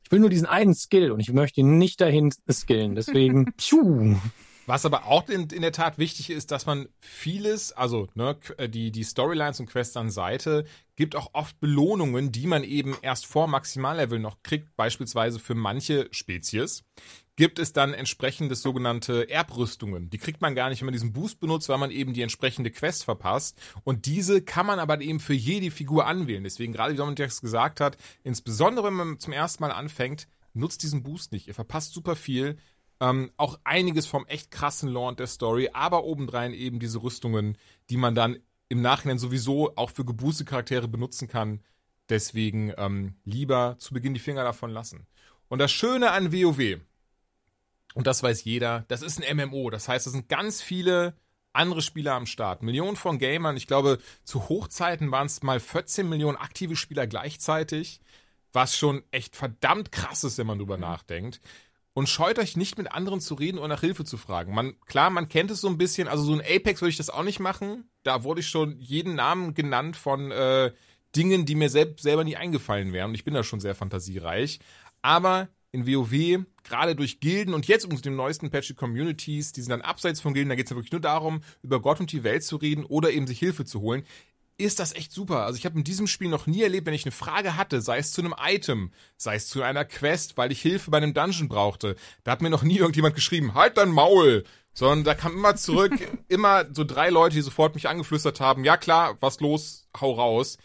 Ich 0.05 0.13
will 0.13 0.21
nur 0.21 0.31
diesen 0.31 0.47
einen 0.47 0.75
Skill 0.75 1.13
und 1.13 1.21
ich 1.21 1.33
möchte 1.33 1.61
ihn 1.61 1.79
nicht 1.79 2.01
dahin 2.01 2.33
skillen. 2.51 2.95
Deswegen, 2.95 3.53
pschuh. 3.57 4.17
Was 4.69 4.85
aber 4.85 5.07
auch 5.07 5.31
in, 5.31 5.49
in, 5.49 5.63
der 5.63 5.73
Tat 5.73 5.97
wichtig 5.97 6.29
ist, 6.29 6.51
dass 6.51 6.67
man 6.67 6.91
vieles, 7.01 7.73
also 7.73 8.07
ne, 8.15 8.37
äh, 8.59 8.69
die, 8.69 8.91
die 8.91 9.03
Storylines 9.03 9.61
und 9.61 9.67
Quests 9.67 9.97
an 9.97 10.11
Seite, 10.11 10.67
gibt 10.95 11.17
auch 11.17 11.31
oft 11.33 11.59
Belohnungen, 11.59 12.33
die 12.33 12.47
man 12.47 12.65
eben 12.65 12.95
erst 13.01 13.25
vor 13.25 13.47
Maximallevel 13.47 14.19
noch 14.19 14.43
kriegt, 14.43 14.77
beispielsweise 14.77 15.39
für 15.39 15.55
manche 15.55 16.09
Spezies. 16.11 16.85
Gibt 17.35 17.59
es 17.59 17.73
dann 17.73 17.95
entsprechende 17.95 18.57
sogenannte 18.57 19.31
Erbrüstungen. 19.31 20.11
Die 20.11 20.19
kriegt 20.19 20.43
man 20.43 20.55
gar 20.55 20.69
nicht, 20.69 20.83
wenn 20.83 20.87
man 20.87 20.93
diesen 20.93 21.15
Boost 21.15 21.41
benutzt, 21.41 21.71
weil 21.71 21.79
man 21.79 21.91
eben 21.91 22.13
die 22.13 22.21
entsprechende 22.21 22.71
Quest 22.71 23.05
verpasst. 23.05 23.59
Und 23.85 24.05
diese 24.05 24.43
kann 24.43 24.67
man 24.67 24.81
aber 24.81 25.01
eben 25.01 25.19
für 25.19 25.33
jede 25.33 25.71
Figur 25.71 26.07
anwählen. 26.07 26.45
Deswegen, 26.45 26.75
gerade 26.75 26.93
wie 26.93 26.99
Dominik 26.99 27.41
gesagt 27.41 27.81
hat, 27.81 27.97
insbesondere 28.23 28.89
wenn 28.89 28.95
man 28.95 29.19
zum 29.19 29.33
ersten 29.33 29.63
Mal 29.63 29.73
anfängt, 29.73 30.29
nutzt 30.53 30.83
diesen 30.83 31.03
Boost 31.03 31.33
nicht. 31.33 31.49
Ihr 31.49 31.55
verpasst 31.55 31.95
super 31.95 32.17
viel 32.17 32.59
ähm, 33.01 33.31
auch 33.37 33.59
einiges 33.65 34.07
vom 34.07 34.27
echt 34.27 34.51
krassen 34.51 34.89
Lore 34.89 35.17
der 35.17 35.27
Story, 35.27 35.71
aber 35.73 36.05
obendrein 36.05 36.53
eben 36.53 36.81
diese 36.81 37.03
Rüstungen, 37.03 37.57
die 37.91 37.97
man 37.97 38.15
dann 38.15 38.39
im 38.69 38.83
Nachhinein 38.83 39.19
sowieso 39.19 39.75
auch 39.77 39.91
für 39.91 40.05
gebooste 40.05 40.45
Charaktere 40.45 40.89
benutzen 40.89 41.29
kann. 41.29 41.63
Deswegen 42.09 42.73
ähm, 42.77 43.17
lieber 43.25 43.77
zu 43.79 43.95
Beginn 43.95 44.15
die 44.15 44.21
Finger 44.21 44.45
davon 44.45 44.71
lassen. 44.71 45.07
Und 45.49 45.59
das 45.59 45.73
Schöne 45.73 46.11
an 46.11 46.33
WoW, 46.33 46.81
und 47.95 48.07
das 48.07 48.23
weiß 48.23 48.45
jeder, 48.45 48.85
das 48.89 49.03
ist 49.03 49.23
ein 49.23 49.37
MMO. 49.37 49.71
Das 49.71 49.89
heißt, 49.89 50.07
es 50.07 50.13
sind 50.13 50.29
ganz 50.29 50.61
viele 50.61 51.17
andere 51.53 51.83
Spieler 51.83 52.15
am 52.15 52.27
Start. 52.27 52.63
Millionen 52.63 52.97
von 52.97 53.19
Gamern. 53.19 53.57
Ich 53.57 53.67
glaube, 53.67 53.99
zu 54.25 54.49
Hochzeiten 54.49 55.11
waren 55.11 55.27
es 55.27 55.43
mal 55.43 55.61
14 55.61 56.09
Millionen 56.09 56.37
aktive 56.37 56.77
Spieler 56.77 57.07
gleichzeitig. 57.07 58.01
Was 58.53 58.77
schon 58.77 59.03
echt 59.11 59.37
verdammt 59.37 59.93
krass 59.93 60.25
ist, 60.25 60.39
wenn 60.39 60.47
man 60.47 60.59
drüber 60.59 60.79
nachdenkt 60.79 61.41
und 61.99 62.09
scheut 62.09 62.39
euch 62.39 62.57
nicht 62.57 62.79
mit 62.79 62.93
anderen 62.93 63.21
zu 63.21 63.35
reden 63.35 63.59
oder 63.59 63.67
nach 63.67 63.81
Hilfe 63.81 64.05
zu 64.05 64.17
fragen. 64.19 64.55
Man, 64.55 64.75
klar, 64.87 65.11
man 65.11 65.29
kennt 65.29 65.51
es 65.51 65.61
so 65.61 65.67
ein 65.67 65.79
bisschen, 65.79 66.07
also 66.07 66.23
so 66.23 66.33
ein 66.33 66.41
Apex 66.41 66.81
würde 66.81 66.91
ich 66.91 66.97
das 66.97 67.11
auch 67.11 67.25
nicht 67.25 67.41
machen. 67.41 67.91
Da 68.05 68.23
wurde 68.23 68.39
ich 68.39 68.47
schon 68.47 68.79
jeden 68.79 69.17
Namen 69.17 69.53
genannt 69.53 69.97
von 69.97 70.31
äh, 70.31 70.71
Dingen, 71.17 71.45
die 71.45 71.57
mir 71.57 71.69
selbst 71.71 72.05
selber 72.05 72.23
nie 72.23 72.37
eingefallen 72.37 72.93
wären. 72.93 73.09
Und 73.09 73.15
ich 73.17 73.25
bin 73.25 73.35
da 73.35 73.43
schon 73.43 73.59
sehr 73.59 73.75
fantasiereich. 73.75 74.61
Aber 75.03 75.49
in 75.73 75.89
WoW, 75.89 76.45
gerade 76.63 76.95
durch 76.95 77.19
Gilden 77.19 77.53
und 77.53 77.67
jetzt 77.67 77.85
unter 77.85 78.01
dem 78.01 78.15
neuesten 78.15 78.51
Patch 78.51 78.77
Communities, 78.77 79.51
die 79.51 79.63
sind 79.63 79.71
dann 79.71 79.83
abseits 79.83 80.21
von 80.21 80.35
Gilden, 80.35 80.51
da 80.51 80.55
geht 80.55 80.67
es 80.67 80.71
ja 80.71 80.77
wirklich 80.77 80.93
nur 80.93 81.01
darum, 81.01 81.41
über 81.63 81.83
Gott 81.83 81.99
und 81.99 82.13
die 82.13 82.23
Welt 82.23 82.45
zu 82.45 82.59
reden 82.59 82.85
oder 82.85 83.11
eben 83.11 83.27
sich 83.27 83.41
Hilfe 83.41 83.65
zu 83.65 83.81
holen 83.81 84.05
ist 84.59 84.81
das 84.81 84.92
echt 84.94 85.12
super. 85.12 85.44
Also 85.44 85.57
ich 85.57 85.64
habe 85.64 85.79
in 85.79 85.85
diesem 85.85 86.09
Spiel 86.09 86.29
noch 86.29 86.47
nie 86.47 86.62
erlebt, 86.62 86.87
wenn 86.87 86.94
ich 86.94 87.05
eine 87.05 87.12
Frage 87.12 87.57
hatte, 87.57 87.81
sei 87.81 87.99
es 87.99 88.12
zu 88.12 88.21
einem 88.21 88.35
Item, 88.38 88.90
sei 89.16 89.37
es 89.37 89.49
zu 89.49 89.62
einer 89.62 89.85
Quest, 89.85 90.37
weil 90.37 90.51
ich 90.51 90.61
Hilfe 90.61 90.90
bei 90.90 90.99
einem 90.99 91.14
Dungeon 91.14 91.49
brauchte. 91.49 91.97
Da 92.25 92.33
hat 92.33 92.42
mir 92.42 92.51
noch 92.51 92.64
nie 92.64 92.79
irgendjemand 92.79 93.14
geschrieben, 93.14 93.55
halt 93.55 93.77
dein 93.77 93.90
Maul. 93.90 94.44
Sondern 94.75 95.05
da 95.05 95.14
kam 95.14 95.33
immer 95.33 95.57
zurück, 95.57 95.92
immer 96.29 96.66
so 96.73 96.85
drei 96.85 97.09
Leute, 97.11 97.37
die 97.37 97.42
sofort 97.42 97.75
mich 97.75 97.88
angeflüstert 97.88 98.40
haben, 98.40 98.64
ja 98.64 98.77
klar, 98.77 99.16
was 99.21 99.40
los, 99.40 99.88
hau 99.99 100.12
raus. 100.12 100.59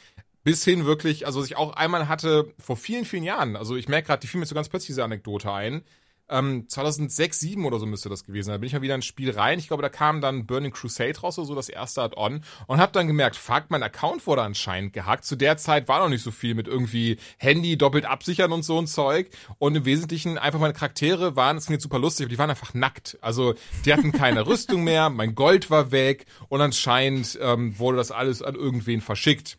Bis 0.43 0.63
hin 0.65 0.86
wirklich, 0.86 1.25
also 1.25 1.39
was 1.39 1.47
ich 1.47 1.56
auch 1.56 1.73
einmal 1.73 2.10
hatte 2.10 2.53
vor 2.60 2.75
vielen, 2.75 3.06
vielen 3.06 3.23
Jahren. 3.23 3.56
Also 3.56 3.75
ich 3.75 3.88
merke 3.88 4.08
gerade, 4.08 4.19
die 4.19 4.27
fiel 4.27 4.39
mir 4.39 4.45
so 4.45 4.56
ganz 4.56 4.69
plötzlich 4.69 4.88
diese 4.88 5.03
Anekdote 5.03 5.51
ein 5.51 5.84
ähm, 6.29 6.67
2006, 6.67 7.39
2007 7.39 7.65
oder 7.65 7.79
so 7.79 7.86
müsste 7.86 8.09
das 8.09 8.23
gewesen 8.23 8.47
sein. 8.47 8.53
Da 8.53 8.57
bin 8.59 8.67
ich 8.67 8.73
mal 8.73 8.81
wieder 8.81 8.95
ins 8.95 9.05
Spiel 9.05 9.31
rein. 9.31 9.59
Ich 9.59 9.67
glaube, 9.67 9.83
da 9.83 9.89
kam 9.89 10.21
dann 10.21 10.45
Burning 10.45 10.71
Crusade 10.71 11.19
raus 11.19 11.38
oder 11.38 11.47
so, 11.47 11.55
das 11.55 11.69
erste 11.69 12.01
Add-on. 12.01 12.43
Und 12.67 12.77
habe 12.77 12.91
dann 12.91 13.07
gemerkt, 13.07 13.36
fuck, 13.36 13.65
mein 13.69 13.83
Account 13.83 14.25
wurde 14.25 14.41
anscheinend 14.41 14.93
gehackt. 14.93 15.25
Zu 15.25 15.36
der 15.36 15.57
Zeit 15.57 15.88
war 15.88 15.99
noch 15.99 16.09
nicht 16.09 16.23
so 16.23 16.31
viel 16.31 16.55
mit 16.55 16.67
irgendwie 16.67 17.17
Handy 17.38 17.77
doppelt 17.77 18.05
absichern 18.05 18.51
und 18.51 18.63
so 18.63 18.79
ein 18.79 18.88
Zeug. 18.88 19.29
Und 19.59 19.75
im 19.75 19.86
Wesentlichen 19.86 20.38
einfach 20.38 20.59
meine 20.59 20.73
Charaktere 20.73 21.36
waren, 21.36 21.57
das 21.57 21.67
klingt 21.67 21.81
super 21.81 21.99
lustig, 21.99 22.25
aber 22.25 22.31
die 22.31 22.39
waren 22.39 22.49
einfach 22.49 22.73
nackt. 22.73 23.17
Also 23.21 23.53
die 23.86 23.93
hatten 23.93 24.12
keine 24.12 24.45
Rüstung 24.47 24.83
mehr, 24.83 25.09
mein 25.09 25.36
Gold 25.36 25.69
war 25.69 25.91
weg 25.91 26.25
und 26.49 26.62
anscheinend 26.62 27.38
ähm, 27.41 27.77
wurde 27.77 27.97
das 27.97 28.12
alles 28.12 28.41
an 28.41 28.55
irgendwen 28.55 29.01
verschickt. 29.01 29.57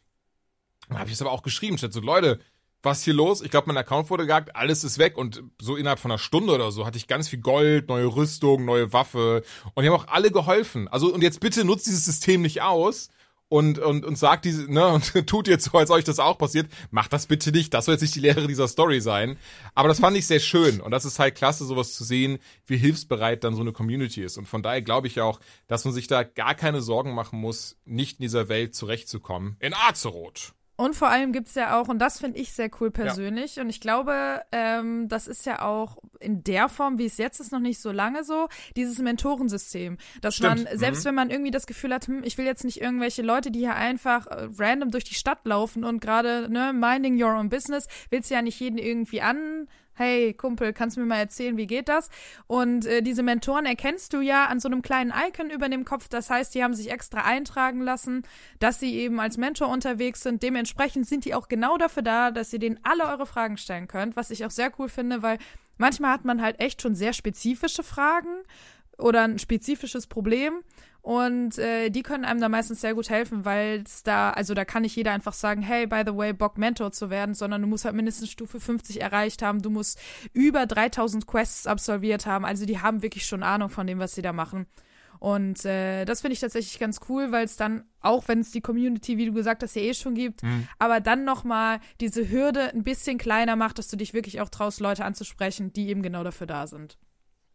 Dann 0.89 0.99
habe 0.99 1.09
ich 1.09 1.15
es 1.15 1.23
aber 1.23 1.33
auch 1.33 1.43
geschrieben, 1.43 1.79
statt 1.79 1.93
so, 1.93 2.01
Leute, 2.01 2.41
was 2.85 3.03
hier 3.03 3.15
los? 3.15 3.43
Ich 3.43 3.51
glaube, 3.51 3.67
mein 3.69 3.77
Account 3.77 4.11
wurde 4.11 4.27
gehackt, 4.27 4.55
alles 4.57 4.85
ist 4.85 4.99
weg 4.99 5.17
und 5.17 5.43
so 5.61 5.77
innerhalb 5.77 5.99
von 5.99 6.11
einer 6.11 6.19
Stunde 6.19 6.53
oder 6.53 6.71
so 6.71 6.87
hatte 6.87 6.99
ich 6.99 7.07
ganz 7.07 7.29
viel 7.29 7.41
Gold, 7.41 7.89
neue 7.89 8.07
Rüstung, 8.07 8.65
neue 8.65 8.93
Waffe 8.93 9.43
und 9.75 9.83
die 9.83 9.89
haben 9.89 9.97
auch 9.97 10.09
alle 10.09 10.31
geholfen. 10.31 10.89
Also 10.89 11.13
und 11.13 11.23
jetzt 11.23 11.41
bitte 11.41 11.65
nutzt 11.65 11.87
dieses 11.87 12.05
System 12.05 12.43
nicht 12.43 12.63
aus 12.63 13.09
und 13.49 13.79
und 13.79 14.05
und 14.05 14.19
sagt 14.19 14.45
diese 14.45 14.73
ne 14.73 14.87
und 14.95 15.27
tut 15.27 15.49
jetzt 15.49 15.65
so, 15.65 15.79
als 15.79 15.91
euch 15.91 16.05
das 16.05 16.19
auch 16.19 16.39
passiert. 16.39 16.69
Macht 16.91 17.13
das 17.13 17.27
bitte 17.27 17.53
nicht. 17.53 17.73
Das 17.75 17.85
soll 17.85 17.95
jetzt 17.95 18.03
nicht 18.03 18.15
die 18.15 18.21
Lehre 18.21 18.47
dieser 18.47 18.69
Story 18.69 19.01
sein. 19.01 19.39
Aber 19.75 19.89
das 19.89 20.01
fand 20.01 20.17
ich 20.17 20.27
sehr 20.27 20.41
schön 20.41 20.81
und 20.81 20.91
das 20.91 21.05
ist 21.05 21.19
halt 21.19 21.35
klasse, 21.35 21.65
sowas 21.65 21.95
zu 21.95 22.05
sehen, 22.05 22.39
wie 22.67 22.77
hilfsbereit 22.77 23.45
dann 23.45 23.55
so 23.55 23.61
eine 23.61 23.73
Community 23.73 24.23
ist. 24.23 24.39
Und 24.39 24.47
von 24.47 24.63
daher 24.63 24.83
glaube 24.83 25.07
ich 25.07 25.21
auch, 25.21 25.41
dass 25.69 25.85
man 25.85 25.95
sich 25.95 26.07
da 26.07 26.23
gar 26.23 26.55
keine 26.55 26.81
Sorgen 26.81 27.15
machen 27.15 27.39
muss, 27.39 27.77
nicht 27.85 28.19
in 28.19 28.25
dieser 28.25 28.49
Welt 28.49 28.75
zurechtzukommen. 28.75 29.57
In 29.61 29.75
Azeroth. 29.75 30.55
Und 30.77 30.97
vor 30.97 31.09
allem 31.09 31.33
gibt 31.33 31.49
es 31.49 31.55
ja 31.55 31.79
auch, 31.81 31.89
und 31.89 32.01
das 32.01 32.19
finde 32.19 32.39
ich 32.39 32.53
sehr 32.53 32.69
cool 32.81 32.91
persönlich, 32.91 33.57
ja. 33.57 33.63
und 33.63 33.71
ich 33.71 33.81
glaube, 33.81 34.43
ähm, 34.51 35.09
das 35.09 35.29
ist 35.29 35.47
ja 35.47 35.63
auch 35.63 35.99
in 36.19 36.43
der 36.43 36.69
Form, 36.69 36.99
wie 36.99 37.07
es 37.07 37.17
jetzt 37.17 37.39
ist, 37.39 37.53
noch 37.53 37.61
nicht 37.61 37.79
so 37.81 37.93
lange 37.93 38.25
so, 38.25 38.49
dieses 38.75 38.99
Mentorensystem. 38.99 39.99
Dass 40.21 40.37
Stimmt. 40.37 40.65
man, 40.65 40.77
selbst 40.79 41.05
Mhm. 41.05 41.09
wenn 41.09 41.15
man 41.15 41.31
irgendwie 41.31 41.53
das 41.53 41.67
Gefühl 41.67 41.95
hat, 41.95 42.09
hm, 42.09 42.25
ich 42.25 42.39
will 42.39 42.45
jetzt 42.45 42.65
nicht 42.65 42.81
irgendwelche 42.81 43.23
Leute, 43.23 43.53
die 43.53 43.61
hier 43.61 43.77
einfach 43.77 44.27
äh, 44.27 44.49
random 44.59 44.91
durch 44.91 45.05
die 45.05 45.15
Stadt 45.15 45.45
laufen 45.45 45.85
und 45.85 46.01
gerade, 46.01 46.49
ne, 46.51 46.73
minding 46.73 47.23
your 47.23 47.35
own 47.35 47.49
business, 47.49 47.87
willst 48.11 48.31
du 48.31 48.35
ja 48.35 48.43
nicht 48.43 48.59
jeden 48.59 48.79
irgendwie 48.79 49.21
an 49.21 49.69
hey 49.95 50.35
Kumpel, 50.35 50.73
kannst 50.73 50.97
du 50.97 51.01
mir 51.01 51.07
mal 51.07 51.19
erzählen, 51.19 51.57
wie 51.57 51.67
geht 51.67 51.89
das? 51.89 52.11
Und 52.47 52.87
äh, 52.87 53.03
diese 53.03 53.23
Mentoren 53.23 53.67
erkennst 53.67 54.13
du 54.13 54.21
ja 54.21 54.47
an 54.47 54.61
so 54.61 54.69
einem 54.69 54.83
kleinen 54.83 55.13
Icon 55.29 55.51
über 55.51 55.69
dem 55.69 55.85
Kopf. 55.85 56.09
Das 56.09 56.31
heißt, 56.31 56.55
die 56.55 56.63
haben 56.63 56.75
sich 56.75 56.91
extra 56.91 57.23
eintragen 57.23 57.81
lassen, 57.81 58.23
dass 58.59 58.81
sie 58.81 58.95
eben 58.95 59.21
als 59.21 59.37
Mentor 59.37 59.69
unterwegs 59.69 60.23
sind. 60.23 60.43
Dementsprechend 60.43 61.07
sind 61.07 61.25
die 61.25 61.35
auch 61.35 61.49
genau 61.49 61.77
dafür 61.77 62.03
da, 62.03 62.31
dass 62.31 62.53
ihr 62.53 62.59
denen 62.59 62.81
alle 62.83 63.05
eure 63.05 63.27
Fragen 63.27 63.57
stellen 63.57 63.89
könnt, 63.89 64.17
was 64.17 64.31
ich 64.31 64.45
auch 64.45 64.51
sehr 64.51 64.73
cool 64.79 64.89
finde, 64.89 65.23
weil 65.23 65.39
manchmal 65.79 66.13
hat 66.13 66.25
man 66.25 66.43
halt 66.43 66.61
echt 66.61 66.83
schon 66.83 66.95
sehr 66.95 67.13
spezifische 67.13 67.83
Fragen 67.83 68.43
oder 68.99 69.23
ein 69.23 69.39
spezifisches 69.39 70.07
Problem. 70.07 70.63
Und 71.05 71.59
äh, 71.59 71.91
die 71.91 72.03
können 72.03 72.25
einem 72.25 72.41
da 72.41 72.49
meistens 72.49 72.81
sehr 72.81 72.95
gut 72.95 73.11
helfen, 73.11 73.45
weil 73.45 73.83
es 73.85 74.05
da, 74.05 74.31
also 74.31 74.55
da 74.55 74.65
kann 74.65 74.81
nicht 74.81 74.97
jeder 74.97 75.13
einfach 75.13 75.35
sagen, 75.35 75.61
hey, 75.61 75.87
by 75.87 76.03
the 76.07 76.17
way, 76.17 76.33
Bock 76.33 76.57
Mentor 76.57 76.93
zu 76.93 77.11
werden, 77.11 77.35
sondern 77.35 77.61
du 77.61 77.69
musst 77.69 77.85
halt 77.85 77.95
mindestens 77.95 78.31
Stufe 78.31 78.59
50 78.59 79.03
erreicht 79.03 79.43
haben, 79.43 79.61
du 79.61 79.69
musst 79.69 80.01
über 80.33 80.65
3000 80.65 81.27
Quests 81.27 81.67
absolviert 81.67 82.25
haben. 82.25 82.47
Also 82.47 82.65
die 82.65 82.81
haben 82.81 83.03
wirklich 83.03 83.27
schon 83.27 83.43
Ahnung 83.43 83.69
von 83.69 83.87
dem, 83.87 83.99
was 83.99 84.15
sie 84.15 84.23
da 84.23 84.33
machen. 84.33 84.65
Und 85.19 85.67
äh, 85.67 86.07
das 86.07 86.23
finde 86.23 86.33
ich 86.33 86.41
tatsächlich 86.41 86.79
ganz 86.79 87.01
cool, 87.11 87.33
weil 87.33 87.45
es 87.45 87.57
dann, 87.57 87.85
auch 88.01 88.27
wenn 88.29 88.41
es 88.41 88.51
die 88.51 88.63
Community, 88.63 89.19
wie 89.19 89.27
du 89.27 89.35
gesagt 89.35 89.63
hast, 89.63 89.77
ja 89.77 89.83
eh 89.83 89.93
schon 89.93 90.15
gibt, 90.15 90.43
Mhm. 90.43 90.67
aber 90.79 91.01
dann 91.01 91.25
nochmal 91.25 91.81
diese 92.01 92.31
Hürde 92.31 92.73
ein 92.73 92.83
bisschen 92.83 93.19
kleiner 93.19 93.57
macht, 93.57 93.79
dass 93.79 93.89
du 93.89 93.99
dich 93.99 94.15
wirklich 94.15 94.41
auch 94.41 94.49
traust, 94.49 94.81
Leute 94.81 95.05
anzusprechen, 95.05 95.71
die 95.75 95.89
eben 95.91 96.01
genau 96.01 96.25
dafür 96.25 96.47
da 96.47 96.67
sind. 96.67 96.97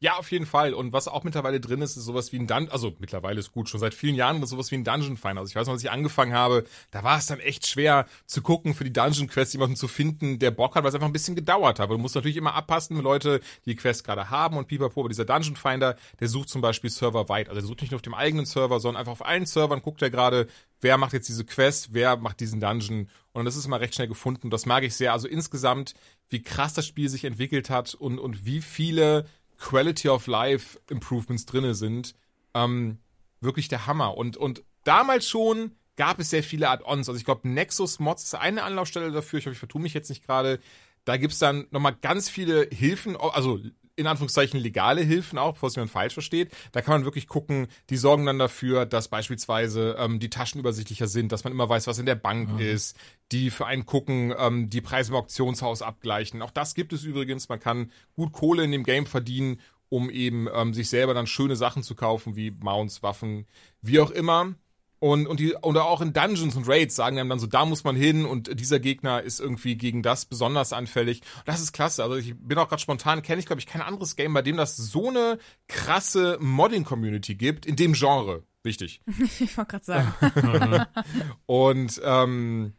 Ja, 0.01 0.15
auf 0.15 0.31
jeden 0.31 0.45
Fall. 0.45 0.73
Und 0.73 0.93
was 0.93 1.09
auch 1.09 1.25
mittlerweile 1.25 1.59
drin 1.59 1.81
ist, 1.81 1.97
ist 1.97 2.05
sowas 2.05 2.31
wie 2.31 2.39
ein 2.39 2.47
Dungeon, 2.47 2.71
also 2.71 2.95
mittlerweile 2.99 3.37
ist 3.37 3.51
gut, 3.51 3.67
schon 3.67 3.81
seit 3.81 3.93
vielen 3.93 4.15
Jahren 4.15 4.41
ist 4.41 4.49
sowas 4.49 4.71
wie 4.71 4.75
ein 4.75 4.85
Dungeon 4.85 5.17
Finder. 5.17 5.41
Also 5.41 5.51
ich 5.51 5.55
weiß 5.57 5.67
noch, 5.67 5.73
als 5.73 5.83
ich 5.83 5.91
angefangen 5.91 6.33
habe, 6.33 6.63
da 6.91 7.03
war 7.03 7.17
es 7.17 7.25
dann 7.25 7.41
echt 7.41 7.67
schwer 7.67 8.05
zu 8.25 8.41
gucken, 8.41 8.73
für 8.73 8.85
die 8.85 8.93
Dungeon 8.93 9.27
Quest 9.27 9.51
jemanden 9.51 9.75
zu 9.75 9.89
finden, 9.89 10.39
der 10.39 10.51
Bock 10.51 10.75
hat, 10.75 10.83
weil 10.83 10.89
es 10.89 10.95
einfach 10.95 11.07
ein 11.07 11.13
bisschen 11.13 11.35
gedauert 11.35 11.79
hat. 11.79 11.89
Weil 11.89 11.97
du 11.97 12.01
musst 12.01 12.15
natürlich 12.15 12.37
immer 12.37 12.53
abpassen, 12.53 12.95
wenn 12.95 13.03
Leute 13.03 13.41
die 13.65 13.75
Quest 13.75 14.05
gerade 14.05 14.29
haben 14.29 14.55
und 14.55 14.69
pipapo, 14.69 15.01
aber 15.01 15.09
dieser 15.09 15.25
Dungeon 15.25 15.57
Finder, 15.57 15.97
der 16.21 16.29
sucht 16.29 16.47
zum 16.47 16.61
Beispiel 16.61 16.89
serverweit. 16.89 17.49
Also 17.49 17.59
der 17.59 17.67
sucht 17.67 17.81
nicht 17.81 17.91
nur 17.91 17.97
auf 17.97 18.01
dem 18.01 18.13
eigenen 18.13 18.45
Server, 18.45 18.79
sondern 18.79 19.01
einfach 19.01 19.11
auf 19.11 19.25
allen 19.25 19.45
Servern 19.45 19.81
guckt 19.81 20.01
er 20.01 20.09
gerade, 20.09 20.47
wer 20.79 20.97
macht 20.97 21.11
jetzt 21.11 21.27
diese 21.27 21.43
Quest, 21.43 21.89
wer 21.93 22.15
macht 22.15 22.39
diesen 22.39 22.61
Dungeon. 22.61 23.09
Und 23.33 23.45
das 23.45 23.57
ist 23.57 23.65
immer 23.65 23.81
recht 23.81 23.95
schnell 23.95 24.07
gefunden. 24.07 24.49
Das 24.49 24.65
mag 24.65 24.83
ich 24.83 24.95
sehr. 24.95 25.11
Also 25.11 25.27
insgesamt, 25.27 25.93
wie 26.29 26.41
krass 26.41 26.73
das 26.73 26.87
Spiel 26.87 27.09
sich 27.09 27.25
entwickelt 27.25 27.69
hat 27.69 27.95
und, 27.95 28.17
und 28.17 28.45
wie 28.45 28.61
viele 28.61 29.25
Quality 29.59 30.09
of 30.09 30.27
Life 30.27 30.79
Improvements 30.89 31.45
drinne 31.45 31.73
sind, 31.73 32.15
ähm, 32.53 32.97
wirklich 33.41 33.67
der 33.67 33.85
Hammer. 33.87 34.17
Und, 34.17 34.37
und 34.37 34.63
damals 34.83 35.27
schon 35.27 35.75
gab 35.95 36.19
es 36.19 36.29
sehr 36.29 36.43
viele 36.43 36.69
Add-ons. 36.69 37.09
Also 37.09 37.17
ich 37.17 37.25
glaube, 37.25 37.47
Nexus 37.47 37.99
Mods 37.99 38.23
ist 38.23 38.35
eine 38.35 38.63
Anlaufstelle 38.63 39.11
dafür. 39.11 39.39
Ich 39.39 39.45
hoffe, 39.45 39.53
ich 39.53 39.59
vertue 39.59 39.81
mich 39.81 39.93
jetzt 39.93 40.09
nicht 40.09 40.25
gerade. 40.25 40.59
Da 41.05 41.17
gibt's 41.17 41.39
dann 41.39 41.67
nochmal 41.71 41.95
ganz 42.01 42.29
viele 42.29 42.67
Hilfen, 42.71 43.17
also 43.17 43.59
in 43.99 44.07
Anführungszeichen 44.07 44.59
legale 44.59 45.01
Hilfen 45.01 45.37
auch, 45.37 45.53
bevor 45.53 45.67
es 45.67 45.75
jemand 45.75 45.91
falsch 45.91 46.13
versteht. 46.13 46.51
Da 46.71 46.81
kann 46.81 46.93
man 46.93 47.05
wirklich 47.05 47.27
gucken, 47.27 47.67
die 47.89 47.97
sorgen 47.97 48.25
dann 48.25 48.39
dafür, 48.39 48.85
dass 48.85 49.09
beispielsweise 49.09 49.95
ähm, 49.99 50.19
die 50.19 50.29
Taschen 50.29 50.59
übersichtlicher 50.59 51.07
sind, 51.07 51.31
dass 51.31 51.43
man 51.43 51.53
immer 51.53 51.67
weiß, 51.67 51.87
was 51.87 51.99
in 51.99 52.05
der 52.05 52.15
Bank 52.15 52.59
ist, 52.59 52.97
die 53.31 53.49
für 53.49 53.65
einen 53.65 53.85
gucken, 53.85 54.33
ähm, 54.37 54.69
die 54.69 54.81
Preise 54.81 55.11
im 55.11 55.17
Auktionshaus 55.17 55.81
abgleichen. 55.81 56.41
Auch 56.41 56.51
das 56.51 56.73
gibt 56.73 56.93
es 56.93 57.03
übrigens. 57.03 57.49
Man 57.49 57.59
kann 57.59 57.91
gut 58.15 58.31
Kohle 58.31 58.63
in 58.63 58.71
dem 58.71 58.83
Game 58.83 59.05
verdienen, 59.05 59.59
um 59.89 60.09
eben 60.09 60.47
ähm, 60.53 60.73
sich 60.73 60.89
selber 60.89 61.13
dann 61.13 61.27
schöne 61.27 61.55
Sachen 61.55 61.83
zu 61.83 61.95
kaufen, 61.95 62.35
wie 62.35 62.51
Mounts, 62.51 63.03
Waffen, 63.03 63.45
wie 63.81 63.99
auch 63.99 64.11
immer. 64.11 64.55
Und, 64.99 65.27
und 65.27 65.39
die, 65.39 65.55
oder 65.55 65.85
auch 65.85 66.01
in 66.01 66.11
Dungeons 66.11 66.55
und 66.55 66.67
Raids 66.67 66.95
sagen 66.95 67.17
einem 67.19 67.29
dann 67.29 67.39
so, 67.39 67.47
da 67.47 67.65
muss 67.65 67.85
man 67.85 67.95
hin 67.95 68.25
und 68.25 68.59
dieser 68.59 68.79
Gegner 68.79 69.21
ist 69.21 69.39
irgendwie 69.39 69.77
gegen 69.77 70.03
das 70.03 70.25
besonders 70.25 70.73
anfällig. 70.73 71.21
Und 71.37 71.47
das 71.47 71.61
ist 71.61 71.71
klasse. 71.71 72.03
Also 72.03 72.17
ich 72.17 72.35
bin 72.37 72.57
auch 72.57 72.67
gerade 72.67 72.81
spontan, 72.81 73.21
kenne 73.21 73.39
ich, 73.39 73.45
glaube 73.45 73.61
ich, 73.61 73.65
kein 73.65 73.81
anderes 73.81 74.17
Game, 74.17 74.33
bei 74.33 74.41
dem 74.41 74.57
das 74.57 74.75
so 74.75 75.07
eine 75.07 75.39
krasse 75.67 76.37
Modding-Community 76.41 77.35
gibt, 77.35 77.65
in 77.65 77.77
dem 77.77 77.93
Genre. 77.93 78.43
Wichtig. 78.63 79.01
Ich 79.39 79.57
wollte 79.57 79.79
gerade 79.79 79.85
sagen. 79.85 80.85
Und 81.45 82.01
ähm, 82.03 82.73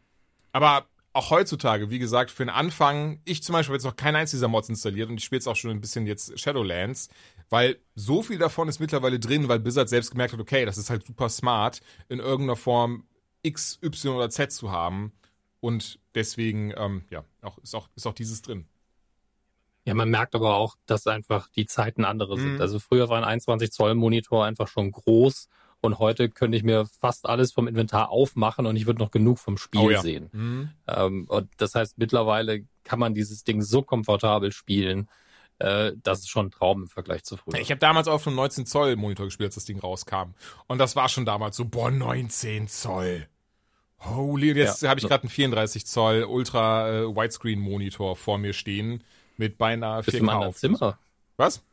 aber 0.51 0.85
auch 1.13 1.29
heutzutage, 1.29 1.89
wie 1.89 1.99
gesagt, 1.99 2.31
für 2.31 2.45
den 2.45 2.49
Anfang, 2.49 3.19
ich 3.25 3.43
zum 3.43 3.53
Beispiel 3.53 3.71
habe 3.71 3.77
jetzt 3.77 3.85
noch 3.85 3.95
kein 3.95 4.15
einziger 4.15 4.47
Mods 4.47 4.69
installiert 4.69 5.09
und 5.09 5.17
ich 5.17 5.25
spiele 5.25 5.37
jetzt 5.37 5.47
auch 5.47 5.55
schon 5.55 5.71
ein 5.71 5.81
bisschen 5.81 6.07
jetzt 6.07 6.39
Shadowlands, 6.39 7.09
weil 7.51 7.77
so 7.95 8.23
viel 8.23 8.37
davon 8.37 8.69
ist 8.69 8.79
mittlerweile 8.79 9.19
drin, 9.19 9.49
weil 9.49 9.59
Blizzard 9.59 9.89
selbst 9.89 10.11
gemerkt 10.11 10.33
hat, 10.33 10.39
okay, 10.39 10.65
das 10.65 10.77
ist 10.77 10.89
halt 10.89 11.05
super 11.05 11.27
smart, 11.27 11.81
in 12.07 12.19
irgendeiner 12.19 12.55
Form 12.55 13.03
X, 13.43 13.77
Y 13.83 14.15
oder 14.15 14.29
Z 14.29 14.53
zu 14.53 14.71
haben. 14.71 15.11
Und 15.59 15.99
deswegen, 16.15 16.73
ähm, 16.77 17.03
ja, 17.09 17.25
auch, 17.41 17.57
ist, 17.59 17.75
auch, 17.75 17.89
ist 17.95 18.07
auch 18.07 18.13
dieses 18.13 18.41
drin. 18.41 18.65
Ja, 19.83 19.93
man 19.95 20.09
merkt 20.09 20.33
aber 20.33 20.55
auch, 20.55 20.77
dass 20.85 21.07
einfach 21.07 21.49
die 21.49 21.65
Zeiten 21.65 22.05
andere 22.05 22.39
sind. 22.39 22.55
Mhm. 22.55 22.61
Also 22.61 22.79
früher 22.79 23.09
war 23.09 23.17
ein 23.17 23.25
21 23.25 23.71
Zoll 23.71 23.95
Monitor 23.95 24.45
einfach 24.45 24.69
schon 24.69 24.91
groß 24.91 25.49
und 25.81 25.99
heute 25.99 26.29
könnte 26.29 26.55
ich 26.55 26.63
mir 26.63 26.85
fast 26.85 27.27
alles 27.27 27.51
vom 27.51 27.67
Inventar 27.67 28.11
aufmachen 28.11 28.65
und 28.65 28.77
ich 28.77 28.85
würde 28.85 28.99
noch 28.99 29.11
genug 29.11 29.39
vom 29.39 29.57
Spiel 29.57 29.81
Oh 29.81 29.89
ja. 29.89 30.01
sehen. 30.01 30.29
Mhm. 30.31 30.69
Ähm, 30.87 31.25
und 31.27 31.49
das 31.57 31.75
heißt, 31.75 31.97
mittlerweile 31.97 32.63
kann 32.85 32.99
man 32.99 33.13
dieses 33.13 33.43
Ding 33.43 33.61
so 33.61 33.81
komfortabel 33.81 34.53
spielen, 34.53 35.09
äh, 35.61 35.93
das 36.03 36.19
ist 36.19 36.29
schon 36.29 36.47
ein 36.47 36.51
Traum 36.51 36.83
im 36.83 36.87
Vergleich 36.89 37.23
zu 37.23 37.37
früher. 37.37 37.55
Ich 37.59 37.69
habe 37.71 37.79
damals 37.79 38.07
auf 38.07 38.25
einem 38.27 38.35
19 38.35 38.65
Zoll 38.65 38.95
Monitor 38.95 39.25
gespielt, 39.25 39.47
als 39.47 39.55
das 39.55 39.65
Ding 39.65 39.79
rauskam. 39.79 40.33
Und 40.67 40.77
das 40.79 40.95
war 40.95 41.07
schon 41.09 41.25
damals 41.25 41.55
so, 41.57 41.65
boah, 41.65 41.91
19 41.91 42.67
Zoll. 42.67 43.27
Holy, 43.99 44.53
jetzt 44.53 44.81
Ja. 44.81 44.89
habe 44.89 44.99
ich 44.99 45.07
gerade 45.07 45.23
einen 45.23 45.29
34 45.29 45.85
Zoll 45.85 46.23
Ultra 46.23 46.89
äh, 46.89 47.03
Widescreen 47.15 47.59
Monitor 47.59 48.15
vor 48.15 48.37
mir 48.39 48.53
stehen 48.53 49.03
mit 49.37 49.57
beinahe 49.57 50.01
Bist 50.03 50.17
du 50.17 50.23
4K. 50.23 50.29
anderen 50.29 50.49
Auflösung. 50.49 50.77
Zimmer? 50.77 50.97
Was? 51.37 51.63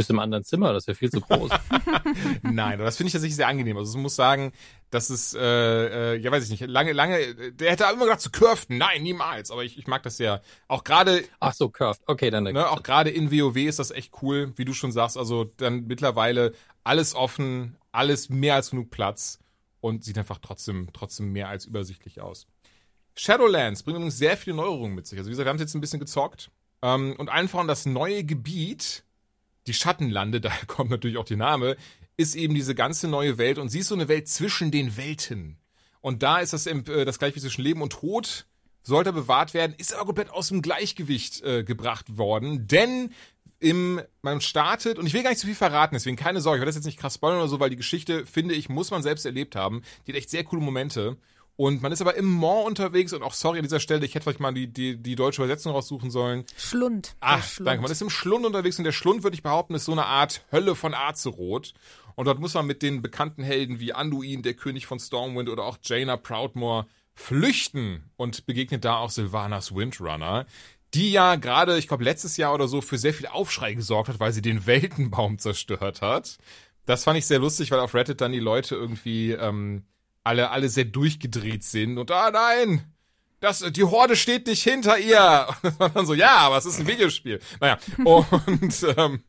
Bist 0.00 0.08
du 0.08 0.14
im 0.14 0.18
anderen 0.18 0.44
Zimmer? 0.44 0.72
Das 0.72 0.84
ist 0.84 0.86
ja 0.86 0.94
viel 0.94 1.10
zu 1.10 1.20
groß. 1.20 1.50
Nein, 2.42 2.78
das 2.78 2.96
finde 2.96 3.08
ich 3.08 3.12
tatsächlich 3.12 3.36
sehr 3.36 3.48
angenehm. 3.48 3.76
Also 3.76 3.98
ich 3.98 4.02
muss 4.02 4.16
sagen, 4.16 4.52
das 4.88 5.10
ist, 5.10 5.34
äh, 5.34 6.14
äh, 6.14 6.16
ja 6.16 6.32
weiß 6.32 6.42
ich 6.44 6.48
nicht, 6.48 6.66
lange, 6.66 6.92
lange, 6.94 7.52
der 7.52 7.70
hätte 7.70 7.84
immer 7.92 8.04
gedacht 8.04 8.22
zu 8.22 8.30
curved. 8.30 8.70
Nein, 8.70 9.02
niemals. 9.02 9.50
Aber 9.50 9.62
ich, 9.62 9.76
ich 9.76 9.86
mag 9.86 10.02
das 10.02 10.16
sehr. 10.16 10.40
Auch 10.68 10.84
gerade 10.84 11.22
Ach 11.38 11.52
so, 11.52 11.68
curved. 11.68 12.00
Okay, 12.06 12.30
dann. 12.30 12.44
Ne, 12.44 12.66
auch 12.66 12.82
gerade 12.82 13.10
in 13.10 13.30
WoW 13.30 13.56
ist 13.56 13.78
das 13.78 13.90
echt 13.90 14.22
cool, 14.22 14.54
wie 14.56 14.64
du 14.64 14.72
schon 14.72 14.90
sagst. 14.90 15.18
Also 15.18 15.44
dann 15.58 15.86
mittlerweile 15.86 16.52
alles 16.82 17.14
offen, 17.14 17.76
alles 17.92 18.30
mehr 18.30 18.54
als 18.54 18.70
genug 18.70 18.88
Platz 18.88 19.38
und 19.82 20.02
sieht 20.02 20.16
einfach 20.16 20.38
trotzdem, 20.40 20.88
trotzdem 20.94 21.30
mehr 21.30 21.50
als 21.50 21.66
übersichtlich 21.66 22.22
aus. 22.22 22.46
Shadowlands 23.16 23.82
bringt 23.82 23.96
übrigens 23.96 24.16
sehr 24.16 24.38
viele 24.38 24.56
Neuerungen 24.56 24.94
mit 24.94 25.06
sich. 25.06 25.18
Also 25.18 25.28
wie 25.28 25.32
gesagt, 25.32 25.44
wir 25.44 25.50
haben 25.50 25.56
es 25.56 25.62
jetzt 25.62 25.74
ein 25.74 25.82
bisschen 25.82 26.00
gezockt. 26.00 26.50
Ähm, 26.80 27.14
und 27.18 27.28
allen 27.28 27.48
voran 27.48 27.68
das 27.68 27.84
neue 27.86 28.24
Gebiet, 28.24 29.04
die 29.70 29.74
Schattenlande, 29.74 30.40
daher 30.40 30.66
kommt 30.66 30.90
natürlich 30.90 31.16
auch 31.16 31.24
die 31.24 31.36
Name, 31.36 31.76
ist 32.16 32.34
eben 32.34 32.54
diese 32.54 32.74
ganze 32.74 33.08
neue 33.08 33.38
Welt 33.38 33.58
und 33.58 33.68
sie 33.70 33.80
ist 33.80 33.88
so 33.88 33.94
eine 33.94 34.08
Welt 34.08 34.28
zwischen 34.28 34.70
den 34.70 34.96
Welten. 34.96 35.56
Und 36.00 36.22
da 36.22 36.38
ist 36.38 36.52
das, 36.52 36.66
äh, 36.66 37.04
das 37.04 37.18
Gleichgewicht 37.18 37.44
zwischen 37.44 37.62
Leben 37.62 37.82
und 37.82 37.92
Tod 37.92 38.46
sollte 38.82 39.12
bewahrt 39.12 39.54
werden, 39.54 39.74
ist 39.76 39.94
aber 39.94 40.06
komplett 40.06 40.30
aus 40.30 40.48
dem 40.48 40.62
Gleichgewicht 40.62 41.42
äh, 41.42 41.64
gebracht 41.64 42.16
worden, 42.16 42.66
denn 42.66 43.12
im, 43.58 44.00
man 44.22 44.40
startet, 44.40 44.98
und 44.98 45.06
ich 45.06 45.12
will 45.12 45.22
gar 45.22 45.30
nicht 45.30 45.40
zu 45.40 45.46
viel 45.46 45.54
verraten, 45.54 45.94
deswegen 45.94 46.16
keine 46.16 46.40
Sorge, 46.40 46.56
ich 46.56 46.60
werde 46.60 46.70
das 46.70 46.76
jetzt 46.76 46.86
nicht 46.86 46.98
krass 46.98 47.16
spoilern 47.16 47.38
oder 47.38 47.48
so, 47.48 47.60
weil 47.60 47.68
die 47.68 47.76
Geschichte, 47.76 48.24
finde 48.24 48.54
ich, 48.54 48.70
muss 48.70 48.90
man 48.90 49.02
selbst 49.02 49.26
erlebt 49.26 49.54
haben. 49.54 49.82
Die 50.06 50.12
hat 50.12 50.18
echt 50.18 50.30
sehr 50.30 50.44
coole 50.44 50.62
Momente. 50.62 51.18
Und 51.56 51.82
man 51.82 51.92
ist 51.92 52.00
aber 52.00 52.14
im 52.14 52.26
Mont 52.26 52.66
unterwegs 52.66 53.12
und 53.12 53.22
auch 53.22 53.34
sorry 53.34 53.58
an 53.58 53.64
dieser 53.64 53.80
Stelle, 53.80 54.06
ich 54.06 54.14
hätte 54.14 54.24
vielleicht 54.24 54.40
mal 54.40 54.54
die, 54.54 54.66
die, 54.66 54.96
die 54.96 55.14
deutsche 55.14 55.42
Übersetzung 55.42 55.72
raussuchen 55.72 56.10
sollen. 56.10 56.44
Schlund. 56.56 57.16
Ach, 57.20 57.44
Schlund. 57.44 57.68
danke. 57.68 57.82
Man 57.82 57.90
ist 57.90 58.00
im 58.00 58.08
Schlund 58.10 58.46
unterwegs 58.46 58.78
und 58.78 58.84
der 58.84 58.92
Schlund, 58.92 59.22
würde 59.22 59.34
ich 59.34 59.42
behaupten, 59.42 59.74
ist 59.74 59.84
so 59.84 59.92
eine 59.92 60.06
Art 60.06 60.44
Hölle 60.52 60.74
von 60.74 60.94
Azeroth. 60.94 61.74
Und 62.14 62.24
dort 62.26 62.38
muss 62.38 62.54
man 62.54 62.66
mit 62.66 62.82
den 62.82 63.02
bekannten 63.02 63.42
Helden 63.42 63.78
wie 63.78 63.92
Anduin, 63.92 64.42
der 64.42 64.54
König 64.54 64.86
von 64.86 64.98
Stormwind 64.98 65.48
oder 65.48 65.64
auch 65.64 65.78
Jaina 65.82 66.16
Proudmoore 66.16 66.86
flüchten 67.14 68.10
und 68.16 68.46
begegnet 68.46 68.84
da 68.84 68.96
auch 68.96 69.10
Sylvanas 69.10 69.74
Windrunner, 69.74 70.46
die 70.94 71.12
ja 71.12 71.36
gerade, 71.36 71.78
ich 71.78 71.88
glaube, 71.88 72.04
letztes 72.04 72.36
Jahr 72.36 72.54
oder 72.54 72.66
so 72.66 72.80
für 72.80 72.98
sehr 72.98 73.14
viel 73.14 73.26
Aufschrei 73.26 73.74
gesorgt 73.74 74.08
hat, 74.08 74.20
weil 74.20 74.32
sie 74.32 74.42
den 74.42 74.66
Weltenbaum 74.66 75.38
zerstört 75.38 76.02
hat. 76.02 76.38
Das 76.86 77.04
fand 77.04 77.18
ich 77.18 77.26
sehr 77.26 77.38
lustig, 77.38 77.70
weil 77.70 77.80
auf 77.80 77.94
Reddit 77.94 78.20
dann 78.20 78.32
die 78.32 78.40
Leute 78.40 78.74
irgendwie 78.74 79.32
ähm, 79.32 79.84
alle, 80.30 80.50
alle 80.50 80.68
sehr 80.68 80.84
durchgedreht 80.84 81.64
sind 81.64 81.98
und 81.98 82.12
ah 82.12 82.30
nein, 82.30 82.84
das, 83.40 83.64
die 83.72 83.82
Horde 83.82 84.14
steht 84.14 84.46
nicht 84.46 84.62
hinter 84.62 84.96
ihr. 84.98 85.48
Und 85.78 85.96
dann 85.96 86.04
so, 86.04 86.12
ja, 86.12 86.36
aber 86.36 86.58
es 86.58 86.66
ist 86.66 86.78
ein 86.78 86.86
Videospiel. 86.86 87.40
Naja, 87.58 87.78
und 88.04 88.86
ähm, 88.98 89.22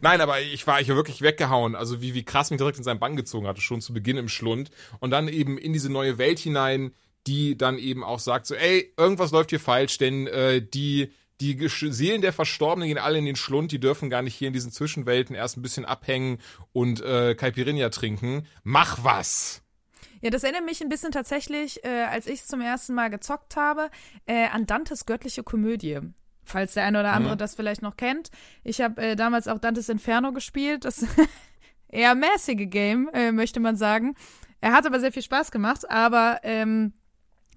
nein, 0.00 0.22
aber 0.22 0.40
ich 0.40 0.66
war, 0.66 0.80
ich 0.80 0.88
wirklich 0.88 1.20
weggehauen. 1.20 1.74
Also 1.74 2.00
wie, 2.00 2.14
wie 2.14 2.24
krass 2.24 2.50
mich 2.50 2.56
direkt 2.56 2.78
in 2.78 2.84
seinen 2.84 2.98
Bann 2.98 3.14
gezogen 3.14 3.46
hatte, 3.46 3.60
schon 3.60 3.82
zu 3.82 3.92
Beginn 3.92 4.16
im 4.16 4.30
Schlund. 4.30 4.70
Und 5.00 5.10
dann 5.10 5.28
eben 5.28 5.58
in 5.58 5.74
diese 5.74 5.92
neue 5.92 6.16
Welt 6.16 6.38
hinein, 6.38 6.92
die 7.26 7.58
dann 7.58 7.76
eben 7.76 8.04
auch 8.04 8.20
sagt 8.20 8.46
so, 8.46 8.54
ey, 8.54 8.90
irgendwas 8.96 9.32
läuft 9.32 9.50
hier 9.50 9.60
falsch, 9.60 9.98
denn 9.98 10.26
äh, 10.28 10.62
die 10.62 11.12
die 11.40 11.68
Seelen 11.68 12.22
der 12.22 12.32
Verstorbenen 12.32 12.88
gehen 12.88 12.98
alle 12.98 13.18
in 13.18 13.24
den 13.24 13.36
Schlund, 13.36 13.70
die 13.70 13.78
dürfen 13.78 14.10
gar 14.10 14.22
nicht 14.22 14.34
hier 14.34 14.48
in 14.48 14.54
diesen 14.54 14.72
Zwischenwelten 14.72 15.36
erst 15.36 15.56
ein 15.56 15.62
bisschen 15.62 15.84
abhängen 15.84 16.38
und 16.72 17.00
äh, 17.00 17.36
Caipirinha 17.36 17.90
trinken. 17.90 18.46
Mach 18.64 19.04
was! 19.04 19.62
Ja, 20.20 20.30
das 20.30 20.42
erinnert 20.44 20.64
mich 20.64 20.80
ein 20.82 20.88
bisschen 20.88 21.12
tatsächlich, 21.12 21.84
äh, 21.84 22.04
als 22.04 22.26
ich 22.26 22.40
es 22.40 22.46
zum 22.46 22.60
ersten 22.60 22.94
Mal 22.94 23.08
gezockt 23.10 23.56
habe, 23.56 23.90
äh, 24.26 24.46
an 24.48 24.66
Dantes 24.66 25.06
göttliche 25.06 25.42
Komödie. 25.42 25.98
Falls 26.44 26.74
der 26.74 26.84
eine 26.84 27.00
oder 27.00 27.12
andere 27.12 27.34
Mhm. 27.34 27.38
das 27.38 27.54
vielleicht 27.54 27.82
noch 27.82 27.96
kennt. 27.96 28.30
Ich 28.64 28.80
habe 28.80 29.00
äh, 29.02 29.16
damals 29.16 29.48
auch 29.48 29.58
Dantes 29.58 29.88
Inferno 29.90 30.32
gespielt. 30.32 30.84
Das 30.86 31.04
eher 31.88 32.14
mäßige 32.14 32.68
Game, 32.70 33.08
äh, 33.12 33.32
möchte 33.32 33.60
man 33.60 33.76
sagen. 33.76 34.14
Er 34.60 34.72
hat 34.72 34.86
aber 34.86 34.98
sehr 34.98 35.12
viel 35.12 35.22
Spaß 35.22 35.50
gemacht, 35.50 35.88
aber 35.90 36.40
ähm, 36.42 36.94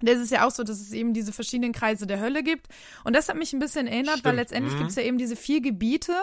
das 0.03 0.18
ist 0.20 0.32
ja 0.32 0.45
auch 0.47 0.51
so, 0.51 0.64
dass 0.64 0.80
es 0.82 0.91
eben 0.93 1.14
diese 1.14 1.32
verschiedenen 1.32 1.74
Kreise 1.74 2.05
der 2.07 2.20
Hölle 2.20 2.43
gibt. 2.43 2.68
Und 3.03 3.16
das 3.16 3.30
hat 3.30 3.38
mich 3.38 3.53
ein 3.53 3.59
bisschen 3.59 3.88
erinnert, 3.88 4.24
weil 4.24 4.34
Stimmt. 4.34 4.36
letztendlich 4.38 4.74
Mhm. 4.76 4.80
gibt's 4.80 4.95
ja 4.95 5.03
eben 5.03 5.18
diese 5.18 5.36
vier 5.36 5.62
Gebiete 5.62 6.14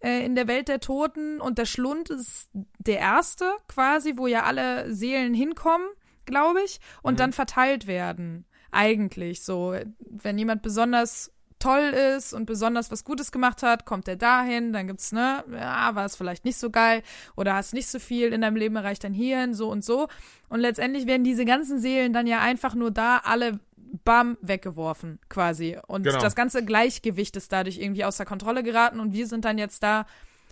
äh, 0.00 0.24
in 0.24 0.34
der 0.34 0.48
Welt 0.48 0.68
der 0.68 0.80
Toten 0.80 1.40
und 1.40 1.58
der 1.58 1.66
Schlund 1.66 2.10
ist 2.10 2.48
der 2.78 2.98
erste 2.98 3.50
quasi, 3.68 4.14
wo 4.16 4.26
ja 4.26 4.42
alle 4.44 4.92
Seelen 4.92 5.34
hinkommen, 5.34 5.86
glaube 6.24 6.60
ich, 6.64 6.80
und 7.02 7.14
Mhm. 7.14 7.18
dann 7.18 7.32
verteilt 7.32 7.86
werden. 7.86 8.44
Eigentlich 8.72 9.42
so. 9.42 9.74
Wenn 10.00 10.38
jemand 10.38 10.62
besonders 10.62 11.32
toll 11.58 11.94
ist 12.16 12.34
und 12.34 12.44
besonders 12.44 12.90
was 12.90 13.02
Gutes 13.04 13.32
gemacht 13.32 13.62
hat, 13.62 13.86
kommt 13.86 14.06
er 14.08 14.16
dahin, 14.16 14.74
dann 14.74 14.86
gibt's, 14.88 15.12
ne, 15.12 15.42
ja, 15.50 15.94
war 15.94 16.04
es 16.04 16.14
vielleicht 16.14 16.44
nicht 16.44 16.58
so 16.58 16.68
geil 16.68 17.02
oder 17.34 17.54
hast 17.54 17.72
nicht 17.72 17.88
so 17.88 17.98
viel 17.98 18.32
in 18.34 18.42
deinem 18.42 18.56
Leben 18.56 18.76
erreicht, 18.76 19.02
dann 19.04 19.14
hierhin, 19.14 19.54
so 19.54 19.70
und 19.70 19.82
so. 19.82 20.08
Und 20.50 20.60
letztendlich 20.60 21.06
werden 21.06 21.24
diese 21.24 21.46
ganzen 21.46 21.78
Seelen 21.78 22.12
dann 22.12 22.26
ja 22.26 22.40
einfach 22.40 22.74
nur 22.74 22.90
da 22.90 23.22
alle 23.24 23.58
bam 24.04 24.36
weggeworfen 24.40 25.18
quasi. 25.28 25.78
Und 25.86 26.04
Genau. 26.04 26.18
das 26.18 26.34
ganze 26.34 26.64
Gleichgewicht 26.64 27.36
ist 27.36 27.52
dadurch 27.52 27.78
irgendwie 27.78 28.04
außer 28.04 28.24
Kontrolle 28.24 28.62
geraten 28.62 29.00
und 29.00 29.12
wir 29.12 29.26
sind 29.26 29.44
dann 29.44 29.58
jetzt 29.58 29.82
da, 29.82 30.06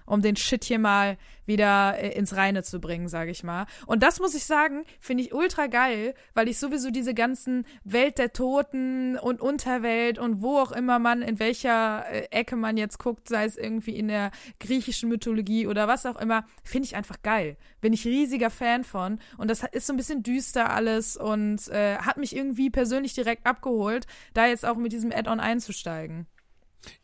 um 0.06 0.22
den 0.22 0.36
Shit 0.36 0.64
hier 0.64 0.78
mal 0.78 1.16
wieder 1.46 1.98
äh, 1.98 2.16
ins 2.16 2.36
Reine 2.36 2.62
zu 2.62 2.80
bringen, 2.80 3.08
sage 3.08 3.30
ich 3.30 3.44
mal. 3.44 3.66
Und 3.86 4.02
das 4.02 4.20
muss 4.20 4.34
ich 4.34 4.44
sagen, 4.44 4.84
finde 5.00 5.24
ich 5.24 5.34
ultra 5.34 5.66
geil, 5.66 6.14
weil 6.34 6.48
ich 6.48 6.58
sowieso 6.58 6.90
diese 6.90 7.14
ganzen 7.14 7.66
Welt 7.84 8.18
der 8.18 8.32
Toten 8.32 9.18
und 9.18 9.40
Unterwelt 9.40 10.18
und 10.18 10.42
wo 10.42 10.58
auch 10.58 10.72
immer 10.72 10.98
man, 10.98 11.22
in 11.22 11.38
welcher 11.38 12.04
äh, 12.10 12.28
Ecke 12.30 12.56
man 12.56 12.76
jetzt 12.76 12.98
guckt, 12.98 13.28
sei 13.28 13.44
es 13.44 13.56
irgendwie 13.56 13.96
in 13.96 14.08
der 14.08 14.30
griechischen 14.60 15.08
Mythologie 15.08 15.66
oder 15.66 15.88
was 15.88 16.06
auch 16.06 16.16
immer, 16.16 16.46
finde 16.62 16.86
ich 16.86 16.96
einfach 16.96 17.22
geil. 17.22 17.56
Bin 17.80 17.92
ich 17.92 18.06
riesiger 18.06 18.50
Fan 18.50 18.84
von. 18.84 19.18
Und 19.36 19.48
das 19.48 19.62
ist 19.72 19.86
so 19.86 19.92
ein 19.92 19.96
bisschen 19.96 20.22
düster 20.22 20.70
alles 20.70 21.16
und 21.16 21.68
äh, 21.68 21.96
hat 21.98 22.16
mich 22.16 22.34
irgendwie 22.34 22.70
persönlich 22.70 23.14
direkt 23.14 23.46
abgeholt, 23.46 24.06
da 24.32 24.46
jetzt 24.46 24.64
auch 24.64 24.76
mit 24.76 24.92
diesem 24.92 25.12
Add-on 25.12 25.40
einzusteigen. 25.40 26.26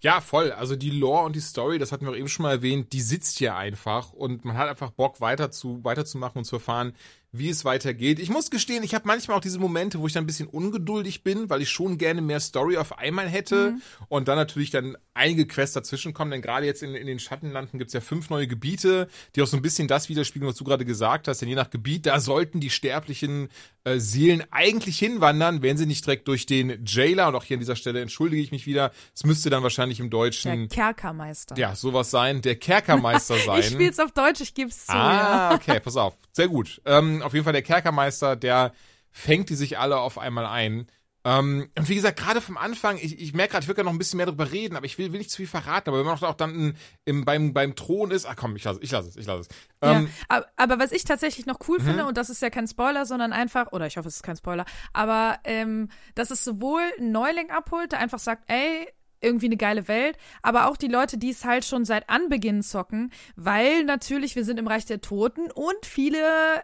Ja, 0.01 0.21
voll. 0.21 0.53
Also 0.53 0.77
die 0.77 0.91
Lore 0.91 1.25
und 1.25 1.37
die 1.37 1.41
Story, 1.41 1.79
das 1.79 1.93
hatten 1.93 2.05
wir 2.05 2.13
auch 2.13 2.17
eben 2.17 2.29
schon 2.29 2.45
mal 2.45 2.53
erwähnt, 2.53 2.93
die 2.93 3.01
sitzt 3.01 3.39
hier 3.39 3.57
einfach 3.57 4.13
und 4.13 4.45
man 4.45 4.57
hat 4.57 4.69
einfach 4.69 4.91
Bock 4.91 5.21
weiter 5.21 5.51
zu, 5.51 5.83
weiterzumachen 5.85 6.39
und 6.39 6.45
zu 6.45 6.57
erfahren, 6.57 6.95
wie 7.33 7.49
es 7.49 7.65
weitergeht. 7.65 8.19
Ich 8.19 8.29
muss 8.29 8.51
gestehen, 8.51 8.83
ich 8.83 8.95
habe 8.95 9.07
manchmal 9.07 9.37
auch 9.37 9.41
diese 9.41 9.59
Momente, 9.59 10.01
wo 10.01 10.07
ich 10.07 10.13
dann 10.13 10.25
ein 10.25 10.27
bisschen 10.27 10.49
ungeduldig 10.49 11.23
bin, 11.23 11.49
weil 11.49 11.63
ich 11.63 11.71
schon 11.71 11.97
gerne 11.97 12.21
mehr 12.23 12.41
Story 12.41 12.77
auf 12.77 12.99
einmal 12.99 13.29
hätte 13.29 13.75
und 14.09 14.27
dann 14.29 14.37
natürlich 14.37 14.71
dann 14.71 14.97
einige 15.15 15.47
Quests 15.47 15.75
dazwischen 15.75 16.13
kommen, 16.15 16.31
denn 16.31 16.43
gerade 16.43 16.67
jetzt 16.67 16.83
in, 16.83 16.95
in 16.95 17.07
den 17.07 17.19
Schattenlanden 17.19 17.79
gibt's 17.79 17.93
ja 17.95 18.01
fünf 18.01 18.31
neue 18.31 18.47
Gebiete, 18.49 19.09
die 19.37 19.43
auch 19.43 19.47
so 19.47 19.57
ein 19.57 19.63
bisschen 19.63 19.87
das 19.87 20.09
widerspiegeln, 20.09 20.49
was 20.51 20.57
du 20.57 20.65
gerade 20.65 20.85
gesagt 20.85 21.29
hast, 21.29 21.41
denn 21.41 21.49
je 21.49 21.55
nach 21.55 21.71
Gebiet, 21.71 22.07
da 22.07 22.19
sollten 22.21 22.59
die 22.59 22.71
sterblichen 22.71 23.49
äh, 23.85 23.99
Seelen 23.99 24.43
eigentlich 24.51 24.99
hinwandern, 24.99 25.63
wenn 25.63 25.77
sie 25.77 25.87
nicht 25.87 26.05
direkt 26.07 26.27
durch 26.27 26.47
den 26.47 26.85
Jailer, 26.85 27.29
und 27.29 27.35
auch 27.37 27.45
hier 27.45 27.57
an 27.57 27.61
dieser 27.61 27.77
Stelle 27.77 28.01
entschuldige 28.01 28.43
ich 28.43 28.51
mich 28.51 28.67
wieder, 28.67 28.91
es 29.15 29.25
müsste 29.25 29.51
dann 29.51 29.63
wahrscheinlich 29.63 30.01
im 30.01 30.11
Der 30.11 30.19
Deutschen, 30.19 30.69
Kerkermeister. 30.69 31.57
ja, 31.57 31.75
sowas 31.77 32.11
sein, 32.11 32.43
der 32.43 32.57
Kerkermeister 32.57 33.37
sein. 33.47 33.61
Ich 33.61 33.67
spiel's 33.67 33.99
auf 33.99 34.13
Deutsch, 34.13 34.41
ich 34.41 34.55
geb's 34.55 34.87
zu. 34.87 34.93
ja. 34.93 35.51
Ah, 35.51 35.55
okay, 35.55 35.81
pass 35.81 35.97
auf. 35.97 36.15
Sehr 36.33 36.49
gut. 36.49 36.81
Ähm, 36.87 37.20
auf 37.23 37.33
jeden 37.33 37.45
Fall 37.45 37.53
der 37.53 37.63
Kerkermeister, 37.63 38.37
der 38.37 38.73
fängt 39.11 39.51
die 39.51 39.55
sich 39.57 39.79
alle 39.79 39.99
auf 39.99 40.19
einmal 40.19 40.47
ein. 40.47 40.87
Ähm, 41.23 41.69
und 41.77 41.89
wie 41.91 41.97
gesagt, 41.97 42.19
gerade 42.19 42.41
vom 42.41 42.57
Anfang, 42.57 42.97
ich, 42.97 43.21
ich 43.21 43.35
merke 43.35 43.53
gerade, 43.53 43.65
ich 43.65 43.69
will 43.69 43.75
gerne 43.75 43.89
noch 43.89 43.95
ein 43.95 43.99
bisschen 43.99 44.17
mehr 44.17 44.25
drüber 44.25 44.51
reden, 44.53 44.75
aber 44.77 44.87
ich 44.87 44.97
will, 44.97 45.13
will 45.13 45.19
nicht 45.19 45.31
zu 45.31 45.37
viel 45.37 45.47
verraten. 45.47 45.91
Aber 45.91 45.99
wenn 45.99 46.07
man 46.07 46.19
auch 46.23 46.35
dann 46.35 46.55
im, 46.55 46.75
im, 47.05 47.25
beim, 47.27 47.53
beim 47.53 47.77
Thron 47.77 48.11
ist, 48.11 48.25
ach 48.25 48.37
komm, 48.37 48.57
ich 48.57 48.65
lasse 48.65 48.81
ich 48.83 48.91
lass 48.91 49.07
es, 49.07 49.17
ich 49.17 49.27
lasse 49.27 49.43
es. 49.43 49.49
Ähm, 49.83 50.07
ja, 50.07 50.13
aber, 50.29 50.47
aber 50.57 50.79
was 50.79 50.93
ich 50.93 51.05
tatsächlich 51.05 51.45
noch 51.45 51.59
cool 51.69 51.79
Mhm. 51.79 51.85
finde, 51.85 52.07
und 52.07 52.17
das 52.17 52.31
ist 52.31 52.41
ja 52.41 52.49
kein 52.49 52.67
Spoiler, 52.67 53.05
sondern 53.05 53.35
einfach, 53.35 53.73
oder 53.73 53.87
ich 53.87 53.99
hoffe, 53.99 54.09
es 54.09 54.17
ist 54.17 54.23
kein 54.23 54.37
Spoiler, 54.37 54.65
aber 54.95 55.39
ähm, 55.45 55.89
dass 56.15 56.31
es 56.31 56.43
sowohl 56.43 56.83
einen 56.99 57.13
Neuling 57.13 57.51
abholt, 57.51 57.93
der 57.93 57.99
einfach 57.99 58.19
sagt, 58.19 58.45
ey, 58.51 58.89
irgendwie 59.21 59.47
eine 59.47 59.57
geile 59.57 59.87
Welt, 59.89 60.17
aber 60.43 60.69
auch 60.69 60.77
die 60.77 60.89
Leute, 60.89 61.19
die 61.19 61.31
es 61.31 61.45
halt 61.45 61.65
schon 61.65 61.85
seit 61.85 62.09
Anbeginn 62.09 62.63
zocken, 62.63 63.13
weil 63.37 63.85
natürlich 63.85 64.37
wir 64.37 64.45
sind 64.45 64.59
im 64.59 64.67
Reich 64.67 64.87
der 64.87 65.01
Toten 65.01 65.51
und 65.51 65.85
viele 65.85 66.19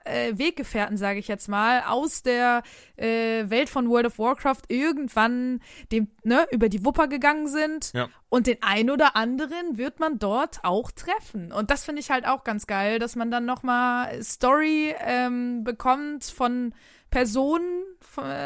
äh, 0.04 0.36
Weggefährten, 0.38 0.96
sage 0.96 1.18
ich 1.18 1.28
jetzt 1.28 1.48
mal, 1.48 1.82
aus 1.86 2.22
der 2.22 2.62
äh, 2.96 3.48
Welt 3.50 3.68
von 3.68 3.88
World 3.88 4.07
of 4.07 4.18
Warcraft 4.18 4.62
irgendwann 4.68 5.61
dem 5.92 6.09
ne 6.24 6.46
über 6.50 6.68
die 6.68 6.84
Wupper 6.84 7.09
gegangen 7.09 7.46
sind 7.48 7.92
Ja. 7.92 8.09
und 8.28 8.46
den 8.46 8.59
ein 8.62 8.90
oder 8.90 9.16
anderen 9.16 9.76
wird 9.78 10.00
man 10.00 10.18
dort 10.18 10.61
auch 10.64 10.90
treffen. 10.90 11.52
Und 11.52 11.70
das 11.70 11.84
finde 11.84 12.00
ich 12.00 12.11
halt 12.11 12.26
auch 12.26 12.42
ganz 12.44 12.66
geil, 12.66 12.98
dass 12.98 13.16
man 13.16 13.30
dann 13.30 13.44
nochmal 13.44 14.22
Story 14.22 14.94
ähm, 15.00 15.62
bekommt 15.64 16.24
von 16.24 16.74
Personen, 17.11 17.82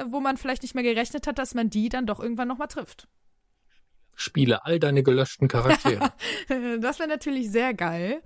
wo 0.06 0.20
man 0.20 0.36
vielleicht 0.36 0.62
nicht 0.62 0.74
mehr 0.74 0.84
gerechnet 0.84 1.26
hat, 1.26 1.38
dass 1.38 1.54
man 1.54 1.70
die 1.70 1.88
dann 1.88 2.06
doch 2.06 2.20
irgendwann 2.20 2.48
nochmal 2.48 2.68
trifft. 2.68 3.08
Spiele 4.20 4.64
all 4.64 4.78
deine 4.78 5.02
gelöschten 5.02 5.48
Charaktere. 5.48 6.12
Das 6.80 6.98
wäre 6.98 7.08
natürlich 7.08 7.50
sehr 7.50 7.74
geil. 7.74 8.22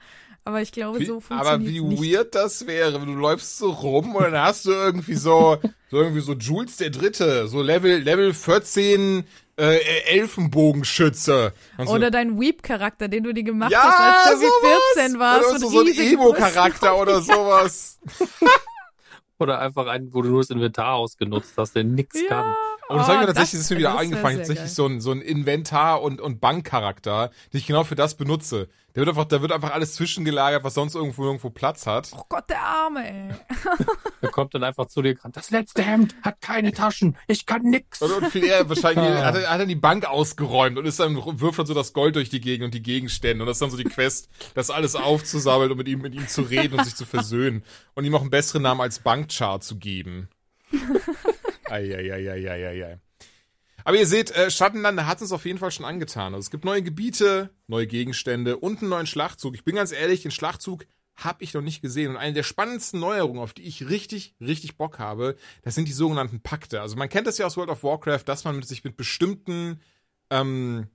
Aber 0.46 0.60
ich 0.60 0.72
glaube, 0.72 1.00
wie, 1.00 1.06
so 1.06 1.22
aber 1.30 1.52
funktioniert 1.54 1.72
wie 1.72 1.80
nicht. 1.80 2.14
weird 2.14 2.34
das 2.34 2.66
wäre, 2.66 3.00
wenn 3.00 3.06
du 3.08 3.14
läufst 3.14 3.56
so 3.56 3.70
rum 3.70 4.14
und 4.14 4.24
dann 4.24 4.36
hast 4.36 4.66
du 4.66 4.72
irgendwie 4.72 5.14
so, 5.14 5.56
so 5.90 5.96
irgendwie 5.96 6.20
so 6.20 6.34
Jules 6.34 6.76
der 6.76 6.90
Dritte, 6.90 7.48
so 7.48 7.62
Level, 7.62 7.98
Level 8.02 8.34
14 8.34 9.24
äh, 9.56 9.78
Elfenbogenschütze. 10.06 11.52
Und 11.78 11.86
so, 11.86 11.94
Oder 11.94 12.10
dein 12.10 12.38
Weep-Charakter, 12.38 13.08
den 13.08 13.22
du 13.24 13.32
dir 13.32 13.44
gemacht 13.44 13.70
ja, 13.70 13.82
hast, 13.82 14.26
als 14.28 14.40
du 14.40 14.46
sowas. 14.46 14.52
irgendwie 14.62 14.96
14 14.96 15.18
warst. 15.18 15.40
Oder 15.44 15.54
und 15.54 15.60
so, 15.60 15.68
so 15.68 15.80
ein 15.80 16.12
Emo-Charakter 16.12 17.00
oder 17.00 17.20
sowas. 17.22 18.00
Oder 19.38 19.60
einfach 19.60 19.86
einen, 19.86 20.12
wo 20.12 20.22
du 20.22 20.28
nur 20.28 20.40
das 20.42 20.50
Inventar 20.50 20.94
ausgenutzt 20.94 21.54
hast, 21.56 21.74
der 21.74 21.84
nix 21.84 22.20
Ja. 22.20 22.28
kann. 22.28 22.54
Und 22.88 22.98
das 22.98 23.06
habe 23.08 23.14
ich 23.14 23.20
mir 23.20 23.24
Oh, 23.24 23.26
tatsächlich, 23.28 23.52
das 23.52 23.60
ist 23.62 23.70
mir 23.70 23.78
wieder 23.78 23.96
eingefallen, 23.98 24.38
tatsächlich 24.38 24.72
so 24.72 24.86
ein, 24.86 25.00
so 25.00 25.10
ein 25.12 25.22
Inventar- 25.22 26.02
und, 26.02 26.20
und 26.20 26.40
Bankcharakter, 26.40 27.30
den 27.52 27.58
ich 27.58 27.66
genau 27.66 27.84
für 27.84 27.94
das 27.94 28.14
benutze. 28.16 28.68
Der 28.94 29.00
wird 29.00 29.08
einfach, 29.08 29.24
da 29.24 29.42
wird 29.42 29.50
einfach 29.50 29.72
alles 29.72 29.94
zwischengelagert, 29.94 30.62
was 30.62 30.74
sonst 30.74 30.94
irgendwo 30.94 31.24
irgendwo 31.24 31.50
Platz 31.50 31.86
hat. 31.86 32.10
Oh 32.16 32.22
Gott, 32.28 32.48
der 32.48 32.60
Arme, 32.62 33.08
ey. 33.08 33.34
Der 34.22 34.30
kommt 34.30 34.54
dann 34.54 34.62
einfach 34.62 34.86
zu 34.86 35.02
dir 35.02 35.14
gerannt. 35.16 35.36
Das 35.36 35.50
letzte 35.50 35.82
Hemd 35.82 36.14
hat 36.22 36.40
keine 36.40 36.72
Taschen. 36.72 37.16
Ich 37.26 37.44
kann 37.46 37.62
nix. 37.62 38.00
Und, 38.02 38.12
und 38.12 38.26
viel 38.30 38.44
eher 38.44 38.68
wahrscheinlich 38.68 39.04
Ah. 39.04 39.24
hat, 39.24 39.34
er, 39.34 39.50
hat 39.50 39.60
er 39.60 39.66
die 39.66 39.74
Bank 39.74 40.04
ausgeräumt 40.06 40.78
und 40.78 40.84
ist 40.86 41.00
dann 41.00 41.16
wirft 41.16 41.58
dann 41.58 41.66
so 41.66 41.74
das 41.74 41.92
Gold 41.92 42.14
durch 42.16 42.28
die 42.30 42.40
Gegend 42.40 42.66
und 42.66 42.74
die 42.74 42.82
Gegenstände 42.82 43.42
und 43.42 43.46
das 43.48 43.56
ist 43.56 43.62
dann 43.62 43.70
so 43.70 43.76
die 43.76 43.84
Quest, 43.84 44.28
das 44.54 44.70
alles 44.70 44.94
aufzusammeln 44.94 45.70
und 45.72 45.78
mit 45.78 45.88
ihm 45.88 46.00
mit 46.00 46.14
ihm 46.14 46.28
zu 46.28 46.42
reden 46.42 46.78
und 46.78 46.84
sich 46.84 46.94
zu 46.94 47.04
versöhnen 47.06 47.64
und 47.94 48.04
ihm 48.04 48.14
auch 48.14 48.20
einen 48.20 48.30
besseren 48.30 48.62
Namen 48.62 48.80
als 48.80 49.00
Bankchar 49.00 49.60
zu 49.60 49.76
geben. 49.78 50.28
Eieieiei. 51.70 52.98
Aber 53.84 53.98
ihr 53.98 54.06
seht, 54.06 54.30
äh, 54.30 54.50
Schattenlande 54.50 55.06
hat 55.06 55.20
es 55.20 55.32
auf 55.32 55.44
jeden 55.44 55.58
Fall 55.58 55.70
schon 55.70 55.84
angetan. 55.84 56.34
Also 56.34 56.46
es 56.46 56.50
gibt 56.50 56.64
neue 56.64 56.82
Gebiete, 56.82 57.50
neue 57.66 57.86
Gegenstände 57.86 58.56
und 58.56 58.80
einen 58.80 58.88
neuen 58.88 59.06
Schlachtzug. 59.06 59.54
Ich 59.54 59.64
bin 59.64 59.76
ganz 59.76 59.92
ehrlich, 59.92 60.22
den 60.22 60.30
Schlachtzug 60.30 60.86
habe 61.16 61.44
ich 61.44 61.54
noch 61.54 61.60
nicht 61.60 61.82
gesehen. 61.82 62.10
Und 62.10 62.16
eine 62.16 62.32
der 62.32 62.42
spannendsten 62.42 62.98
Neuerungen, 62.98 63.40
auf 63.40 63.52
die 63.52 63.62
ich 63.62 63.88
richtig, 63.88 64.34
richtig 64.40 64.76
Bock 64.76 64.98
habe, 64.98 65.36
das 65.62 65.74
sind 65.74 65.86
die 65.86 65.92
sogenannten 65.92 66.40
Pakte. 66.40 66.80
Also 66.80 66.96
man 66.96 67.08
kennt 67.08 67.26
das 67.26 67.38
ja 67.38 67.46
aus 67.46 67.56
World 67.56 67.70
of 67.70 67.84
Warcraft, 67.84 68.24
dass 68.24 68.44
man 68.44 68.56
mit 68.56 68.66
sich 68.66 68.84
mit 68.84 68.96
bestimmten 68.96 69.80
ähm, 70.30 70.88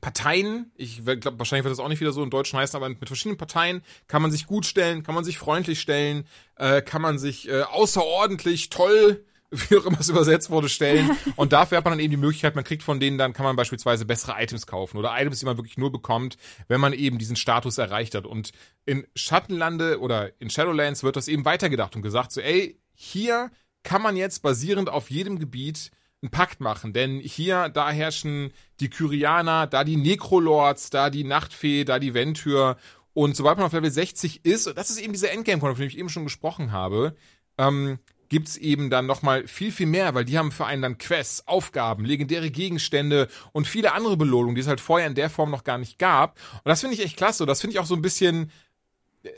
Parteien, 0.00 0.72
ich 0.74 1.04
glaube, 1.04 1.38
wahrscheinlich 1.38 1.64
wird 1.64 1.72
das 1.72 1.78
auch 1.78 1.88
nicht 1.88 2.00
wieder 2.00 2.12
so 2.12 2.24
in 2.24 2.30
Deutsch 2.30 2.52
heißen, 2.52 2.76
aber 2.76 2.88
mit 2.88 3.06
verschiedenen 3.06 3.38
Parteien 3.38 3.82
kann 4.08 4.20
man 4.20 4.32
sich 4.32 4.48
gut 4.48 4.66
stellen, 4.66 5.04
kann 5.04 5.14
man 5.14 5.22
sich 5.22 5.38
freundlich 5.38 5.80
stellen, 5.80 6.26
äh, 6.56 6.82
kann 6.82 7.00
man 7.00 7.20
sich 7.20 7.48
äh, 7.48 7.62
außerordentlich 7.62 8.68
toll, 8.68 9.24
wie 9.68 9.76
auch 9.76 9.84
immer 9.84 10.00
es 10.00 10.08
übersetzt 10.08 10.50
wurde, 10.50 10.68
stellen. 10.68 11.10
Und 11.36 11.52
dafür 11.52 11.78
hat 11.78 11.84
man 11.84 11.92
dann 11.92 12.00
eben 12.00 12.10
die 12.10 12.16
Möglichkeit, 12.16 12.54
man 12.54 12.64
kriegt 12.64 12.82
von 12.82 13.00
denen 13.00 13.18
dann, 13.18 13.34
kann 13.34 13.44
man 13.44 13.54
beispielsweise 13.54 14.04
bessere 14.06 14.34
Items 14.42 14.66
kaufen 14.66 14.96
oder 14.96 15.12
Items, 15.16 15.40
die 15.40 15.46
man 15.46 15.58
wirklich 15.58 15.76
nur 15.76 15.92
bekommt, 15.92 16.38
wenn 16.68 16.80
man 16.80 16.92
eben 16.92 17.18
diesen 17.18 17.36
Status 17.36 17.78
erreicht 17.78 18.14
hat. 18.14 18.26
Und 18.26 18.52
in 18.86 19.06
Schattenlande 19.14 20.00
oder 20.00 20.32
in 20.40 20.48
Shadowlands 20.48 21.02
wird 21.02 21.16
das 21.16 21.28
eben 21.28 21.44
weitergedacht 21.44 21.94
und 21.94 22.02
gesagt, 22.02 22.32
so, 22.32 22.40
ey, 22.40 22.80
hier 22.94 23.50
kann 23.82 24.00
man 24.00 24.16
jetzt 24.16 24.42
basierend 24.42 24.88
auf 24.88 25.10
jedem 25.10 25.38
Gebiet 25.38 25.90
einen 26.22 26.30
Pakt 26.30 26.60
machen, 26.60 26.92
denn 26.92 27.18
hier, 27.18 27.68
da 27.68 27.90
herrschen 27.90 28.52
die 28.78 28.88
Kyrianer, 28.88 29.66
da 29.66 29.82
die 29.82 29.96
Necrolords, 29.96 30.90
da 30.90 31.10
die 31.10 31.24
Nachtfee, 31.24 31.84
da 31.84 31.98
die 31.98 32.14
Ventür 32.14 32.76
und 33.12 33.36
sobald 33.36 33.58
man 33.58 33.66
auf 33.66 33.72
Level 33.72 33.90
60 33.90 34.44
ist, 34.44 34.68
und 34.68 34.78
das 34.78 34.90
ist 34.90 35.00
eben 35.00 35.12
dieser 35.12 35.32
Endgame-Point, 35.32 35.76
von 35.76 35.82
dem 35.82 35.88
ich 35.88 35.98
eben 35.98 36.08
schon 36.08 36.24
gesprochen 36.24 36.72
habe, 36.72 37.14
ähm, 37.58 37.98
gibt's 38.32 38.56
eben 38.56 38.88
dann 38.88 39.04
nochmal 39.04 39.46
viel, 39.46 39.70
viel 39.70 39.84
mehr, 39.84 40.14
weil 40.14 40.24
die 40.24 40.38
haben 40.38 40.52
für 40.52 40.64
einen 40.64 40.80
dann 40.80 40.96
Quests, 40.96 41.46
Aufgaben, 41.46 42.06
legendäre 42.06 42.50
Gegenstände 42.50 43.28
und 43.52 43.66
viele 43.66 43.92
andere 43.92 44.16
Belohnungen, 44.16 44.54
die 44.54 44.62
es 44.62 44.68
halt 44.68 44.80
vorher 44.80 45.06
in 45.06 45.14
der 45.14 45.28
Form 45.28 45.50
noch 45.50 45.64
gar 45.64 45.76
nicht 45.76 45.98
gab. 45.98 46.38
Und 46.54 46.70
das 46.70 46.80
finde 46.80 46.96
ich 46.96 47.04
echt 47.04 47.18
klasse. 47.18 47.44
Das 47.44 47.60
finde 47.60 47.74
ich 47.74 47.78
auch 47.78 47.84
so 47.84 47.94
ein 47.94 48.00
bisschen 48.00 48.50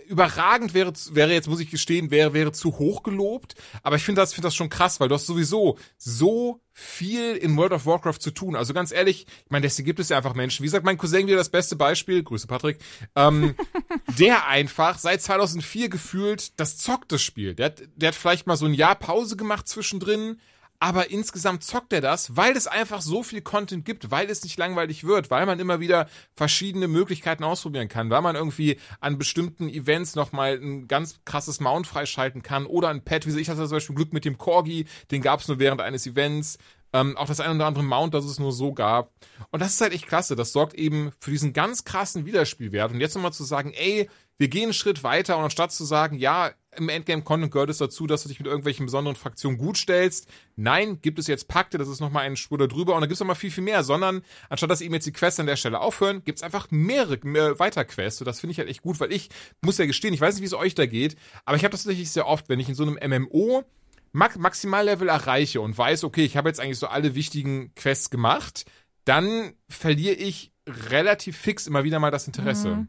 überragend 0.07 0.75
wäre, 0.75 0.93
wäre 1.11 1.33
jetzt, 1.33 1.49
muss 1.49 1.61
ich 1.61 1.71
gestehen, 1.71 2.11
wäre, 2.11 2.33
wäre 2.33 2.53
zu 2.53 2.79
hoch 2.79 3.03
gelobt. 3.03 3.55
Aber 3.83 3.97
ich 3.97 4.03
finde 4.03 4.21
das, 4.21 4.33
finde 4.33 4.47
das 4.47 4.55
schon 4.55 4.71
krass, 4.71 5.01
weil 5.01 5.09
du 5.09 5.15
hast 5.15 5.27
sowieso 5.27 5.79
so 5.99 6.61
viel 6.73 7.37
in 7.37 7.57
World 7.57 7.73
of 7.73 7.87
Warcraft 7.87 8.19
zu 8.19 8.31
tun. 8.31 8.57
Also 8.57 8.75
ganz 8.75 8.93
ehrlich, 8.93 9.27
ich 9.45 9.51
meine, 9.51 9.63
deswegen 9.63 9.87
gibt 9.87 10.01
es 10.01 10.09
ja 10.09 10.17
einfach 10.17 10.35
Menschen. 10.35 10.63
Wie 10.63 10.67
gesagt, 10.67 10.85
mein 10.85 10.99
Cousin 10.99 11.27
wieder 11.27 11.37
das 11.37 11.51
beste 11.51 11.77
Beispiel. 11.77 12.23
Grüße 12.23 12.47
Patrick. 12.47 12.79
Ähm, 13.15 13.55
der 14.19 14.47
einfach 14.49 14.99
seit 14.99 15.23
2004 15.23 15.89
gefühlt 15.89 16.59
das 16.59 16.79
zockt 16.79 17.13
das 17.13 17.23
Spiel. 17.23 17.55
Der 17.55 17.67
hat, 17.67 17.83
der 17.95 18.09
hat 18.09 18.15
vielleicht 18.15 18.47
mal 18.47 18.57
so 18.57 18.67
ein 18.67 18.75
Jahr 18.75 18.97
Pause 18.97 19.37
gemacht 19.37 19.69
zwischendrin 19.69 20.41
aber 20.81 21.11
insgesamt 21.11 21.65
zockt 21.65 21.93
er 21.93 22.01
das, 22.01 22.37
weil 22.37 22.57
es 22.57 22.67
einfach 22.67 23.01
so 23.01 23.23
viel 23.23 23.41
Content 23.41 23.85
gibt, 23.85 24.11
weil 24.11 24.29
es 24.29 24.43
nicht 24.45 24.59
langweilig 24.59 25.05
wird, 25.05 25.31
weil 25.31 25.47
man 25.47 25.59
immer 25.59 25.81
wieder 25.81 26.09
verschiedene 26.37 26.89
Möglichkeiten 26.89 27.45
ausprobieren 27.45 27.89
kann, 27.89 28.11
weil 28.11 28.23
man 28.23 28.37
irgendwie 28.37 28.79
an 29.01 29.19
bestimmten 29.19 29.69
Events 29.69 30.15
nochmal 30.15 30.59
ein 30.61 30.87
ganz 30.89 31.21
krasses 31.25 31.61
Mount 31.61 31.87
freischalten 31.87 32.43
kann 32.43 32.67
oder 32.67 32.89
ein 32.89 33.05
Pet, 33.05 33.27
wie 33.27 33.41
ich 33.41 33.49
hatte 33.49 33.63
zum 33.63 33.77
Beispiel 33.77 33.97
Glück 33.97 34.13
mit 34.13 34.25
dem 34.25 34.39
Corgi, 34.39 34.87
den 35.11 35.23
gab 35.23 35.41
es 35.41 35.49
nur 35.49 35.59
während 35.59 35.81
eines 35.81 36.07
Events. 36.07 36.59
Ähm, 36.93 37.17
auch 37.17 37.27
das 37.27 37.41
ein 37.41 37.57
oder 37.57 37.67
andere 37.67 37.83
Mount, 37.83 38.15
das 38.15 38.25
es 38.25 38.39
nur 38.39 38.53
so 38.53 38.73
gab. 38.73 39.11
Und 39.51 39.61
das 39.61 39.73
ist 39.75 39.81
halt 39.81 39.93
echt 39.93 40.07
klasse. 40.07 40.37
Das 40.37 40.53
sorgt 40.53 40.75
eben 40.75 41.11
für 41.19 41.33
diesen 41.33 41.53
ganz 41.53 41.83
krassen 41.83 42.25
Wiederspielwert. 42.25 42.93
Und 42.93 43.01
jetzt 43.01 43.17
nochmal 43.17 43.33
zu 43.33 43.43
sagen, 43.43 43.73
ey, 43.73 44.09
wir 44.39 44.47
gehen 44.47 44.65
einen 44.65 44.73
Schritt 44.75 45.03
weiter 45.03 45.37
und 45.37 45.43
anstatt 45.43 45.73
zu 45.73 45.85
sagen, 45.85 46.17
ja, 46.17 46.53
im 46.77 46.89
Endgame-Content 46.89 47.53
gehört 47.53 47.71
es 47.71 47.79
dazu, 47.79 48.07
dass 48.07 48.23
du 48.23 48.29
dich 48.29 48.39
mit 48.39 48.47
irgendwelchen 48.47 48.87
besonderen 48.87 49.17
Fraktionen 49.17 49.59
gut 49.59 49.77
stellst. 49.77 50.29
Nein, 50.57 51.01
gibt 51.01 51.19
es 51.19 51.27
jetzt 51.27 51.49
Pakte, 51.49 51.79
das 51.79 51.89
ist 51.89 52.01
nochmal 52.01 52.25
ein 52.25 52.37
Spur 52.37 52.59
darüber 52.59 52.95
und 52.95 53.01
da 53.01 53.07
gibt 53.07 53.15
es 53.15 53.21
nochmal 53.21 53.37
viel, 53.37 53.51
viel 53.51 53.65
mehr, 53.65 53.85
sondern 53.85 54.23
anstatt 54.49 54.71
dass 54.71 54.81
eben 54.81 54.95
jetzt 54.95 55.07
die 55.07 55.13
Quests 55.13 55.41
an 55.41 55.47
der 55.47 55.57
Stelle 55.57 55.81
aufhören, 55.81 56.23
gibt 56.25 56.39
es 56.39 56.43
einfach 56.43 56.71
mehrere, 56.71 57.19
mehr 57.23 57.59
weiter 57.59 57.85
Quests. 57.85 58.21
Und 58.21 58.27
das 58.27 58.41
finde 58.41 58.53
ich 58.53 58.59
halt 58.59 58.69
echt 58.69 58.83
gut, 58.83 59.01
weil 59.01 59.13
ich 59.13 59.31
muss 59.63 59.79
ja 59.79 59.87
gestehen, 59.87 60.15
ich 60.15 60.21
weiß 60.21 60.35
nicht, 60.35 60.43
wie 60.43 60.47
es 60.47 60.55
euch 60.55 60.75
da 60.75 60.87
geht, 60.87 61.17
aber 61.45 61.57
ich 61.57 61.65
habe 61.65 61.73
das 61.73 61.83
tatsächlich 61.83 62.11
sehr 62.11 62.27
oft, 62.27 62.49
wenn 62.49 62.61
ich 62.61 62.69
in 62.69 62.75
so 62.75 62.85
einem 62.85 62.99
MMO 63.23 63.65
Maximallevel 64.13 65.09
erreiche 65.09 65.61
und 65.61 65.77
weiß, 65.77 66.05
okay, 66.05 66.25
ich 66.25 66.37
habe 66.37 66.49
jetzt 66.49 66.61
eigentlich 66.61 66.79
so 66.79 66.87
alle 66.87 67.15
wichtigen 67.17 67.75
Quests 67.75 68.11
gemacht, 68.11 68.65
dann 69.05 69.55
verliere 69.69 70.15
ich 70.15 70.53
relativ 70.67 71.37
fix 71.37 71.67
immer 71.67 71.85
wieder 71.85 71.99
mal 71.99 72.11
das 72.11 72.27
Interesse. 72.27 72.77
Mhm. 72.77 72.89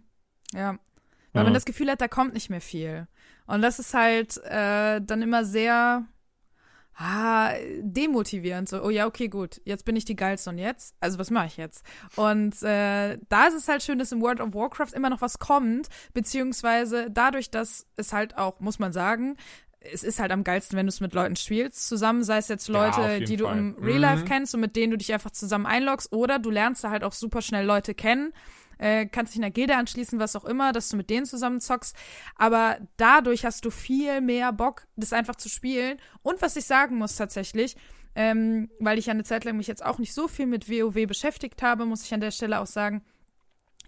Ja. 0.54 0.78
Weil 1.34 1.42
ja. 1.42 1.44
man 1.44 1.54
das 1.54 1.66
Gefühl 1.66 1.90
hat, 1.90 2.00
da 2.00 2.08
kommt 2.08 2.34
nicht 2.34 2.50
mehr 2.50 2.62
viel. 2.62 3.08
Und 3.48 3.62
das 3.62 3.80
ist 3.80 3.94
halt 3.94 4.38
äh, 4.46 5.02
dann 5.02 5.22
immer 5.22 5.46
sehr 5.46 6.06
ah, 6.98 7.54
demotivierend. 7.82 8.70
So, 8.70 8.82
oh 8.82 8.90
ja, 8.90 9.06
okay, 9.06 9.28
gut, 9.28 9.62
jetzt 9.66 9.86
bin 9.86 9.96
ich 9.96 10.06
die 10.06 10.16
Geilste 10.16 10.50
und 10.50 10.58
jetzt? 10.58 10.96
Also 11.00 11.20
was 11.20 11.32
mache 11.32 11.48
ich 11.48 11.58
jetzt? 11.58 11.86
Und 12.16 12.62
äh, 12.64 13.18
da 13.30 13.48
ist 13.48 13.54
es 13.54 13.68
halt 13.68 13.84
schön, 13.84 14.00
dass 14.00 14.12
im 14.12 14.22
World 14.22 14.40
of 14.40 14.54
Warcraft 14.54 14.94
immer 14.94 15.10
noch 15.10 15.22
was 15.22 15.40
kommt, 15.40 15.90
beziehungsweise 16.14 17.08
dadurch, 17.12 17.52
dass 17.52 17.88
es 17.98 18.14
halt 18.14 18.38
auch, 18.38 18.60
muss 18.60 18.80
man 18.80 18.94
sagen, 18.94 19.38
es 19.92 20.04
ist 20.04 20.20
halt 20.20 20.32
am 20.32 20.44
geilsten, 20.44 20.78
wenn 20.78 20.88
du 20.88 20.90
es 20.90 21.00
mit 21.00 21.14
Leuten 21.14 21.36
spielst, 21.36 21.88
zusammen, 21.88 22.24
sei 22.24 22.38
es 22.38 22.48
jetzt 22.48 22.68
Leute, 22.70 23.02
ja, 23.02 23.20
die 23.20 23.38
du 23.38 23.46
im 23.46 23.76
Real 23.80 24.00
Life 24.00 24.24
mhm. 24.24 24.28
kennst 24.28 24.56
und 24.56 24.62
mit 24.62 24.76
denen 24.76 24.92
du 24.92 24.98
dich 24.98 25.14
einfach 25.14 25.30
zusammen 25.30 25.68
einloggst, 25.68 26.12
oder 26.12 26.40
du 26.40 26.50
lernst 26.50 26.84
da 26.84 26.90
halt 26.90 27.04
auch 27.04 27.14
super 27.14 27.44
schnell 27.44 27.66
Leute 27.66 27.94
kennen, 27.94 28.34
äh, 28.78 29.06
kannst 29.06 29.34
dich 29.34 29.38
in 29.38 29.42
der 29.42 29.52
Gilde 29.52 29.76
anschließen, 29.76 30.20
was 30.20 30.36
auch 30.36 30.46
immer, 30.46 30.72
dass 30.72 30.90
du 30.90 30.98
mit 30.98 31.10
denen 31.10 31.26
zusammen 31.26 31.62
zockst. 31.62 31.96
Aber 32.36 32.78
dadurch 32.98 33.46
hast 33.46 33.66
du 33.66 33.70
viel 33.70 34.22
mehr 34.22 34.52
Bock, 34.52 34.88
das 34.96 35.14
einfach 35.14 35.36
zu 35.36 35.50
spielen. 35.50 35.98
Und 36.22 36.42
was 36.42 36.56
ich 36.56 36.66
sagen 36.66 36.98
muss 36.98 37.16
tatsächlich, 37.16 37.76
ähm, 38.16 38.70
weil 38.80 38.98
ich 38.98 39.08
ja 39.08 39.14
eine 39.14 39.24
Zeit 39.24 39.44
lang 39.44 39.58
mich 39.58 39.68
jetzt 39.68 39.86
auch 39.86 40.00
nicht 40.00 40.14
so 40.14 40.28
viel 40.28 40.46
mit 40.46 40.70
WoW 40.70 41.06
beschäftigt 41.06 41.62
habe, 41.62 41.86
muss 41.86 42.04
ich 42.04 42.14
an 42.14 42.22
der 42.22 42.32
Stelle 42.32 42.60
auch 42.60 42.68
sagen, 42.68 43.04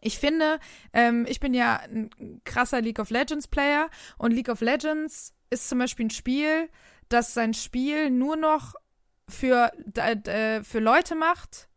ich 0.01 0.19
finde, 0.19 0.59
ähm, 0.93 1.25
ich 1.27 1.39
bin 1.39 1.53
ja 1.53 1.77
ein 1.77 2.09
krasser 2.43 2.81
League 2.81 2.99
of 2.99 3.09
Legends 3.09 3.47
Player 3.47 3.89
und 4.17 4.31
League 4.31 4.49
of 4.49 4.61
Legends 4.61 5.33
ist 5.49 5.69
zum 5.69 5.79
Beispiel 5.79 6.07
ein 6.07 6.11
Spiel, 6.11 6.69
das 7.09 7.33
sein 7.33 7.53
Spiel 7.53 8.09
nur 8.11 8.35
noch 8.35 8.75
für, 9.29 9.71
äh, 9.95 10.63
für 10.63 10.79
Leute 10.79 11.15
macht, 11.15 11.67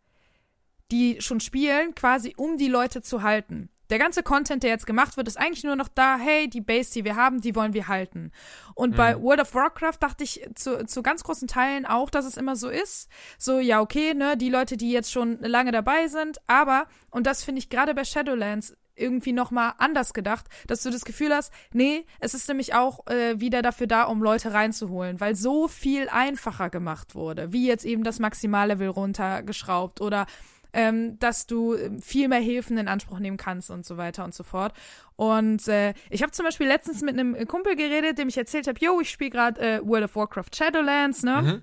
die 0.90 1.20
schon 1.20 1.40
spielen, 1.40 1.94
quasi 1.94 2.34
um 2.36 2.56
die 2.56 2.68
Leute 2.68 3.02
zu 3.02 3.22
halten. 3.22 3.70
Der 3.90 3.98
ganze 3.98 4.22
Content, 4.22 4.62
der 4.62 4.70
jetzt 4.70 4.86
gemacht 4.86 5.16
wird, 5.16 5.26
ist 5.26 5.36
eigentlich 5.36 5.64
nur 5.64 5.74
noch 5.74 5.88
da, 5.88 6.16
hey, 6.16 6.48
die 6.48 6.60
Base, 6.60 6.92
die 6.92 7.04
wir 7.04 7.16
haben, 7.16 7.40
die 7.40 7.56
wollen 7.56 7.74
wir 7.74 7.88
halten. 7.88 8.30
Und 8.74 8.92
mhm. 8.92 8.96
bei 8.96 9.20
World 9.20 9.40
of 9.40 9.54
Warcraft 9.54 9.96
dachte 9.98 10.22
ich 10.22 10.48
zu, 10.54 10.86
zu 10.86 11.02
ganz 11.02 11.24
großen 11.24 11.48
Teilen 11.48 11.86
auch, 11.86 12.08
dass 12.08 12.24
es 12.24 12.36
immer 12.36 12.54
so 12.54 12.68
ist. 12.68 13.08
So, 13.36 13.58
ja, 13.58 13.80
okay, 13.80 14.14
ne, 14.14 14.36
die 14.36 14.48
Leute, 14.48 14.76
die 14.76 14.92
jetzt 14.92 15.10
schon 15.10 15.40
lange 15.40 15.72
dabei 15.72 16.06
sind, 16.06 16.38
aber, 16.46 16.86
und 17.10 17.26
das 17.26 17.42
finde 17.42 17.58
ich 17.58 17.68
gerade 17.68 17.94
bei 17.94 18.04
Shadowlands 18.04 18.76
irgendwie 18.94 19.32
nochmal 19.32 19.72
anders 19.78 20.12
gedacht, 20.14 20.46
dass 20.66 20.82
du 20.82 20.90
das 20.90 21.04
Gefühl 21.04 21.34
hast, 21.34 21.52
nee, 21.72 22.04
es 22.20 22.34
ist 22.34 22.46
nämlich 22.48 22.74
auch 22.74 23.06
äh, 23.06 23.40
wieder 23.40 23.62
dafür 23.62 23.86
da, 23.86 24.04
um 24.04 24.22
Leute 24.22 24.52
reinzuholen, 24.52 25.20
weil 25.20 25.34
so 25.34 25.66
viel 25.66 26.08
einfacher 26.08 26.70
gemacht 26.70 27.14
wurde, 27.14 27.52
wie 27.52 27.66
jetzt 27.66 27.84
eben 27.84 28.04
das 28.04 28.18
Maximallevel 28.18 28.88
runtergeschraubt 28.88 30.00
oder 30.00 30.26
ähm, 30.72 31.18
dass 31.18 31.46
du 31.46 31.76
viel 32.00 32.28
mehr 32.28 32.40
Hilfen 32.40 32.78
in 32.78 32.88
Anspruch 32.88 33.18
nehmen 33.18 33.36
kannst 33.36 33.70
und 33.70 33.84
so 33.84 33.96
weiter 33.96 34.24
und 34.24 34.34
so 34.34 34.42
fort. 34.42 34.72
Und 35.16 35.68
äh, 35.68 35.94
ich 36.08 36.22
habe 36.22 36.32
zum 36.32 36.44
Beispiel 36.44 36.66
letztens 36.66 37.02
mit 37.02 37.18
einem 37.18 37.36
Kumpel 37.46 37.76
geredet, 37.76 38.18
dem 38.18 38.28
ich 38.28 38.38
erzählt 38.38 38.66
habe, 38.66 38.78
yo, 38.80 39.00
ich 39.00 39.10
spiele 39.10 39.30
gerade 39.30 39.60
äh, 39.60 39.86
World 39.86 40.04
of 40.04 40.16
Warcraft 40.16 40.54
Shadowlands, 40.54 41.22
ne? 41.22 41.42
Mhm. 41.42 41.62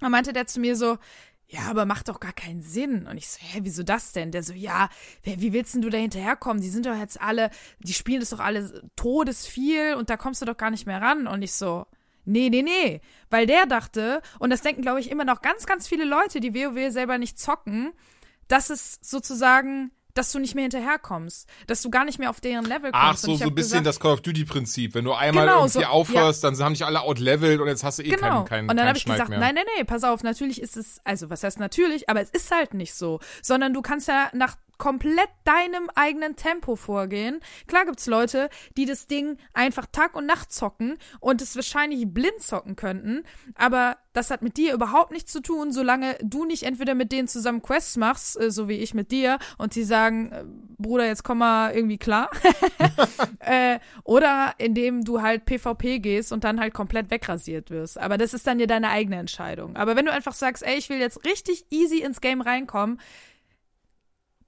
Da 0.00 0.08
meinte 0.08 0.32
der 0.32 0.46
zu 0.46 0.58
mir 0.60 0.76
so, 0.76 0.98
ja, 1.52 1.60
aber 1.68 1.84
macht 1.84 2.08
doch 2.08 2.18
gar 2.18 2.32
keinen 2.32 2.62
Sinn. 2.62 3.06
Und 3.06 3.18
ich 3.18 3.28
so, 3.28 3.38
hä, 3.40 3.60
wieso 3.62 3.82
das 3.82 4.12
denn? 4.12 4.30
Der 4.30 4.42
so, 4.42 4.54
ja, 4.54 4.88
wie 5.22 5.52
willst 5.52 5.74
denn 5.74 5.82
du 5.82 5.90
da 5.90 5.98
hinterherkommen? 5.98 6.62
Die 6.62 6.70
sind 6.70 6.86
doch 6.86 6.96
jetzt 6.96 7.20
alle, 7.20 7.50
die 7.80 7.92
spielen 7.92 8.20
das 8.20 8.30
doch 8.30 8.40
alle 8.40 8.82
todesviel 8.96 9.94
und 9.94 10.08
da 10.08 10.16
kommst 10.16 10.40
du 10.40 10.46
doch 10.46 10.56
gar 10.56 10.70
nicht 10.70 10.86
mehr 10.86 11.02
ran. 11.02 11.26
Und 11.26 11.42
ich 11.42 11.52
so, 11.52 11.86
nee, 12.24 12.48
nee, 12.48 12.62
nee. 12.62 13.02
Weil 13.28 13.46
der 13.46 13.66
dachte, 13.66 14.22
und 14.38 14.48
das 14.48 14.62
denken, 14.62 14.80
glaube 14.80 15.00
ich, 15.00 15.10
immer 15.10 15.26
noch 15.26 15.42
ganz, 15.42 15.66
ganz 15.66 15.86
viele 15.86 16.04
Leute, 16.04 16.40
die 16.40 16.54
WoW 16.54 16.90
selber 16.90 17.18
nicht 17.18 17.38
zocken, 17.38 17.92
dass 18.52 18.68
es 18.68 18.98
sozusagen 19.00 19.90
dass 20.14 20.30
du 20.30 20.38
nicht 20.38 20.54
mehr 20.54 20.64
hinterherkommst, 20.64 21.48
dass 21.66 21.80
du 21.80 21.88
gar 21.88 22.04
nicht 22.04 22.18
mehr 22.18 22.28
auf 22.28 22.38
deren 22.38 22.66
Level 22.66 22.92
kommst. 22.92 22.94
Ach 22.94 23.16
so, 23.16 23.34
so 23.34 23.44
ein 23.44 23.54
bisschen 23.54 23.70
gesagt, 23.82 23.86
das 23.86 23.98
Call 23.98 24.12
of 24.12 24.20
Duty 24.20 24.44
Prinzip. 24.44 24.94
Wenn 24.94 25.06
du 25.06 25.14
einmal 25.14 25.46
genau, 25.46 25.60
irgendwie 25.60 25.80
so, 25.80 25.86
aufhörst, 25.86 26.42
ja. 26.42 26.50
dann 26.50 26.60
haben 26.60 26.74
dich 26.74 26.84
alle 26.84 27.00
outlevelt 27.00 27.62
und 27.62 27.68
jetzt 27.68 27.82
hast 27.82 27.98
du 27.98 28.02
eh 28.02 28.10
genau. 28.10 28.44
keinen, 28.44 28.44
keinen 28.44 28.68
Und 28.68 28.76
dann 28.76 28.88
habe 28.88 28.98
ich 28.98 29.06
gesagt, 29.06 29.30
mehr. 29.30 29.38
nein, 29.38 29.54
nein, 29.54 29.64
nein, 29.74 29.86
pass 29.86 30.04
auf, 30.04 30.22
natürlich 30.22 30.60
ist 30.60 30.76
es, 30.76 31.00
also 31.04 31.30
was 31.30 31.42
heißt 31.42 31.58
natürlich, 31.60 32.10
aber 32.10 32.20
es 32.20 32.28
ist 32.28 32.50
halt 32.50 32.74
nicht 32.74 32.92
so, 32.92 33.20
sondern 33.40 33.72
du 33.72 33.80
kannst 33.80 34.06
ja 34.06 34.28
nach 34.34 34.56
komplett 34.78 35.28
deinem 35.44 35.90
eigenen 35.94 36.36
Tempo 36.36 36.76
vorgehen. 36.76 37.40
Klar 37.66 37.84
gibt's 37.84 38.06
Leute, 38.06 38.48
die 38.76 38.84
das 38.84 39.06
Ding 39.06 39.38
einfach 39.52 39.86
Tag 39.90 40.16
und 40.16 40.26
Nacht 40.26 40.52
zocken 40.52 40.98
und 41.20 41.42
es 41.42 41.56
wahrscheinlich 41.56 42.06
blind 42.08 42.40
zocken 42.40 42.76
könnten, 42.76 43.24
aber 43.54 43.96
das 44.12 44.30
hat 44.30 44.42
mit 44.42 44.56
dir 44.56 44.74
überhaupt 44.74 45.10
nichts 45.10 45.32
zu 45.32 45.40
tun, 45.40 45.72
solange 45.72 46.16
du 46.22 46.44
nicht 46.44 46.64
entweder 46.64 46.94
mit 46.94 47.12
denen 47.12 47.28
zusammen 47.28 47.62
Quests 47.62 47.96
machst, 47.96 48.38
äh, 48.40 48.50
so 48.50 48.68
wie 48.68 48.76
ich 48.76 48.94
mit 48.94 49.10
dir, 49.10 49.38
und 49.58 49.72
sie 49.72 49.84
sagen, 49.84 50.32
äh, 50.32 50.44
Bruder, 50.78 51.06
jetzt 51.06 51.24
komm 51.24 51.38
mal 51.38 51.74
irgendwie 51.74 51.98
klar. 51.98 52.30
äh, 53.40 53.78
oder 54.04 54.54
indem 54.58 55.04
du 55.04 55.22
halt 55.22 55.44
PvP 55.44 56.00
gehst 56.00 56.32
und 56.32 56.44
dann 56.44 56.60
halt 56.60 56.74
komplett 56.74 57.10
wegrasiert 57.10 57.70
wirst. 57.70 57.98
Aber 57.98 58.18
das 58.18 58.34
ist 58.34 58.46
dann 58.46 58.60
ja 58.60 58.66
deine 58.66 58.90
eigene 58.90 59.16
Entscheidung. 59.16 59.76
Aber 59.76 59.96
wenn 59.96 60.06
du 60.06 60.12
einfach 60.12 60.34
sagst, 60.34 60.62
ey, 60.62 60.76
ich 60.76 60.88
will 60.88 60.98
jetzt 60.98 61.24
richtig 61.24 61.64
easy 61.70 61.98
ins 61.98 62.20
Game 62.20 62.40
reinkommen, 62.40 63.00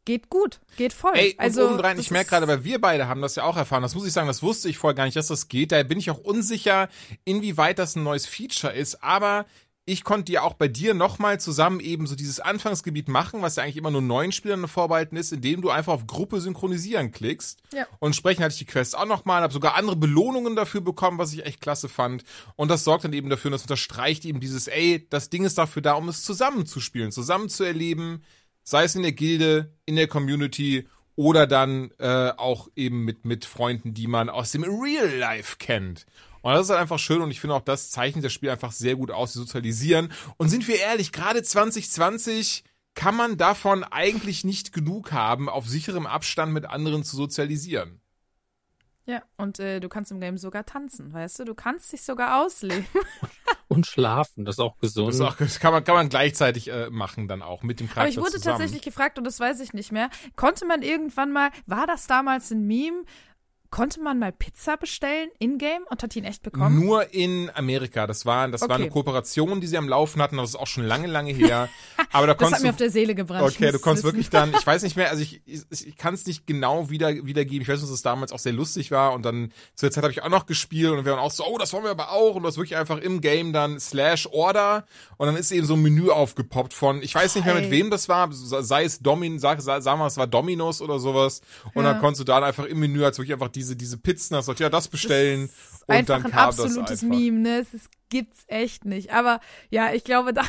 geht 0.04 0.30
gut, 0.30 0.60
geht 0.76 0.92
voll. 0.92 1.12
Ey, 1.14 1.34
also 1.38 1.66
obendrein, 1.66 1.98
ich 1.98 2.10
merke 2.10 2.30
gerade, 2.30 2.48
weil 2.48 2.64
wir 2.64 2.80
beide 2.80 3.08
haben 3.08 3.22
das 3.22 3.36
ja 3.36 3.44
auch 3.44 3.56
erfahren, 3.56 3.82
das 3.82 3.94
muss 3.94 4.06
ich 4.06 4.12
sagen, 4.12 4.26
das 4.26 4.42
wusste 4.42 4.68
ich 4.68 4.78
vorher 4.78 4.94
gar 4.94 5.04
nicht, 5.04 5.16
dass 5.16 5.28
das 5.28 5.48
geht. 5.48 5.72
Da 5.72 5.82
bin 5.82 5.98
ich 5.98 6.10
auch 6.10 6.18
unsicher, 6.18 6.88
inwieweit 7.24 7.78
das 7.78 7.96
ein 7.96 8.02
neues 8.02 8.26
Feature 8.26 8.72
ist, 8.72 9.02
aber 9.02 9.46
ich 9.86 10.02
konnte 10.02 10.32
ja 10.32 10.42
auch 10.42 10.54
bei 10.54 10.66
dir 10.66 10.94
nochmal 10.94 11.38
zusammen 11.38 11.78
eben 11.78 12.06
so 12.06 12.14
dieses 12.14 12.40
Anfangsgebiet 12.40 13.08
machen, 13.08 13.42
was 13.42 13.56
ja 13.56 13.62
eigentlich 13.62 13.76
immer 13.76 13.90
nur 13.90 14.00
neuen 14.00 14.32
Spielern 14.32 14.66
vorbehalten 14.66 15.16
ist, 15.16 15.32
indem 15.32 15.60
du 15.60 15.68
einfach 15.68 15.92
auf 15.92 16.06
Gruppe 16.06 16.40
synchronisieren 16.40 17.12
klickst. 17.12 17.60
Ja. 17.72 17.86
Und 17.98 18.08
entsprechend 18.08 18.44
hatte 18.44 18.54
ich 18.54 18.58
die 18.60 18.64
Quest 18.64 18.96
auch 18.96 19.04
nochmal, 19.04 19.42
habe 19.42 19.52
sogar 19.52 19.74
andere 19.74 19.96
Belohnungen 19.96 20.56
dafür 20.56 20.80
bekommen, 20.80 21.18
was 21.18 21.34
ich 21.34 21.44
echt 21.44 21.60
klasse 21.60 21.90
fand. 21.90 22.24
Und 22.56 22.70
das 22.70 22.84
sorgt 22.84 23.04
dann 23.04 23.12
eben 23.12 23.28
dafür, 23.28 23.50
und 23.50 23.52
das 23.52 23.62
unterstreicht 23.62 24.24
eben 24.24 24.40
dieses, 24.40 24.68
ey, 24.68 25.06
das 25.10 25.28
Ding 25.28 25.44
ist 25.44 25.58
dafür 25.58 25.82
da, 25.82 25.94
um 25.94 26.08
es 26.08 26.22
zusammenzuspielen, 26.22 27.12
zusammen 27.12 27.50
zu 27.50 27.64
erleben, 27.64 28.22
sei 28.64 28.84
es 28.84 28.96
in 28.96 29.02
der 29.02 29.12
Gilde, 29.12 29.72
in 29.86 29.96
der 29.96 30.08
Community 30.08 30.88
oder 31.16 31.46
dann 31.46 31.92
äh, 31.98 32.32
auch 32.36 32.68
eben 32.74 33.04
mit, 33.04 33.24
mit 33.24 33.44
Freunden, 33.44 33.94
die 33.94 34.08
man 34.08 34.28
aus 34.28 34.50
dem 34.50 34.64
Real 34.64 35.08
Life 35.08 35.56
kennt. 35.58 36.06
Und 36.42 36.52
das 36.52 36.64
ist 36.64 36.70
halt 36.70 36.80
einfach 36.80 36.98
schön 36.98 37.22
und 37.22 37.30
ich 37.30 37.40
finde 37.40 37.54
auch, 37.54 37.62
das 37.62 37.90
zeichnet 37.90 38.24
das 38.24 38.32
Spiel 38.32 38.50
einfach 38.50 38.72
sehr 38.72 38.96
gut 38.96 39.10
aus, 39.10 39.32
die 39.32 39.38
sozialisieren. 39.38 40.12
Und 40.36 40.48
sind 40.48 40.66
wir 40.66 40.78
ehrlich, 40.78 41.12
gerade 41.12 41.42
2020 41.42 42.64
kann 42.94 43.16
man 43.16 43.36
davon 43.36 43.82
eigentlich 43.84 44.44
nicht 44.44 44.72
genug 44.72 45.12
haben, 45.12 45.48
auf 45.48 45.66
sicherem 45.66 46.06
Abstand 46.06 46.52
mit 46.52 46.66
anderen 46.66 47.04
zu 47.04 47.16
sozialisieren. 47.16 48.00
Ja, 49.06 49.22
und 49.36 49.58
äh, 49.58 49.80
du 49.80 49.88
kannst 49.88 50.12
im 50.12 50.20
Game 50.20 50.38
sogar 50.38 50.64
tanzen, 50.64 51.12
weißt 51.12 51.40
du? 51.40 51.44
Du 51.44 51.54
kannst 51.54 51.92
dich 51.92 52.02
sogar 52.02 52.42
ausleben. 52.42 52.86
und 53.68 53.86
schlafen. 53.86 54.44
Das 54.44 54.56
ist 54.56 54.60
auch 54.60 54.78
gesund. 54.78 55.08
Das, 55.08 55.16
ist 55.16 55.20
auch, 55.20 55.36
das 55.36 55.60
kann, 55.60 55.72
man, 55.72 55.84
kann 55.84 55.94
man 55.94 56.08
gleichzeitig 56.08 56.68
äh, 56.68 56.90
machen 56.90 57.28
dann 57.28 57.42
auch 57.42 57.62
mit 57.62 57.80
dem 57.80 57.86
Charakter 57.86 58.02
Aber 58.02 58.08
ich 58.10 58.16
wurde 58.18 58.32
zusammen. 58.32 58.58
tatsächlich 58.58 58.82
gefragt, 58.82 59.18
und 59.18 59.24
das 59.24 59.40
weiß 59.40 59.60
ich 59.60 59.72
nicht 59.72 59.92
mehr, 59.92 60.10
konnte 60.36 60.66
man 60.66 60.82
irgendwann 60.82 61.32
mal, 61.32 61.50
war 61.66 61.86
das 61.86 62.06
damals 62.06 62.50
ein 62.50 62.66
Meme, 62.66 63.04
konnte 63.74 64.00
man 64.00 64.20
mal 64.20 64.30
Pizza 64.30 64.76
bestellen 64.76 65.30
in-game 65.40 65.82
und 65.90 66.00
hat 66.00 66.14
ihn 66.14 66.22
echt 66.22 66.44
bekommen? 66.44 66.78
Nur 66.78 67.12
in 67.12 67.50
Amerika. 67.54 68.06
Das 68.06 68.24
war, 68.24 68.46
das 68.46 68.60
war 68.60 68.68
Okay. 68.70 68.82
eine 68.82 68.88
Kooperation, 68.90 69.60
die 69.60 69.66
sie 69.66 69.76
am 69.76 69.88
Laufen 69.88 70.22
hatten. 70.22 70.36
Das 70.36 70.50
ist 70.50 70.54
auch 70.56 70.68
schon 70.68 70.84
lange, 70.84 71.08
lange 71.08 71.32
her. 71.32 71.68
Aber 72.12 72.28
da 72.28 72.34
das 72.34 72.38
konntest 72.38 72.54
hat 72.54 72.62
mir 72.62 72.68
du 72.68 72.72
auf 72.74 72.76
der 72.78 72.90
Seele 72.90 73.14
gebrannt. 73.16 73.42
Okay, 73.42 73.70
du 73.70 73.76
es 73.76 73.82
konntest 73.82 74.04
wissen. 74.04 74.14
wirklich 74.14 74.30
dann, 74.30 74.54
ich 74.54 74.64
weiß 74.64 74.82
nicht 74.84 74.94
mehr, 74.96 75.10
also 75.10 75.22
ich, 75.22 75.42
ich, 75.44 75.62
ich 75.70 75.96
kann 75.96 76.14
es 76.14 76.24
nicht 76.24 76.46
genau 76.46 76.88
wieder, 76.88 77.08
wiedergeben. 77.26 77.62
Ich 77.62 77.68
weiß, 77.68 77.80
dass 77.80 77.90
es 77.90 78.02
damals 78.02 78.30
auch 78.30 78.38
sehr 78.38 78.52
lustig 78.52 78.92
war 78.92 79.12
und 79.12 79.24
dann 79.24 79.50
zu 79.74 79.86
der 79.86 79.90
Zeit 79.90 80.04
habe 80.04 80.12
ich 80.12 80.22
auch 80.22 80.28
noch 80.28 80.46
gespielt 80.46 80.92
und 80.92 81.04
wir 81.04 81.10
waren 81.12 81.18
auch 81.20 81.32
so, 81.32 81.44
oh, 81.44 81.58
das 81.58 81.72
wollen 81.72 81.82
wir 81.82 81.90
aber 81.90 82.12
auch 82.12 82.36
und 82.36 82.42
du 82.42 82.48
hast 82.48 82.56
wirklich 82.56 82.76
einfach 82.76 82.98
im 82.98 83.20
Game 83.20 83.52
dann 83.52 83.80
slash 83.80 84.28
Order 84.30 84.84
und 85.16 85.26
dann 85.26 85.36
ist 85.36 85.50
eben 85.50 85.66
so 85.66 85.74
ein 85.74 85.82
Menü 85.82 86.10
aufgepoppt 86.10 86.72
von, 86.74 87.02
ich 87.02 87.12
weiß 87.14 87.34
nicht 87.34 87.44
mehr 87.44 87.54
mit 87.56 87.70
wem 87.70 87.90
das 87.90 88.08
war, 88.08 88.28
sei 88.30 88.84
es 88.84 89.00
Domin, 89.00 89.40
sag, 89.40 89.60
sag, 89.62 89.82
sagen 89.82 89.98
wir, 90.00 90.06
es 90.06 90.16
war 90.16 90.26
Dominos 90.28 90.80
oder 90.80 91.00
sowas 91.00 91.40
und 91.74 91.84
Ja. 91.84 91.92
dann 91.92 92.00
konntest 92.00 92.20
du 92.20 92.24
dann 92.24 92.44
einfach 92.44 92.66
im 92.66 92.78
Menü 92.78 93.04
als 93.04 93.18
wirklich 93.18 93.32
einfach 93.34 93.48
diese, 93.64 93.76
diese 93.76 93.98
Pizzen, 93.98 94.36
hast 94.36 94.46
gesagt, 94.46 94.60
ja, 94.60 94.68
das 94.68 94.88
bestellen 94.88 95.48
und 95.86 95.94
einfach 95.94 96.16
dann 96.16 96.26
ein 96.26 96.30
kam 96.30 96.48
absolutes 96.48 97.00
das 97.00 97.02
einfach. 97.02 97.16
Meme, 97.18 97.38
ne? 97.40 97.66
Es 97.72 97.88
gibt's 98.10 98.44
echt 98.46 98.84
nicht. 98.84 99.12
Aber 99.12 99.40
ja, 99.70 99.92
ich 99.92 100.04
glaube, 100.04 100.32
da 100.34 100.42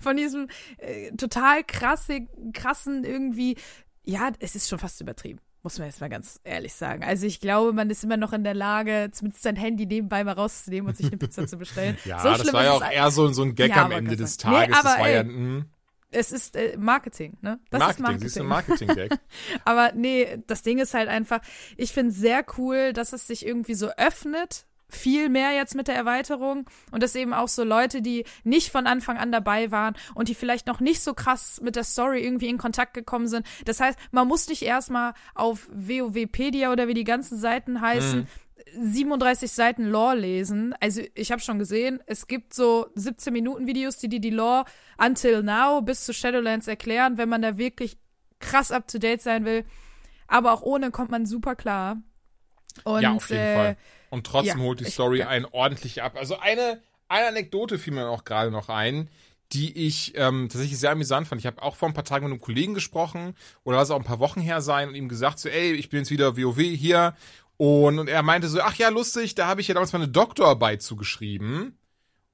von 0.00 0.16
diesem 0.16 0.48
äh, 0.78 1.10
total 1.16 1.64
krasse, 1.64 2.26
krassen 2.52 3.04
irgendwie, 3.04 3.56
ja, 4.04 4.30
es 4.38 4.54
ist 4.54 4.68
schon 4.68 4.78
fast 4.78 5.00
übertrieben. 5.00 5.40
Muss 5.64 5.78
man 5.78 5.88
jetzt 5.88 6.00
mal 6.00 6.08
ganz 6.08 6.40
ehrlich 6.44 6.72
sagen. 6.72 7.02
Also 7.02 7.26
ich 7.26 7.40
glaube, 7.40 7.72
man 7.72 7.90
ist 7.90 8.04
immer 8.04 8.16
noch 8.16 8.32
in 8.32 8.44
der 8.44 8.54
Lage, 8.54 9.10
zumindest 9.12 9.42
sein 9.42 9.56
Handy 9.56 9.86
nebenbei 9.86 10.22
mal 10.22 10.32
rauszunehmen 10.32 10.88
und 10.88 10.96
sich 10.96 11.06
eine 11.06 11.16
Pizza 11.16 11.46
zu 11.46 11.56
bestellen. 11.58 11.98
Ja, 12.04 12.20
so 12.20 12.28
das 12.28 12.52
war 12.52 12.64
ja 12.64 12.72
auch 12.72 12.88
eher 12.88 13.10
so, 13.10 13.26
so 13.32 13.42
ein 13.42 13.54
Gag 13.54 13.70
Ja, 13.70 13.78
am 13.78 13.86
aber 13.86 13.96
Ende 13.96 14.16
des 14.16 14.36
Dank. 14.36 14.54
Nee, 14.54 14.66
Tages. 14.66 14.76
das 14.82 14.86
aber 14.86 15.02
war 15.02 15.10
ja, 15.10 15.20
ey, 15.20 15.24
mh, 15.24 15.64
Es 16.10 16.32
ist 16.32 16.56
äh, 16.56 16.76
Marketing, 16.78 17.36
ne? 17.42 17.60
Das 17.70 17.80
Marketing, 17.80 18.14
ist 18.16 18.20
siehst 18.22 18.36
du, 18.36 18.44
Marketing. 18.44 18.88
Aber 19.64 19.92
nee, 19.94 20.42
das 20.46 20.62
Ding 20.62 20.78
ist 20.78 20.94
halt 20.94 21.08
einfach, 21.08 21.40
ich 21.76 21.92
finde 21.92 22.12
es 22.12 22.18
sehr 22.18 22.44
cool, 22.56 22.92
dass 22.92 23.12
es 23.12 23.26
sich 23.26 23.44
irgendwie 23.44 23.74
so 23.74 23.90
öffnet. 23.96 24.64
Viel 24.90 25.28
mehr 25.28 25.52
jetzt 25.52 25.74
mit 25.74 25.86
der 25.86 25.96
Erweiterung 25.96 26.64
und 26.92 27.02
dass 27.02 27.14
eben 27.14 27.34
auch 27.34 27.48
so 27.48 27.62
Leute, 27.62 28.00
die 28.00 28.24
nicht 28.42 28.70
von 28.70 28.86
Anfang 28.86 29.18
an 29.18 29.30
dabei 29.30 29.70
waren 29.70 29.94
und 30.14 30.28
die 30.28 30.34
vielleicht 30.34 30.66
noch 30.66 30.80
nicht 30.80 31.02
so 31.02 31.12
krass 31.12 31.60
mit 31.62 31.76
der 31.76 31.84
Story 31.84 32.24
irgendwie 32.24 32.48
in 32.48 32.56
Kontakt 32.56 32.94
gekommen 32.94 33.28
sind. 33.28 33.46
Das 33.66 33.80
heißt, 33.80 33.98
man 34.12 34.26
muss 34.26 34.48
nicht 34.48 34.62
erstmal 34.62 35.12
auf 35.34 35.68
WoWpedia 35.74 36.72
oder 36.72 36.88
wie 36.88 36.94
die 36.94 37.04
ganzen 37.04 37.36
Seiten 37.38 37.82
heißen, 37.82 38.26
37 38.78 39.50
Seiten 39.50 39.84
Lore 39.84 40.16
lesen. 40.16 40.74
Also 40.80 41.02
ich 41.14 41.32
habe 41.32 41.40
schon 41.40 41.58
gesehen, 41.58 42.00
es 42.06 42.26
gibt 42.26 42.54
so 42.54 42.86
17 42.94 43.32
Minuten 43.32 43.66
Videos, 43.66 43.98
die 43.98 44.08
dir 44.08 44.20
die 44.20 44.30
Lore 44.30 44.64
until 44.98 45.42
now 45.42 45.80
bis 45.80 46.04
zu 46.04 46.12
Shadowlands 46.12 46.68
erklären, 46.68 47.18
wenn 47.18 47.28
man 47.28 47.42
da 47.42 47.58
wirklich 47.58 47.98
krass 48.40 48.70
up 48.70 48.88
to 48.88 48.98
date 48.98 49.22
sein 49.22 49.44
will. 49.44 49.64
Aber 50.26 50.52
auch 50.52 50.62
ohne 50.62 50.90
kommt 50.90 51.10
man 51.10 51.26
super 51.26 51.56
klar. 51.56 51.96
Und, 52.84 53.02
ja, 53.02 53.12
auf 53.12 53.30
jeden 53.30 53.42
äh, 53.42 53.54
Fall. 53.54 53.76
Und 54.10 54.26
trotzdem 54.26 54.58
ja, 54.58 54.64
holt 54.64 54.80
die 54.80 54.84
ich- 54.84 54.94
Story 54.94 55.20
ja. 55.20 55.28
einen 55.28 55.46
ordentlich 55.46 56.02
ab. 56.02 56.16
Also 56.16 56.38
eine, 56.38 56.80
eine 57.08 57.28
Anekdote 57.28 57.78
fiel 57.78 57.94
mir 57.94 58.08
auch 58.08 58.24
gerade 58.24 58.50
noch 58.50 58.68
ein, 58.68 59.08
die 59.52 59.86
ich 59.86 60.12
ähm, 60.16 60.48
tatsächlich 60.50 60.78
sehr 60.78 60.90
amüsant 60.90 61.26
fand. 61.26 61.40
Ich 61.40 61.46
habe 61.46 61.62
auch 61.62 61.76
vor 61.76 61.88
ein 61.88 61.94
paar 61.94 62.04
Tagen 62.04 62.26
mit 62.26 62.32
einem 62.32 62.40
Kollegen 62.40 62.74
gesprochen 62.74 63.34
oder 63.64 63.80
es 63.80 63.90
auch 63.90 63.98
ein 63.98 64.04
paar 64.04 64.18
Wochen 64.18 64.40
her 64.40 64.60
sein 64.60 64.88
und 64.88 64.94
ihm 64.94 65.08
gesagt 65.08 65.38
so, 65.38 65.48
ey, 65.48 65.72
ich 65.72 65.88
bin 65.88 66.00
jetzt 66.00 66.10
wieder 66.10 66.36
WoW 66.36 66.58
hier. 66.58 67.14
Und, 67.58 67.98
und 67.98 68.08
er 68.08 68.22
meinte 68.22 68.48
so, 68.48 68.60
ach 68.62 68.76
ja, 68.76 68.88
lustig, 68.88 69.34
da 69.34 69.46
habe 69.46 69.60
ich 69.60 69.68
ja 69.68 69.74
damals 69.74 69.92
meine 69.92 70.08
Doktorarbeit 70.08 70.80
zugeschrieben. 70.80 71.76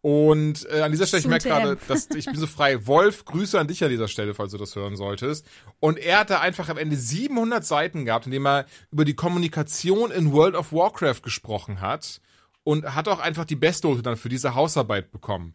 Und 0.02 0.68
äh, 0.70 0.82
an 0.82 0.92
dieser 0.92 1.06
Stelle, 1.06 1.22
ich 1.22 1.26
merke 1.26 1.48
gerade, 1.48 1.78
dass 1.88 2.10
ich 2.10 2.26
bin 2.26 2.36
so 2.36 2.46
frei. 2.46 2.86
Wolf, 2.86 3.24
Grüße 3.24 3.58
an 3.58 3.68
dich 3.68 3.82
an 3.82 3.88
dieser 3.88 4.06
Stelle, 4.06 4.34
falls 4.34 4.52
du 4.52 4.58
das 4.58 4.76
hören 4.76 4.96
solltest. 4.96 5.46
Und 5.80 5.96
er 5.96 6.20
hat 6.20 6.28
da 6.28 6.40
einfach 6.40 6.68
am 6.68 6.76
Ende 6.76 6.94
700 6.94 7.64
Seiten 7.64 8.04
gehabt, 8.04 8.26
in 8.26 8.32
dem 8.32 8.46
er 8.46 8.66
über 8.90 9.06
die 9.06 9.14
Kommunikation 9.14 10.10
in 10.10 10.30
World 10.32 10.56
of 10.56 10.74
Warcraft 10.74 11.22
gesprochen 11.22 11.80
hat 11.80 12.20
und 12.64 12.94
hat 12.94 13.08
auch 13.08 13.18
einfach 13.18 13.46
die 13.46 13.56
Bestnote 13.56 14.02
dann 14.02 14.18
für 14.18 14.28
diese 14.28 14.54
Hausarbeit 14.54 15.10
bekommen. 15.10 15.54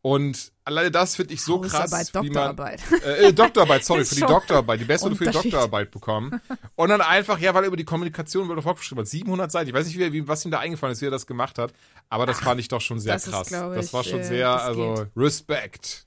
Und 0.00 0.52
alleine 0.64 0.90
das 0.92 1.16
finde 1.16 1.34
ich 1.34 1.42
so 1.42 1.60
krass, 1.60 1.90
wie 1.90 2.30
man 2.30 2.56
Doktorarbeit. 2.56 2.80
äh, 3.04 3.28
äh, 3.28 3.32
Doktorarbeit, 3.32 3.84
sorry, 3.84 4.02
Ist 4.02 4.10
für 4.10 4.14
die 4.14 4.20
Doktorarbeit, 4.26 4.80
die 4.80 4.84
Bestnote 4.84 5.16
für 5.16 5.24
die. 5.24 5.30
Doktorarbeit 5.32 5.90
bekommen. 5.90 6.40
Und 6.76 6.88
dann 6.90 7.00
einfach, 7.00 7.38
ja, 7.40 7.52
weil 7.52 7.64
er 7.64 7.68
über 7.68 7.76
die 7.76 7.84
Kommunikation 7.84 8.44
in 8.44 8.48
World 8.48 8.60
of 8.60 8.64
Warcraft 8.64 8.80
geschrieben 8.80 9.00
hat, 9.00 9.08
700 9.08 9.50
Seiten. 9.50 9.68
Ich 9.68 9.74
weiß 9.74 9.86
nicht, 9.86 9.98
wie, 9.98 10.28
was 10.28 10.44
ihm 10.44 10.52
da 10.52 10.60
eingefallen 10.60 10.92
ist, 10.92 11.00
wie 11.02 11.06
er 11.06 11.10
das 11.10 11.26
gemacht 11.26 11.58
hat, 11.58 11.72
aber 12.08 12.26
das 12.26 12.38
fand 12.38 12.60
ich 12.60 12.68
doch 12.68 12.80
schon 12.80 13.00
sehr 13.00 13.16
ist, 13.16 13.28
krass. 13.28 13.48
glaub 13.48 13.74
das 13.74 13.92
war 13.92 14.04
schon 14.04 14.20
äh, 14.20 14.24
sehr, 14.24 14.48
also 14.62 14.94
geht. 14.94 15.08
Respekt. 15.16 16.06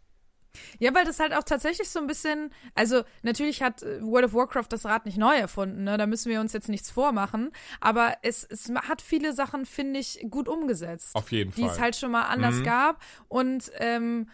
Ja, 0.80 0.93
weil 0.93 1.06
das 1.06 1.20
halt 1.20 1.34
auch 1.34 1.43
tatsächlich 1.43 1.89
so 1.89 1.99
ein 1.99 2.08
bisschen, 2.08 2.52
also 2.76 3.04
natürlich 3.22 3.62
hat 3.62 3.84
äh, 3.84 4.02
World 4.02 4.26
of 4.26 4.34
Warcraft 4.34 4.68
das 4.70 4.86
Rad 4.86 5.06
nicht 5.06 5.18
neu 5.18 5.36
erfunden, 5.36 5.84
ne? 5.84 5.97
Da 5.97 6.06
müssen 6.08 6.30
wir 6.30 6.39
uns 6.41 6.54
jetzt 6.54 6.70
nichts 6.70 6.91
vormachen. 6.91 7.52
Aber 7.80 8.16
es, 8.22 8.43
es 8.43 8.70
hat 8.70 9.02
viele 9.02 9.34
Sachen, 9.34 9.66
finde 9.66 9.99
ich, 9.99 10.26
gut 10.30 10.47
umgesetzt. 10.47 11.16
Auf 11.16 11.32
jeden 11.32 11.52
die 11.52 11.62
Fall. 11.62 11.72
es 11.72 11.80
halt 11.80 11.95
schon 11.95 12.12
mal 12.12 12.24
anders 12.24 12.56
Mhm. 12.56 12.64
gab. 12.64 13.02
Und 13.28 13.72
ähm, 13.80 14.28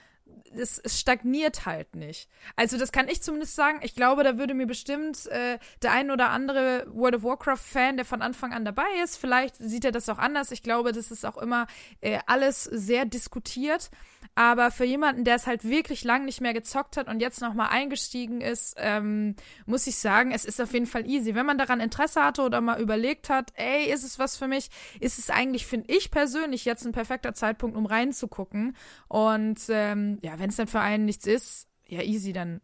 es, 0.55 0.79
es 0.79 0.99
stagniert 0.99 1.65
halt 1.65 1.95
nicht. 1.95 2.29
Also 2.55 2.77
das 2.77 2.91
kann 2.91 3.07
ich 3.07 3.21
zumindest 3.21 3.55
sagen. 3.55 3.79
Ich 3.83 3.95
glaube, 3.95 4.23
da 4.23 4.37
würde 4.37 4.53
mir 4.53 4.67
bestimmt 4.67 5.25
äh, 5.27 5.59
der 5.81 5.91
ein 5.91 6.11
oder 6.11 6.29
andere 6.29 6.85
World 6.91 7.15
of 7.15 7.23
Warcraft-Fan, 7.23 7.97
der 7.97 8.05
von 8.05 8.21
Anfang 8.21 8.53
an 8.53 8.65
dabei 8.65 8.87
ist, 9.03 9.17
vielleicht 9.17 9.55
sieht 9.57 9.85
er 9.85 9.91
das 9.91 10.09
auch 10.09 10.17
anders. 10.17 10.51
Ich 10.51 10.63
glaube, 10.63 10.91
das 10.91 11.11
ist 11.11 11.25
auch 11.25 11.37
immer 11.37 11.67
äh, 12.01 12.19
alles 12.27 12.63
sehr 12.63 13.05
diskutiert. 13.05 13.89
Aber 14.35 14.69
für 14.69 14.85
jemanden, 14.85 15.23
der 15.23 15.35
es 15.35 15.47
halt 15.47 15.63
wirklich 15.63 16.03
lang 16.03 16.25
nicht 16.25 16.41
mehr 16.41 16.53
gezockt 16.53 16.95
hat 16.97 17.07
und 17.07 17.21
jetzt 17.21 17.41
nochmal 17.41 17.69
eingestiegen 17.69 18.39
ist, 18.39 18.75
ähm, 18.77 19.35
muss 19.65 19.87
ich 19.87 19.97
sagen, 19.97 20.31
es 20.31 20.45
ist 20.45 20.61
auf 20.61 20.73
jeden 20.73 20.85
Fall 20.85 21.09
easy. 21.09 21.33
Wenn 21.33 21.47
man 21.47 21.57
daran 21.57 21.79
Interesse 21.79 22.23
hatte 22.23 22.43
oder 22.43 22.61
mal 22.61 22.79
überlegt 22.79 23.29
hat, 23.31 23.51
ey, 23.55 23.91
ist 23.91 24.03
es 24.03 24.19
was 24.19 24.37
für 24.37 24.47
mich, 24.47 24.69
ist 24.99 25.17
es 25.17 25.31
eigentlich, 25.31 25.65
finde 25.65 25.91
ich 25.91 26.11
persönlich, 26.11 26.65
jetzt 26.65 26.85
ein 26.85 26.91
perfekter 26.91 27.33
Zeitpunkt, 27.33 27.75
um 27.75 27.87
reinzugucken. 27.87 28.75
Und 29.07 29.59
ähm, 29.69 30.19
ja, 30.21 30.36
wenn 30.39 30.49
es 30.49 30.55
dann 30.55 30.67
für 30.67 30.79
einen 30.79 31.05
nichts 31.05 31.25
ist, 31.25 31.67
ja, 31.85 32.01
easy, 32.01 32.33
dann 32.33 32.61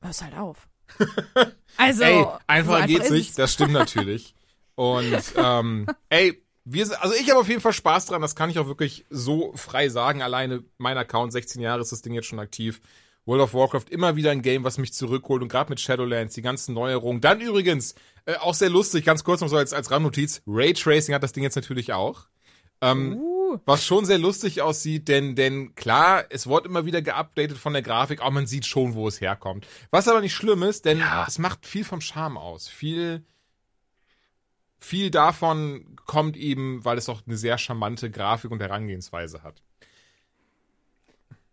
hör's 0.00 0.22
halt 0.22 0.36
auf. 0.36 0.68
Also, 1.76 2.02
ey, 2.02 2.22
so 2.22 2.32
einfacher 2.48 2.86
geht's 2.88 3.04
ist 3.04 3.10
nicht, 3.12 3.38
das 3.38 3.52
stimmt 3.52 3.72
natürlich. 3.72 4.34
Und 4.74 5.22
ähm, 5.36 5.86
ey, 6.08 6.42
wir 6.64 7.02
also 7.02 7.14
ich 7.14 7.30
habe 7.30 7.38
auf 7.38 7.48
jeden 7.48 7.60
Fall 7.60 7.72
Spaß 7.72 8.06
dran, 8.06 8.20
das 8.20 8.34
kann 8.34 8.50
ich 8.50 8.58
auch 8.58 8.66
wirklich 8.66 9.04
so 9.10 9.52
frei 9.54 9.88
sagen. 9.88 10.22
Alleine 10.22 10.64
mein 10.78 10.98
Account, 10.98 11.32
16 11.32 11.60
Jahre 11.60 11.80
ist 11.82 11.92
das 11.92 12.02
Ding 12.02 12.14
jetzt 12.14 12.26
schon 12.26 12.40
aktiv. 12.40 12.80
World 13.26 13.42
of 13.42 13.54
Warcraft 13.54 13.90
immer 13.90 14.16
wieder 14.16 14.30
ein 14.30 14.42
Game, 14.42 14.64
was 14.64 14.78
mich 14.78 14.92
zurückholt 14.92 15.42
und 15.42 15.48
gerade 15.48 15.70
mit 15.70 15.78
Shadowlands, 15.78 16.34
die 16.34 16.42
ganzen 16.42 16.74
Neuerungen. 16.74 17.20
Dann 17.20 17.40
übrigens, 17.40 17.94
äh, 18.24 18.36
auch 18.36 18.54
sehr 18.54 18.70
lustig, 18.70 19.04
ganz 19.04 19.22
kurz 19.22 19.40
noch 19.40 19.48
so 19.48 19.56
als, 19.56 19.72
als 19.72 19.90
Randnotiz, 19.90 20.42
Raytracing 20.46 21.14
hat 21.14 21.22
das 21.22 21.32
Ding 21.32 21.44
jetzt 21.44 21.56
natürlich 21.56 21.92
auch. 21.92 22.26
Ähm, 22.80 23.18
Uh, 23.18 23.58
was 23.64 23.84
schon 23.84 24.04
sehr 24.04 24.18
lustig 24.18 24.60
aussieht, 24.62 25.08
denn, 25.08 25.34
denn 25.34 25.74
klar, 25.74 26.24
es 26.30 26.46
wird 26.46 26.66
immer 26.66 26.84
wieder 26.84 27.00
geupdatet 27.00 27.56
von 27.56 27.72
der 27.72 27.82
Grafik, 27.82 28.20
aber 28.20 28.30
man 28.30 28.46
sieht 28.46 28.66
schon, 28.66 28.94
wo 28.94 29.08
es 29.08 29.20
herkommt. 29.22 29.66
Was 29.90 30.06
aber 30.06 30.20
nicht 30.20 30.34
schlimm 30.34 30.62
ist, 30.62 30.84
denn 30.84 30.98
Ja. 30.98 31.24
es 31.26 31.38
macht 31.38 31.64
viel 31.66 31.84
vom 31.84 32.00
Charme 32.02 32.36
aus. 32.36 32.68
Viel, 32.68 33.24
viel 34.78 35.10
davon 35.10 35.96
kommt 36.04 36.36
eben, 36.36 36.84
weil 36.84 36.98
es 36.98 37.08
auch 37.08 37.22
eine 37.26 37.36
sehr 37.38 37.56
charmante 37.58 38.10
Grafik 38.10 38.50
und 38.50 38.60
Herangehensweise 38.60 39.42
hat. 39.42 39.62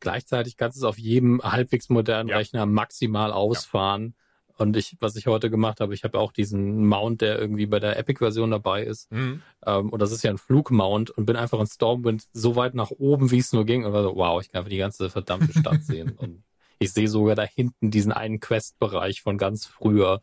Gleichzeitig 0.01 0.57
kannst 0.57 0.77
du 0.77 0.81
es 0.81 0.83
auf 0.83 0.99
jedem 0.99 1.41
halbwegs 1.41 1.89
modernen 1.89 2.29
Ja. 2.29 2.37
Rechner 2.37 2.65
maximal 2.65 3.31
ausfahren. 3.31 4.13
Und 4.57 4.77
ich, 4.77 4.95
was 4.99 5.15
ich 5.15 5.27
heute 5.27 5.49
gemacht 5.49 5.81
habe, 5.81 5.93
ich 5.93 6.03
habe 6.03 6.17
auch 6.19 6.31
diesen 6.31 6.85
Mount, 6.87 7.21
der 7.21 7.37
irgendwie 7.37 7.65
bei 7.65 7.79
der 7.79 7.97
Epic-Version 7.99 8.51
dabei 8.51 8.83
ist. 8.83 9.11
Mhm. 9.11 9.41
Ähm, 9.65 9.89
und 9.89 10.01
das 10.01 10.11
ist 10.11 10.23
ja 10.23 10.31
ein 10.31 10.37
Flugmount 10.37 11.09
und 11.11 11.25
bin 11.25 11.35
einfach 11.35 11.59
in 11.59 11.67
Stormwind 11.67 12.25
so 12.31 12.55
weit 12.55 12.73
nach 12.73 12.91
oben, 12.91 13.31
wie 13.31 13.39
es 13.39 13.51
nur 13.51 13.65
ging. 13.65 13.83
Und 13.85 13.91
war 13.93 14.03
so, 14.03 14.15
wow, 14.15 14.41
ich 14.41 14.49
kann 14.51 14.59
einfach 14.59 14.69
die 14.69 14.77
ganze 14.77 15.09
verdammte 15.09 15.57
Stadt 15.57 15.83
sehen. 15.83 16.11
Und 16.17 16.43
ich 16.79 16.93
sehe 16.93 17.07
sogar 17.09 17.35
da 17.35 17.43
hinten 17.43 17.91
diesen 17.91 18.11
einen 18.13 18.39
Quest-Bereich 18.39 19.21
von 19.21 19.37
ganz 19.37 19.65
früher, 19.65 20.21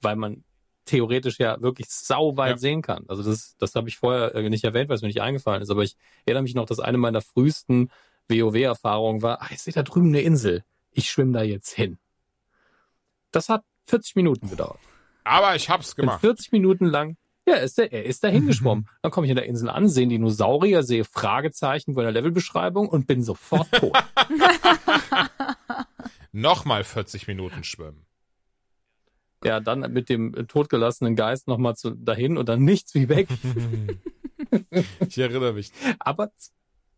weil 0.00 0.16
man 0.16 0.44
theoretisch 0.86 1.38
ja 1.38 1.60
wirklich 1.62 1.88
sauweit 1.88 2.52
Ja. 2.52 2.56
sehen 2.58 2.82
kann. 2.82 3.04
Also 3.08 3.22
das, 3.22 3.56
das 3.58 3.74
habe 3.74 3.88
ich 3.88 3.96
vorher 3.98 4.34
äh, 4.34 4.48
nicht 4.50 4.64
erwähnt, 4.64 4.88
weil 4.88 4.96
es 4.96 5.02
mir 5.02 5.08
nicht 5.08 5.22
eingefallen 5.22 5.62
ist. 5.62 5.70
Aber 5.70 5.82
ich 5.82 5.96
erinnere 6.26 6.42
mich 6.42 6.54
noch, 6.54 6.66
dass 6.66 6.80
eine 6.80 6.98
meiner 6.98 7.20
frühesten 7.22 7.90
WoW-Erfahrungen 8.28 9.22
war, 9.22 9.42
ah, 9.42 9.48
ich 9.50 9.60
sehe 9.62 9.74
da 9.74 9.82
drüben 9.82 10.08
eine 10.08 10.20
Insel. 10.22 10.64
Ich 10.90 11.10
schwimme 11.10 11.32
da 11.32 11.42
jetzt 11.42 11.70
hin. 11.74 11.98
Das 13.30 13.48
hat 13.48 13.64
40 13.86 14.16
Minuten 14.16 14.50
gedauert. 14.50 14.78
Aber 15.24 15.56
ich 15.56 15.70
hab's 15.70 15.94
Bin 15.94 16.06
gemacht. 16.06 16.20
40 16.20 16.52
Minuten 16.52 16.86
lang. 16.86 17.16
Ja, 17.46 17.56
ist 17.56 17.76
der, 17.76 17.92
er 17.92 18.04
ist 18.04 18.24
da 18.24 18.28
hingeschwommen. 18.28 18.88
Dann 19.02 19.10
komme 19.10 19.26
ich 19.26 19.30
in 19.30 19.36
der 19.36 19.44
Insel 19.44 19.68
an, 19.68 19.88
sehe 19.88 20.06
Dinosaurier, 20.06 20.82
sehe 20.82 21.04
Fragezeichen 21.04 21.94
bei 21.94 22.02
der 22.02 22.12
Levelbeschreibung 22.12 22.88
und 22.88 23.06
bin 23.06 23.22
sofort 23.22 23.70
tot. 23.72 23.92
Nochmal 26.32 26.84
40 26.84 27.28
Minuten 27.28 27.64
schwimmen. 27.64 28.06
ja, 29.44 29.60
dann 29.60 29.92
mit 29.92 30.08
dem 30.08 30.34
äh, 30.34 30.44
totgelassenen 30.44 31.16
Geist 31.16 31.46
nochmal 31.46 31.76
zu, 31.76 31.90
dahin 31.90 32.38
und 32.38 32.48
dann 32.48 32.64
nichts 32.64 32.94
wie 32.94 33.08
weg. 33.08 33.28
Ich 35.08 35.18
erinnere 35.18 35.52
mich. 35.52 35.72
Aber 35.98 36.30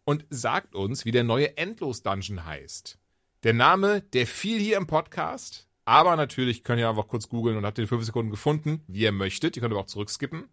und 0.05 0.26
sagt 0.28 0.74
uns, 0.74 1.07
wie 1.07 1.12
der 1.12 1.24
neue 1.24 1.57
Endlos-Dungeon 1.57 2.45
heißt. 2.45 2.99
Der 3.43 3.55
Name, 3.55 4.03
der 4.03 4.26
fiel 4.26 4.61
hier 4.61 4.76
im 4.76 4.86
Podcast, 4.86 5.66
aber 5.86 6.14
natürlich 6.16 6.62
könnt 6.62 6.78
ihr 6.78 6.91
einfach 6.91 7.09
kurz 7.09 7.30
googeln 7.30 7.57
und 7.57 7.64
habt 7.64 7.78
den 7.78 7.86
5 7.86 8.05
Sekunden 8.05 8.30
gefunden, 8.30 8.82
wie 8.86 9.01
ihr 9.01 9.12
möchtet. 9.12 9.57
Ihr 9.57 9.62
könnt 9.62 9.72
aber 9.72 9.80
auch 9.80 9.86
zurückskippen. 9.86 10.51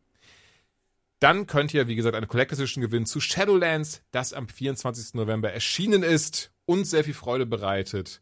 Dann 1.19 1.47
könnt 1.47 1.73
ihr, 1.73 1.89
wie 1.89 1.95
gesagt, 1.95 2.15
eine 2.15 2.27
Collector's 2.27 2.59
Edition 2.59 2.81
gewinnen 2.81 3.05
zu 3.05 3.19
Shadowlands, 3.19 4.03
das 4.11 4.31
am 4.31 4.47
24. 4.47 5.15
November 5.15 5.51
erschienen 5.51 6.03
ist 6.03 6.53
und 6.65 6.85
sehr 6.85 7.03
viel 7.03 7.15
Freude 7.15 7.45
bereitet 7.45 8.21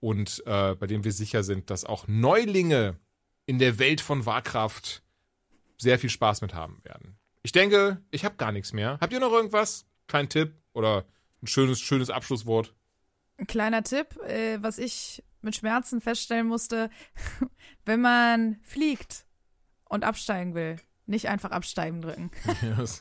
und 0.00 0.42
äh, 0.46 0.74
bei 0.74 0.86
dem 0.86 1.04
wir 1.04 1.12
sicher 1.12 1.42
sind, 1.42 1.70
dass 1.70 1.84
auch 1.84 2.06
Neulinge 2.06 2.96
in 3.46 3.58
der 3.58 3.78
Welt 3.78 4.00
von 4.00 4.26
Warcraft 4.26 5.02
sehr 5.78 5.98
viel 5.98 6.10
Spaß 6.10 6.40
mit 6.42 6.54
haben 6.54 6.80
werden. 6.84 7.18
Ich 7.42 7.52
denke, 7.52 8.02
ich 8.10 8.24
habe 8.24 8.36
gar 8.36 8.52
nichts 8.52 8.72
mehr. 8.72 8.98
Habt 9.00 9.12
ihr 9.12 9.20
noch 9.20 9.32
irgendwas? 9.32 9.86
Kein 10.08 10.28
Tipp 10.28 10.54
oder 10.72 11.04
ein 11.42 11.46
schönes, 11.46 11.80
schönes 11.80 12.10
Abschlusswort? 12.10 12.74
Ein 13.38 13.46
kleiner 13.46 13.82
Tipp, 13.82 14.16
äh, 14.22 14.58
was 14.60 14.78
ich 14.78 15.22
mit 15.42 15.54
Schmerzen 15.54 16.00
feststellen 16.00 16.46
musste, 16.46 16.90
wenn 17.84 18.00
man 18.00 18.58
fliegt 18.62 19.26
und 19.84 20.04
absteigen 20.04 20.54
will, 20.54 20.76
nicht 21.06 21.28
einfach 21.28 21.50
absteigen 21.50 22.02
drücken. 22.02 22.30
Yes. 22.62 23.00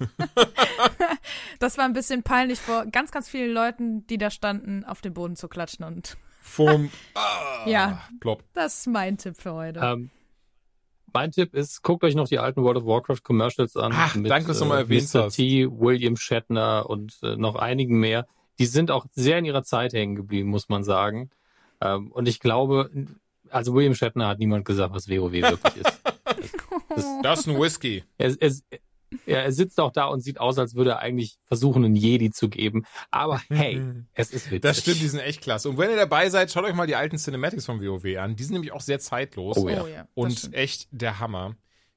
das 1.60 1.78
war 1.78 1.86
ein 1.86 1.94
bisschen 1.94 2.24
peinlich 2.24 2.60
vor 2.60 2.86
ganz, 2.86 3.12
ganz 3.12 3.28
vielen 3.28 3.52
Leuten, 3.52 4.06
die 4.08 4.18
da 4.18 4.30
standen, 4.30 4.84
auf 4.84 5.02
den 5.02 5.14
Boden 5.14 5.36
zu 5.36 5.48
klatschen 5.48 5.86
und 5.86 6.18
vom 6.46 6.90
ah, 7.16 7.68
ja, 7.68 8.02
Plop. 8.20 8.44
Das 8.54 8.80
ist 8.80 8.88
mein 8.88 9.18
Tipp 9.18 9.36
für 9.38 9.54
heute. 9.54 9.80
Ähm, 9.82 10.10
mein 11.12 11.32
Tipp 11.32 11.54
ist, 11.54 11.82
guckt 11.82 12.04
euch 12.04 12.16
noch 12.16 12.28
die 12.28 12.40
alten 12.40 12.62
World 12.64 12.78
of 12.78 12.86
Warcraft 12.86 13.24
Commercials 13.24 13.76
an. 13.76 13.92
Ach, 13.96 14.16
mit, 14.16 14.30
danke, 14.30 14.50
dass 14.50 14.60
du 14.60 14.66
mal 14.66 14.78
äh, 14.78 14.82
erwähnt 14.82 15.14
Mr. 15.14 15.24
hast. 15.24 15.36
T, 15.36 15.68
William 15.70 16.18
Shatner 16.18 16.90
und 16.90 17.18
äh, 17.24 17.36
noch 17.36 17.56
einigen 17.56 18.00
mehr. 18.00 18.28
Die 18.60 18.66
sind 18.66 18.92
auch 18.92 19.06
sehr 19.14 19.40
in 19.40 19.46
ihrer 19.46 19.64
Zeit 19.64 19.94
hängen 19.94 20.16
geblieben, 20.16 20.50
muss 20.50 20.70
man 20.70 20.84
sagen. 20.84 21.30
Ähm, 21.82 22.12
und 22.12 22.28
ich 22.28 22.40
glaube, 22.40 22.90
also 23.50 23.74
William 23.74 23.96
Shatner 23.96 24.28
hat 24.28 24.40
niemand 24.40 24.66
gesagt, 24.66 24.94
was 24.94 25.10
WoW 25.10 25.32
wirklich 25.32 25.78
ist. 25.78 26.02
Das, 26.90 27.04
das, 27.04 27.22
das 27.24 27.40
ist 27.40 27.48
ein 27.48 27.60
Whisky. 27.60 28.04
Er, 28.18 28.36
er, 28.40 28.52
ja, 29.26 29.38
er 29.38 29.52
sitzt 29.52 29.80
auch 29.80 29.92
da 29.92 30.06
und 30.06 30.22
sieht 30.22 30.40
aus, 30.40 30.58
als 30.58 30.76
würde 30.76 30.92
er 30.92 31.00
eigentlich 31.00 31.38
versuchen, 31.46 31.86
einen 31.86 31.96
Jedi 31.96 32.32
zu 32.32 32.50
geben. 32.50 32.86
Aber 33.12 33.42
hey, 33.50 33.82
es 34.14 34.32
ist 34.32 34.48
witzig. 34.48 34.62
Das 34.62 34.80
stimmt, 34.80 35.02
die 35.02 35.08
sind 35.08 35.20
echt 35.20 35.42
klasse. 35.42 35.70
Und 35.70 35.78
wenn 35.78 35.90
ihr 35.90 35.96
dabei 35.96 36.30
seid, 36.30 36.52
schaut 36.52 36.66
euch 36.66 36.76
mal 36.76 36.88
die 36.88 36.96
alten 36.96 37.18
Cinematics 37.18 37.66
von 37.66 37.82
WoW 37.82 38.18
an. 38.18 38.36
Die 38.36 38.44
sind 38.44 38.54
nämlich 38.54 38.72
auch 38.72 38.82
sehr 38.82 39.00
zeitlos. 39.00 39.58
Oh 39.58 39.70
ja. 39.70 39.84
Oh, 39.84 39.88
ja 39.88 40.08
und 40.14 40.54
echt 40.54 40.88
der 40.92 41.20
Hammer. 41.20 41.56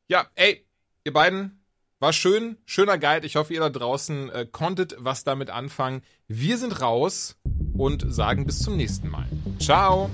Ja, 0.09 0.27
ey, 0.35 0.67
ihr 1.05 1.13
beiden, 1.13 1.59
war 2.01 2.13
schön, 2.13 2.59
schöner 2.65 2.99
Guide. 2.99 3.27
Ich 3.27 3.37
hoffe, 3.37 3.53
ihr 3.53 3.61
da 3.61 3.71
draußen 3.71 4.31
äh, 4.31 4.47
konntet 4.51 4.97
was 4.99 5.25
damit 5.25 5.51
anfangen. 5.51 6.03
Wir 6.29 6.57
sind 6.57 6.81
raus 6.81 7.37
und 7.77 8.13
sagen 8.13 8.47
bis 8.47 8.61
zum 8.61 8.77
nächsten 8.77 9.09
Mal. 9.09 9.27
Ciao. 9.59 10.09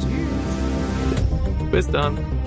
Tschüss. 0.00 1.70
Bis 1.70 1.88
dann. 1.88 2.41